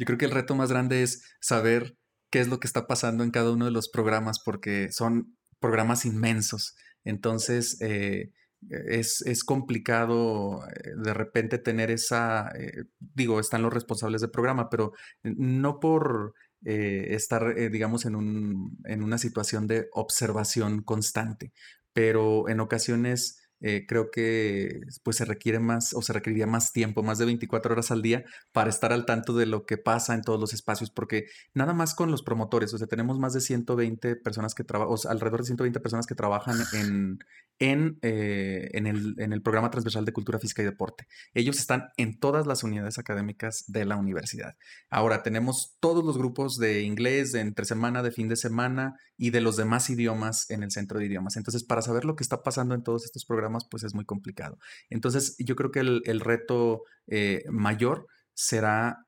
Yo 0.00 0.06
creo 0.06 0.16
que 0.16 0.24
el 0.24 0.30
reto 0.30 0.54
más 0.54 0.70
grande 0.70 1.02
es 1.02 1.22
saber 1.42 1.94
qué 2.30 2.40
es 2.40 2.48
lo 2.48 2.58
que 2.58 2.66
está 2.66 2.86
pasando 2.86 3.22
en 3.22 3.30
cada 3.30 3.50
uno 3.50 3.66
de 3.66 3.70
los 3.70 3.90
programas, 3.90 4.40
porque 4.42 4.90
son 4.92 5.36
programas 5.58 6.06
inmensos. 6.06 6.74
Entonces, 7.04 7.78
eh, 7.82 8.30
es, 8.70 9.44
complicado 9.44 10.66
eh, 10.68 10.92
de 10.96 11.12
repente 11.12 11.58
tener 11.58 11.90
esa, 11.90 12.50
eh, 12.58 12.84
digo, 12.98 13.40
están 13.40 13.60
los 13.60 13.74
responsables 13.74 14.22
del 14.22 14.30
programa, 14.30 14.70
pero 14.70 14.92
no 15.22 15.80
por 15.80 16.32
estar, 16.62 17.54
digamos, 17.70 18.06
en, 18.06 18.14
un, 18.14 18.78
en 18.84 19.02
una 19.02 19.18
situación 19.18 19.66
de 19.66 19.88
observación 19.92 20.82
constante, 20.82 21.52
pero 21.92 22.48
en 22.48 22.60
ocasiones 22.60 23.39
eh, 23.60 23.84
creo 23.86 24.10
que 24.10 24.80
pues 25.02 25.16
se 25.16 25.24
requiere 25.24 25.58
más 25.58 25.92
o 25.94 26.02
se 26.02 26.12
requeriría 26.12 26.46
más 26.46 26.72
tiempo, 26.72 27.02
más 27.02 27.18
de 27.18 27.26
24 27.26 27.72
horas 27.72 27.90
al 27.90 28.02
día 28.02 28.24
para 28.52 28.70
estar 28.70 28.92
al 28.92 29.06
tanto 29.06 29.34
de 29.34 29.46
lo 29.46 29.66
que 29.66 29.76
pasa 29.76 30.14
en 30.14 30.22
todos 30.22 30.40
los 30.40 30.54
espacios, 30.54 30.90
porque 30.90 31.26
nada 31.54 31.74
más 31.74 31.94
con 31.94 32.10
los 32.10 32.22
promotores, 32.22 32.72
o 32.74 32.78
sea, 32.78 32.86
tenemos 32.86 33.18
más 33.18 33.32
de 33.32 33.40
120 33.40 34.16
personas 34.16 34.54
que 34.54 34.64
trabajan, 34.64 34.94
o 34.94 35.10
alrededor 35.10 35.40
de 35.40 35.46
120 35.46 35.80
personas 35.80 36.06
que 36.06 36.14
trabajan 36.14 36.56
en, 36.72 37.18
en, 37.58 37.98
eh, 38.02 38.70
en, 38.72 38.86
el, 38.86 39.14
en 39.18 39.32
el 39.32 39.42
programa 39.42 39.70
transversal 39.70 40.04
de 40.04 40.12
cultura 40.12 40.38
física 40.38 40.62
y 40.62 40.64
deporte. 40.64 41.06
Ellos 41.34 41.58
están 41.58 41.88
en 41.96 42.18
todas 42.18 42.46
las 42.46 42.64
unidades 42.64 42.98
académicas 42.98 43.64
de 43.66 43.84
la 43.84 43.96
universidad. 43.96 44.56
Ahora 44.88 45.22
tenemos 45.22 45.76
todos 45.80 46.04
los 46.04 46.16
grupos 46.16 46.56
de 46.56 46.82
inglés, 46.82 47.32
de 47.32 47.40
entre 47.40 47.64
semana, 47.66 48.02
de 48.02 48.10
fin 48.10 48.28
de 48.28 48.36
semana 48.36 48.94
y 49.22 49.28
de 49.28 49.42
los 49.42 49.58
demás 49.58 49.90
idiomas 49.90 50.48
en 50.48 50.62
el 50.62 50.70
centro 50.70 50.98
de 50.98 51.04
idiomas. 51.04 51.36
Entonces, 51.36 51.62
para 51.62 51.82
saber 51.82 52.06
lo 52.06 52.16
que 52.16 52.22
está 52.22 52.42
pasando 52.42 52.74
en 52.74 52.82
todos 52.82 53.04
estos 53.04 53.26
programas, 53.26 53.66
pues 53.70 53.84
es 53.84 53.94
muy 53.94 54.06
complicado. 54.06 54.58
Entonces, 54.88 55.36
yo 55.38 55.56
creo 55.56 55.70
que 55.70 55.80
el, 55.80 56.20
reto 56.20 56.84
eh, 57.06 57.44
mayor 57.50 58.06
será 58.32 59.04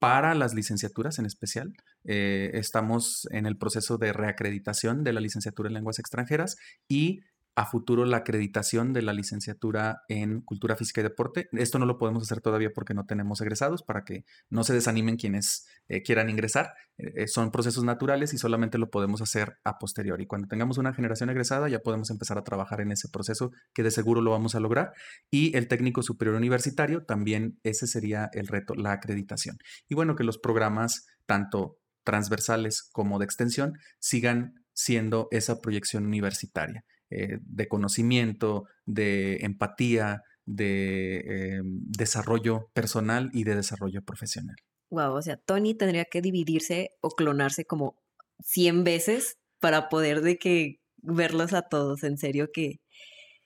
para 0.00 0.34
las 0.34 0.52
licenciaturas 0.52 1.20
en 1.20 1.26
especial. 1.26 1.74
Eh, 2.02 2.50
estamos 2.54 3.28
en 3.30 3.46
el 3.46 3.56
proceso 3.56 3.98
de 3.98 4.12
reacreditación 4.12 5.04
de 5.04 5.12
la 5.12 5.20
licenciatura 5.20 5.68
en 5.68 5.74
lenguas 5.74 6.00
extranjeras 6.00 6.56
y 6.88 7.20
a 7.54 7.66
futuro 7.66 8.04
la 8.04 8.18
acreditación 8.18 8.92
de 8.92 9.02
la 9.02 9.12
licenciatura 9.12 10.02
en 10.08 10.40
Cultura 10.40 10.76
Física 10.76 11.00
y 11.00 11.04
Deporte. 11.04 11.48
Esto 11.52 11.78
no 11.78 11.86
lo 11.86 11.98
podemos 11.98 12.22
hacer 12.22 12.40
todavía 12.40 12.70
porque 12.74 12.94
no 12.94 13.04
tenemos 13.04 13.40
egresados, 13.40 13.82
para 13.82 14.04
que 14.04 14.24
no 14.48 14.64
se 14.64 14.72
desanimen 14.72 15.16
quienes 15.16 15.66
eh, 15.88 16.02
quieran 16.02 16.30
ingresar. 16.30 16.74
Eh, 16.96 17.26
son 17.26 17.50
procesos 17.50 17.84
naturales 17.84 18.32
y 18.32 18.38
solamente 18.38 18.78
lo 18.78 18.90
podemos 18.90 19.20
hacer 19.20 19.58
a 19.64 19.78
posteriori. 19.78 20.26
Cuando 20.26 20.48
tengamos 20.48 20.78
una 20.78 20.94
generación 20.94 21.30
egresada 21.30 21.68
ya 21.68 21.80
podemos 21.80 22.10
empezar 22.10 22.38
a 22.38 22.44
trabajar 22.44 22.80
en 22.80 22.92
ese 22.92 23.08
proceso 23.08 23.52
que 23.74 23.82
de 23.82 23.90
seguro 23.90 24.22
lo 24.22 24.30
vamos 24.30 24.54
a 24.54 24.60
lograr. 24.60 24.92
Y 25.30 25.56
el 25.56 25.68
técnico 25.68 26.02
superior 26.02 26.36
universitario, 26.36 27.04
también 27.04 27.58
ese 27.62 27.86
sería 27.86 28.30
el 28.32 28.46
reto, 28.46 28.74
la 28.74 28.92
acreditación. 28.92 29.58
Y 29.88 29.94
bueno, 29.94 30.16
que 30.16 30.24
los 30.24 30.38
programas, 30.38 31.06
tanto 31.26 31.78
transversales 32.04 32.88
como 32.92 33.18
de 33.18 33.26
extensión, 33.26 33.78
sigan 33.98 34.54
siendo 34.72 35.28
esa 35.30 35.60
proyección 35.60 36.06
universitaria. 36.06 36.84
Eh, 37.14 37.38
de 37.42 37.68
conocimiento, 37.68 38.64
de 38.86 39.36
empatía, 39.42 40.22
de 40.46 41.18
eh, 41.18 41.60
desarrollo 41.64 42.70
personal 42.72 43.28
y 43.34 43.44
de 43.44 43.54
desarrollo 43.54 44.02
profesional. 44.02 44.56
Wow, 44.90 45.12
o 45.14 45.22
sea, 45.22 45.36
Tony 45.36 45.74
tendría 45.74 46.06
que 46.06 46.22
dividirse 46.22 46.92
o 47.02 47.10
clonarse 47.10 47.66
como 47.66 48.02
100 48.40 48.84
veces 48.84 49.38
para 49.60 49.90
poder 49.90 50.22
de 50.22 50.38
que 50.38 50.80
verlos 51.02 51.52
a 51.52 51.62
todos, 51.62 52.02
en 52.02 52.16
serio 52.16 52.50
que 52.50 52.80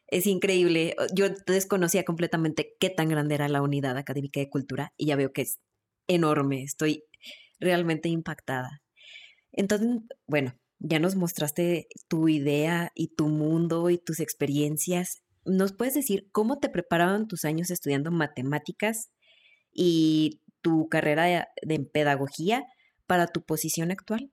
es 0.07 0.29
increíble. 0.29 0.95
Yo 1.13 1.27
desconocía 1.47 2.05
completamente 2.05 2.77
qué 2.79 2.91
tan 2.91 3.09
grande 3.09 3.35
era 3.35 3.49
la 3.49 3.63
unidad 3.63 3.97
académica 3.97 4.39
de 4.39 4.49
cultura 4.49 4.93
y 4.97 5.07
ya 5.07 5.17
veo 5.17 5.33
que 5.33 5.43
es 5.43 5.59
enorme, 6.07 6.63
estoy 6.63 7.03
realmente 7.59 8.09
impactada. 8.09 8.83
Entonces, 9.51 9.89
bueno, 10.27 10.55
ya 10.79 10.99
nos 10.99 11.17
mostraste 11.17 11.89
tu 12.09 12.29
idea 12.29 12.93
y 12.95 13.09
tu 13.09 13.29
mundo 13.29 13.91
y 13.91 13.99
tus 13.99 14.21
experiencias. 14.21 15.23
¿Nos 15.45 15.73
puedes 15.73 15.95
decir 15.95 16.29
cómo 16.33 16.59
te 16.59 16.69
preparaban 16.69 17.29
tus 17.29 17.45
años 17.45 17.71
estudiando 17.71 18.11
matemáticas 18.11 19.11
y 19.73 20.43
tu 20.61 20.89
carrera 20.89 21.49
de, 21.63 21.81
pedagogía 21.81 22.65
para 23.07 23.29
tu 23.29 23.45
posición 23.45 23.91
actual? 23.91 24.33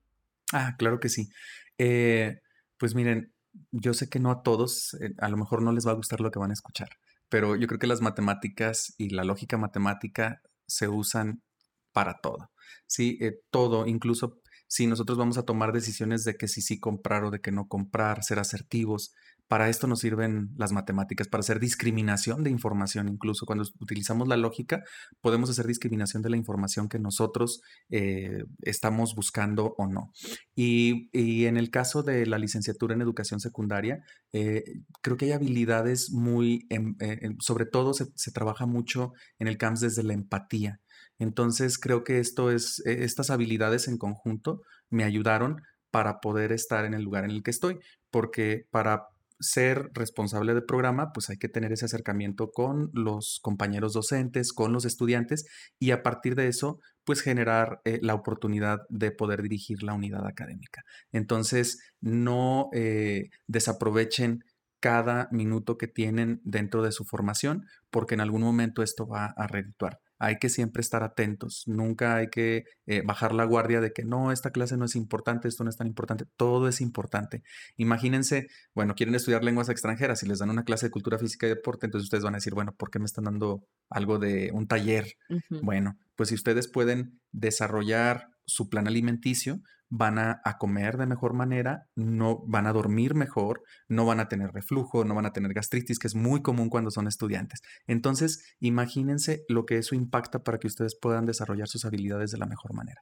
Ah, 0.52 0.76
claro 0.78 1.00
que 1.00 1.10
sí. 1.10 1.30
Eh, 1.78 2.40
pues 2.78 2.96
miren, 2.96 3.34
yo 3.72 3.94
sé 3.94 4.10
que 4.10 4.20
no 4.20 4.32
a 4.32 4.42
todos, 4.42 4.96
eh, 4.96 5.14
a 5.20 5.30
lo 5.30 5.38
mejor 5.38 5.62
no 5.62 5.72
les 5.72 5.86
va 5.86 5.92
a 5.92 5.96
gustar 5.96 6.22
lo 6.22 6.32
que 6.32 6.40
van 6.40 6.50
a 6.50 6.54
escuchar, 6.54 6.90
pero 7.30 7.56
yo 7.56 7.68
creo 7.68 7.80
que 7.80 7.88
las 7.88 8.02
matemáticas 8.02 8.94
y 8.98 9.10
la 9.10 9.24
lógica 9.24 9.58
matemática 9.58 10.42
se 10.68 10.88
usan 10.88 11.44
para 11.92 12.20
todo. 12.20 12.52
Sí, 12.88 13.18
eh, 13.22 13.40
todo, 13.52 13.86
incluso 13.88 14.42
si 14.74 14.88
nosotros 14.88 15.20
vamos 15.20 15.38
a 15.38 15.44
tomar 15.44 15.72
decisiones 15.72 16.24
de 16.24 16.36
que 16.36 16.48
si 16.48 16.64
sí 16.64 16.80
comprar 16.80 17.26
o 17.26 17.30
de 17.30 17.42
que 17.42 17.52
no 17.52 17.68
comprar, 17.68 18.24
ser 18.24 18.40
asertivos, 18.40 19.14
para 19.48 19.70
esto 19.70 19.86
nos 19.86 20.00
sirven 20.00 20.50
las 20.58 20.72
matemáticas, 20.72 21.28
para 21.28 21.42
hacer 21.42 21.60
discriminación 21.60 22.44
de 22.44 22.50
información. 22.50 23.08
Incluso 23.08 23.46
cuando 23.46 23.66
utilizamos 23.80 24.28
la 24.28 24.36
lógica, 24.36 24.84
podemos 25.22 25.52
hacer 25.52 25.68
discriminación 25.68 26.24
de 26.24 26.32
la 26.32 26.38
información 26.38 26.90
que 26.90 26.98
nosotros 26.98 27.62
eh, 27.92 28.46
estamos 28.64 29.14
buscando 29.14 29.76
o 29.78 29.86
no. 29.86 30.12
Y, 30.56 31.08
en 31.46 31.58
el 31.58 31.70
caso 31.70 32.02
de 32.02 32.26
la 32.26 32.40
licenciatura 32.40 32.96
en 32.96 33.02
educación 33.02 33.40
secundaria, 33.40 34.04
eh, 34.32 34.64
creo 35.04 35.18
que 35.18 35.26
hay 35.26 35.32
habilidades 35.34 36.10
muy, 36.12 36.66
em, 36.72 36.96
eh, 37.00 37.36
sobre 37.38 37.68
todo 37.68 37.94
se, 37.94 38.08
se, 38.16 38.32
trabaja 38.32 38.66
mucho 38.66 39.14
en 39.38 39.48
el 39.48 39.60
CAMS 39.60 39.82
desde 39.82 40.02
la 40.02 40.14
empatía. 40.14 40.82
Entonces 41.24 41.80
creo 41.80 42.04
que 42.04 42.20
esto 42.20 42.52
es, 42.52 42.82
e, 42.86 43.04
estas 43.04 43.30
habilidades 43.30 43.88
en 43.88 43.98
conjunto 43.98 44.62
me 44.90 45.06
ayudaron 45.06 45.62
para 45.90 46.20
poder 46.20 46.52
estar 46.52 46.86
en 46.86 46.94
el 46.94 47.04
lugar 47.04 47.24
en 47.24 47.32
el 47.32 47.44
que 47.44 47.52
estoy, 47.52 47.80
porque 48.12 48.68
para 48.72 49.08
ser 49.40 49.92
responsable 49.94 50.54
del 50.54 50.66
programa, 50.66 51.12
pues 51.14 51.30
hay 51.30 51.38
que 51.38 51.50
tener 51.50 51.72
ese 51.72 51.86
acercamiento 51.86 52.52
con 52.52 52.90
los 52.94 53.40
compañeros 53.42 53.94
docentes, 53.94 54.54
con 54.54 54.74
los 54.74 54.86
estudiantes 54.86 55.46
y 55.80 55.92
a 55.92 56.04
partir 56.04 56.36
de 56.36 56.48
eso, 56.48 56.80
pues 57.04 57.22
generar 57.22 57.82
eh, 57.86 58.00
la 58.02 58.16
oportunidad 58.16 58.82
de 58.90 59.12
poder 59.12 59.42
dirigir 59.42 59.84
la 59.84 59.94
unidad 59.94 60.26
académica. 60.28 60.84
Entonces, 61.12 61.80
no 62.02 62.70
eh, 62.74 63.30
desaprovechen 63.48 64.44
cada 64.80 65.30
minuto 65.32 65.78
que 65.78 65.88
tienen 65.88 66.42
dentro 66.44 66.82
de 66.82 66.92
su 66.92 67.06
formación, 67.06 67.66
porque 67.90 68.16
en 68.16 68.22
algún 68.22 68.42
momento 68.42 68.84
esto 68.84 69.08
va 69.08 69.34
a 69.38 69.48
redituar 69.48 70.00
hay 70.24 70.38
que 70.38 70.48
siempre 70.48 70.80
estar 70.80 71.04
atentos, 71.04 71.64
nunca 71.68 72.16
hay 72.16 72.30
que 72.30 72.64
eh, 72.86 73.02
bajar 73.06 73.34
la 73.34 73.44
guardia 73.44 73.82
de 73.82 73.92
que 73.92 74.06
no, 74.06 74.32
esta 74.32 74.52
clase 74.52 74.78
no 74.78 74.86
es 74.86 74.96
importante, 74.96 75.50
esto 75.50 75.66
no 75.66 75.70
es 75.70 75.76
tan 75.76 75.86
importante, 75.86 76.26
todo 76.38 76.70
es 76.70 76.80
importante. 76.80 77.44
Imagínense, 77.76 78.48
bueno, 78.74 78.96
quieren 78.96 79.16
estudiar 79.16 79.44
lenguas 79.44 79.68
extranjeras 79.68 80.24
y 80.24 80.28
les 80.28 80.40
dan 80.40 80.50
una 80.50 80.64
clase 80.64 80.86
de 80.86 80.92
cultura 80.92 81.18
física 81.18 81.46
y 81.46 81.50
deporte, 81.50 81.88
entonces 81.88 82.06
ustedes 82.06 82.24
van 82.24 82.36
a 82.36 82.38
decir, 82.38 82.54
bueno, 82.54 82.74
¿por 82.74 82.90
qué 82.90 83.00
me 83.00 83.06
están 83.06 83.26
dando 83.26 83.66
algo 83.90 84.18
de 84.18 84.52
un 84.54 84.66
taller? 84.66 85.14
Bueno, 85.50 85.98
pues 86.16 86.30
si 86.30 86.36
ustedes 86.36 86.70
pueden 86.70 87.20
desarrollar 87.34 88.30
su 88.46 88.70
plan 88.70 88.88
alimenticio, 88.88 89.62
van 89.96 90.18
a, 90.18 90.42
comer 90.58 90.98
de 90.98 91.06
mejor 91.06 91.34
manera, 91.34 91.88
no 91.96 92.44
van 92.48 92.66
a 92.66 92.74
dormir 92.74 93.14
mejor, 93.14 93.62
no 93.88 94.08
van 94.08 94.20
a 94.20 94.28
tener 94.28 94.52
reflujo, 94.52 95.06
no 95.06 95.14
van 95.14 95.28
a 95.28 95.34
tener 95.34 95.54
gastritis, 95.54 96.00
que 96.00 96.08
es 96.08 96.16
muy 96.16 96.42
común 96.42 96.70
cuando 96.70 96.90
son 96.90 97.08
estudiantes. 97.08 97.62
Entonces, 97.86 98.56
imagínense 98.60 99.44
lo 99.50 99.68
que 99.68 99.78
eso 99.78 99.94
impacta 99.94 100.44
para 100.44 100.58
que 100.58 100.66
ustedes 100.66 100.98
puedan 101.00 101.28
desarrollar 101.28 101.68
sus 101.68 101.86
habilidades 101.86 102.32
de 102.32 102.40
la 102.40 102.48
mejor 102.48 102.74
manera. 102.74 103.02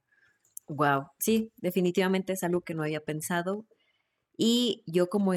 Wow, 0.68 1.06
sí, 1.18 1.54
definitivamente 1.56 2.34
es 2.34 2.44
algo 2.44 2.60
que 2.60 2.74
no 2.74 2.84
había 2.84 3.00
pensado. 3.00 3.66
Y 4.38 4.84
yo 4.86 5.08
como, 5.08 5.32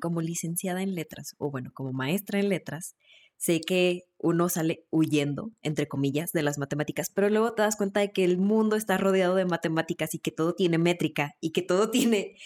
como 0.00 0.22
licenciada 0.22 0.82
en 0.82 0.96
letras, 0.96 1.34
o 1.38 1.52
bueno, 1.52 1.70
como 1.72 1.92
maestra 1.92 2.40
en 2.40 2.48
letras, 2.48 2.96
sé 3.36 3.60
que 3.60 4.00
uno 4.26 4.48
sale 4.48 4.84
huyendo, 4.90 5.52
entre 5.62 5.86
comillas, 5.86 6.32
de 6.32 6.42
las 6.42 6.58
matemáticas, 6.58 7.10
pero 7.10 7.30
luego 7.30 7.54
te 7.54 7.62
das 7.62 7.76
cuenta 7.76 8.00
de 8.00 8.12
que 8.12 8.24
el 8.24 8.38
mundo 8.38 8.76
está 8.76 8.98
rodeado 8.98 9.36
de 9.36 9.44
matemáticas 9.44 10.14
y 10.14 10.18
que 10.18 10.32
todo 10.32 10.54
tiene 10.54 10.78
métrica 10.78 11.36
y 11.40 11.52
que 11.52 11.62
todo 11.62 11.90
tiene 11.90 12.36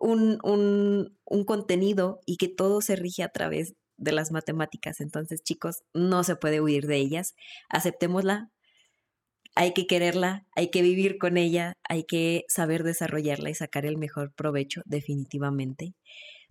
un, 0.00 0.38
un, 0.42 1.44
contenido 1.44 2.20
y 2.26 2.36
que 2.36 2.48
todo 2.48 2.80
se 2.80 2.96
rige 2.96 3.22
a 3.22 3.28
través 3.28 3.74
de 3.96 4.12
las 4.12 4.32
matemáticas. 4.32 5.00
Entonces, 5.00 5.42
chicos, 5.42 5.82
no 5.94 6.24
se 6.24 6.36
puede 6.36 6.60
huir 6.60 6.86
de 6.86 6.96
ellas. 6.96 7.34
Aceptémosla, 7.68 8.50
hay 9.54 9.74
que 9.74 9.86
quererla, 9.86 10.46
hay 10.54 10.70
que 10.70 10.82
vivir 10.82 11.18
con 11.18 11.36
ella, 11.36 11.72
hay 11.88 12.04
que 12.04 12.44
saber 12.48 12.84
desarrollarla 12.84 13.50
y 13.50 13.54
sacar 13.54 13.86
el 13.86 13.96
mejor 13.96 14.32
provecho, 14.32 14.82
definitivamente. 14.86 15.94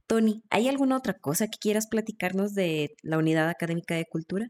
Tony, 0.07 0.43
¿hay 0.49 0.67
alguna 0.67 0.97
otra 0.97 1.13
cosa 1.13 1.47
que 1.47 1.57
quieras 1.59 1.87
platicarnos 1.87 2.53
de 2.53 2.95
la 3.03 3.17
Unidad 3.17 3.49
Académica 3.49 3.95
de 3.95 4.05
Cultura? 4.05 4.49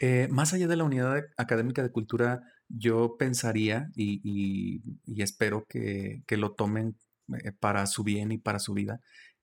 Eh, 0.00 0.26
más 0.30 0.52
allá 0.52 0.66
de 0.66 0.76
la 0.76 0.84
Unidad 0.84 1.22
Académica 1.36 1.82
de 1.82 1.90
Cultura, 1.90 2.42
yo 2.68 3.16
pensaría 3.16 3.90
y, 3.94 4.82
espero 5.22 5.64
que, 5.68 6.22
que, 6.26 6.36
lo 6.36 6.52
tomen 6.54 6.96
eh, 7.44 7.52
para 7.52 7.86
su 7.86 8.02
bien 8.02 8.32
y 8.32 8.38
para 8.38 8.58
su 8.58 8.74
vida, 8.74 9.00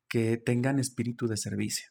que 0.09 0.37
tengan 0.37 0.79
espíritu 0.79 1.27
de 1.27 1.37
servicio 1.37 1.89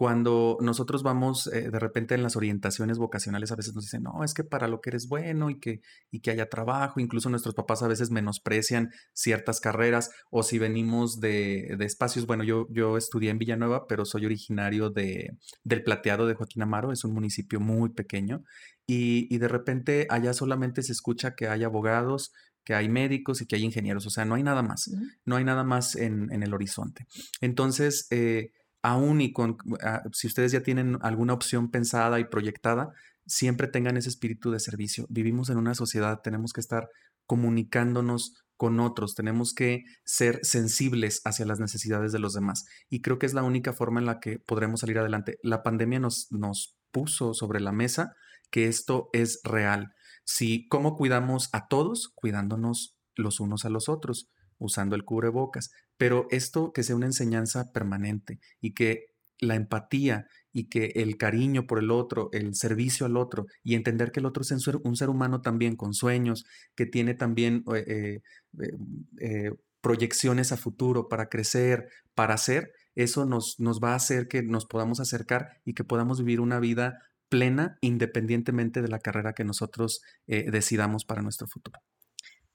cuando 0.00 0.56
nosotros 0.62 1.02
vamos 1.02 1.46
eh, 1.48 1.68
de 1.70 1.78
repente 1.78 2.14
en 2.14 2.22
las 2.22 2.34
orientaciones 2.34 2.96
vocacionales, 2.96 3.52
a 3.52 3.56
veces 3.56 3.74
nos 3.74 3.84
dicen, 3.84 4.04
no, 4.04 4.24
es 4.24 4.32
que 4.32 4.44
para 4.44 4.66
lo 4.66 4.80
que 4.80 4.88
eres 4.88 5.08
bueno 5.08 5.50
y 5.50 5.60
que, 5.60 5.82
y 6.10 6.20
que 6.20 6.30
haya 6.30 6.48
trabajo, 6.48 7.00
incluso 7.00 7.28
nuestros 7.28 7.54
papás 7.54 7.82
a 7.82 7.86
veces 7.86 8.10
menosprecian 8.10 8.88
ciertas 9.12 9.60
carreras 9.60 10.10
o 10.30 10.42
si 10.42 10.58
venimos 10.58 11.20
de, 11.20 11.76
espacios, 11.80 12.24
bueno, 12.24 12.44
yo, 12.44 12.66
yo 12.70 12.96
estudié 12.96 13.28
en 13.28 13.36
Villanueva, 13.36 13.86
pero 13.86 14.06
soy 14.06 14.24
originario 14.24 14.88
de, 14.88 15.36
del 15.64 15.82
Plateado 15.82 16.26
de 16.26 16.32
Joaquín 16.32 16.62
Amaro, 16.62 16.92
es 16.92 17.04
un 17.04 17.12
municipio 17.12 17.60
muy 17.60 17.90
pequeño 17.90 18.42
y, 18.86 19.36
de 19.36 19.48
repente 19.48 20.06
allá 20.08 20.32
solamente 20.32 20.82
se 20.82 20.92
escucha 20.92 21.34
que 21.34 21.46
hay 21.46 21.62
abogados, 21.62 22.32
que 22.64 22.72
hay 22.72 22.88
médicos 22.88 23.42
y 23.42 23.46
que 23.46 23.56
hay 23.56 23.64
ingenieros, 23.64 24.06
o 24.06 24.10
sea, 24.10 24.24
no 24.24 24.36
hay 24.36 24.44
nada 24.44 24.62
más, 24.62 24.90
no 25.26 25.36
hay 25.36 25.44
nada 25.44 25.62
más 25.62 25.94
en, 25.94 26.32
en 26.32 26.42
el 26.42 26.54
horizonte. 26.54 27.04
Entonces, 27.42 28.06
eh, 28.10 28.52
aún 28.82 29.20
y 29.20 29.32
con, 29.32 29.58
ah, 29.82 30.02
si 30.12 30.26
ustedes 30.26 30.52
ya 30.52 30.62
tienen 30.62 30.98
alguna 31.02 31.34
opción 31.34 31.70
pensada 31.70 32.20
y 32.20 32.24
proyectada, 32.24 32.92
siempre 33.26 33.68
tengan 33.68 33.96
ese 33.96 34.08
espíritu 34.08 34.50
de 34.50 34.60
servicio. 34.60 35.06
Vivimos 35.08 35.50
en 35.50 35.58
una 35.58 35.74
sociedad, 35.74 36.20
tenemos 36.22 36.52
que 36.52 36.60
estar 36.60 36.88
comunicándonos 37.26 38.34
con 38.56 38.80
otros, 38.80 39.14
tenemos 39.14 39.54
que 39.54 39.84
ser 40.04 40.40
sensibles 40.42 41.22
hacia 41.24 41.46
las 41.46 41.60
necesidades 41.60 42.12
de 42.12 42.18
los 42.18 42.34
demás. 42.34 42.66
Y 42.90 43.00
creo 43.00 43.18
que 43.18 43.26
es 43.26 43.34
la 43.34 43.42
única 43.42 43.72
forma 43.72 44.00
en 44.00 44.06
la 44.06 44.20
que 44.20 44.38
podremos 44.38 44.80
salir 44.80 44.98
adelante. 44.98 45.38
La 45.42 45.62
pandemia 45.62 45.98
nos, 45.98 46.26
nos 46.30 46.76
puso 46.90 47.32
sobre 47.32 47.60
la 47.60 47.72
mesa 47.72 48.14
que 48.50 48.66
esto 48.66 49.08
es 49.12 49.40
real. 49.44 49.94
Si, 50.24 50.68
¿cómo 50.68 50.96
cuidamos 50.96 51.48
a 51.52 51.68
todos? 51.68 52.10
Cuidándonos 52.14 52.96
los 53.14 53.40
unos 53.40 53.64
a 53.64 53.70
los 53.70 53.88
otros 53.88 54.28
usando 54.58 54.94
el 54.94 55.04
cubrebocas, 55.04 55.70
pero 56.00 56.26
esto 56.30 56.72
que 56.72 56.82
sea 56.82 56.96
una 56.96 57.04
enseñanza 57.04 57.72
permanente 57.74 58.40
y 58.58 58.72
que 58.72 59.08
la 59.38 59.54
empatía 59.54 60.28
y 60.50 60.70
que 60.70 60.92
el 60.94 61.18
cariño 61.18 61.66
por 61.66 61.78
el 61.78 61.90
otro, 61.90 62.30
el 62.32 62.54
servicio 62.54 63.04
al 63.04 63.18
otro 63.18 63.44
y 63.62 63.74
entender 63.74 64.10
que 64.10 64.20
el 64.20 64.24
otro 64.24 64.40
es 64.40 64.50
un 64.50 64.96
ser, 64.96 65.10
humano 65.10 65.42
también 65.42 65.76
con 65.76 65.92
sueños, 65.92 66.46
que 66.74 66.86
tiene 66.86 67.12
también 67.12 67.64
eh, 67.76 68.22
eh, 68.60 68.72
eh, 69.20 69.50
proyecciones 69.82 70.52
a 70.52 70.56
futuro 70.56 71.06
para 71.06 71.28
crecer, 71.28 71.90
para 72.14 72.32
hacer, 72.32 72.72
eso 72.94 73.26
nos, 73.26 73.60
nos 73.60 73.78
va 73.78 73.92
a 73.92 73.96
hacer 73.96 74.26
que 74.26 74.42
nos 74.42 74.64
podamos 74.64 75.00
acercar 75.00 75.60
y 75.66 75.74
que 75.74 75.84
podamos 75.84 76.20
vivir 76.20 76.40
una 76.40 76.60
vida 76.60 76.98
plena 77.28 77.76
independientemente 77.82 78.80
de 78.80 78.88
la 78.88 79.00
carrera 79.00 79.34
que 79.34 79.44
nosotros 79.44 80.00
decidamos 80.26 81.04
para 81.04 81.20
nuestro 81.20 81.46
futuro. 81.46 81.78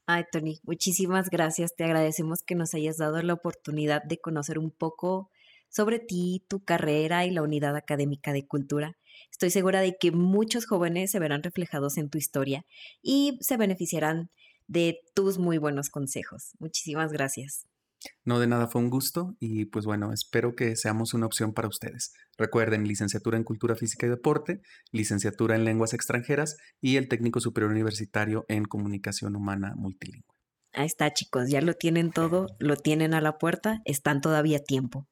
Ay, 0.08 0.24
Tony, 0.32 0.60
muchísimas 0.64 1.30
gracias. 1.30 1.76
Te 1.76 1.84
agradecemos 1.84 2.44
que 2.44 2.54
nos 2.56 2.74
hayas 2.76 2.98
dado 2.98 3.22
la 3.24 3.34
oportunidad 3.34 4.04
de 4.04 4.20
conocer 4.20 4.60
un 4.60 4.70
poco 4.70 5.32
sobre 5.70 6.00
ti, 6.00 6.46
tu 6.48 6.64
carrera 6.64 7.26
y 7.26 7.32
la 7.32 7.42
unidad 7.42 7.76
académica 7.76 8.32
de 8.32 8.46
cultura. 8.46 8.98
Estoy 9.32 9.50
segura 9.50 9.82
de 9.82 9.98
que 10.00 10.12
muchos 10.12 10.68
jóvenes 10.68 11.12
se 11.12 11.20
verán 11.20 11.44
reflejados 11.44 11.98
en 11.98 12.10
tu 12.10 12.18
historia 12.20 12.66
y 13.02 13.38
se 13.42 13.58
beneficiarán 13.58 14.30
de 14.68 15.00
tus 15.16 15.40
muy 15.40 15.58
buenos 15.58 15.90
consejos. 15.90 16.52
Muchísimas 16.60 17.12
gracias. 17.12 17.66
No, 18.24 18.40
de 18.40 18.48
nada, 18.48 18.68
fue 18.68 18.82
un 18.82 18.90
gusto 18.90 19.36
y 19.40 19.66
pues 19.66 19.86
bueno, 19.86 20.12
espero 20.14 20.56
que 20.56 20.76
seamos 20.76 21.14
una 21.14 21.26
opción 21.26 21.54
para 21.54 21.68
ustedes. 21.68 22.14
Recuerden, 22.38 22.88
licenciatura 22.88 23.38
en 23.38 23.44
Cultura 23.44 23.76
Física 23.76 24.08
y 24.08 24.10
Deporte, 24.10 24.62
licenciatura 24.92 25.56
en 25.56 25.66
Lenguas 25.66 25.94
Extranjeras 25.94 26.58
y 26.82 26.98
el 26.98 27.08
técnico 27.08 27.40
superior 27.40 27.72
universitario 27.72 28.46
en 28.48 28.66
Comunicación 28.66 29.36
Humana 29.36 29.74
Multilingüe. 29.76 30.36
Ahí 30.74 30.88
está, 30.88 31.14
chicos, 31.14 31.50
ya 31.50 31.62
lo 31.62 31.74
tienen 31.74 32.12
todo, 32.12 32.48
lo 32.60 32.76
tienen 32.76 33.14
a 33.14 33.22
la 33.22 33.38
puerta, 33.38 33.82
están 33.86 34.20
todavía 34.20 34.58
a 34.58 34.64
tiempo. 34.64 35.08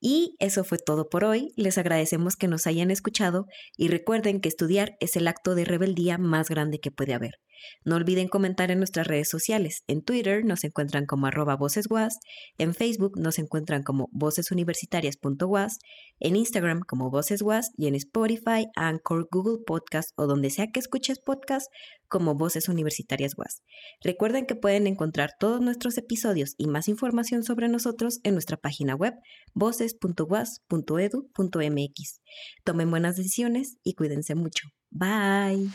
Y 0.00 0.36
eso 0.38 0.64
fue 0.64 0.78
todo 0.78 1.08
por 1.08 1.24
hoy. 1.24 1.52
Les 1.56 1.78
agradecemos 1.78 2.36
que 2.36 2.48
nos 2.48 2.66
hayan 2.66 2.90
escuchado 2.90 3.46
y 3.76 3.88
recuerden 3.88 4.40
que 4.40 4.48
estudiar 4.48 4.96
es 5.00 5.16
el 5.16 5.28
acto 5.28 5.54
de 5.54 5.64
rebeldía 5.64 6.18
más 6.18 6.48
grande 6.48 6.78
que 6.78 6.90
puede 6.90 7.14
haber. 7.14 7.40
No 7.84 7.96
olviden 7.96 8.28
comentar 8.28 8.70
en 8.70 8.78
nuestras 8.78 9.06
redes 9.06 9.28
sociales. 9.28 9.82
En 9.86 10.02
Twitter 10.02 10.44
nos 10.44 10.64
encuentran 10.64 11.06
como 11.06 11.26
arroba 11.26 11.56
vocesguas, 11.56 12.18
en 12.58 12.74
Facebook 12.74 13.18
nos 13.18 13.38
encuentran 13.38 13.82
como 13.82 14.08
vocesuniversitarias.guas, 14.12 15.78
en 16.20 16.36
Instagram 16.36 16.80
como 16.80 17.10
vocesguas 17.10 17.70
y 17.76 17.86
en 17.86 17.94
Spotify, 17.94 18.66
Anchor, 18.76 19.28
Google 19.30 19.58
Podcast 19.66 20.10
o 20.16 20.26
donde 20.26 20.50
sea 20.50 20.68
que 20.72 20.80
escuches 20.80 21.18
podcast 21.18 21.66
como 22.08 22.34
Voces 22.34 22.68
Universitarias 22.68 23.34
guas. 23.34 23.62
Recuerden 24.02 24.46
que 24.46 24.56
pueden 24.56 24.86
encontrar 24.86 25.32
todos 25.38 25.60
nuestros 25.60 25.98
episodios 25.98 26.54
y 26.56 26.66
más 26.66 26.88
información 26.88 27.44
sobre 27.44 27.68
nosotros 27.68 28.20
en 28.24 28.32
nuestra 28.34 28.56
página 28.56 28.94
web 28.94 29.14
voces.guas.edu.mx. 29.54 32.20
Tomen 32.64 32.90
buenas 32.90 33.16
decisiones 33.16 33.76
y 33.82 33.94
cuídense 33.94 34.34
mucho. 34.34 34.68
Bye. 34.90 35.68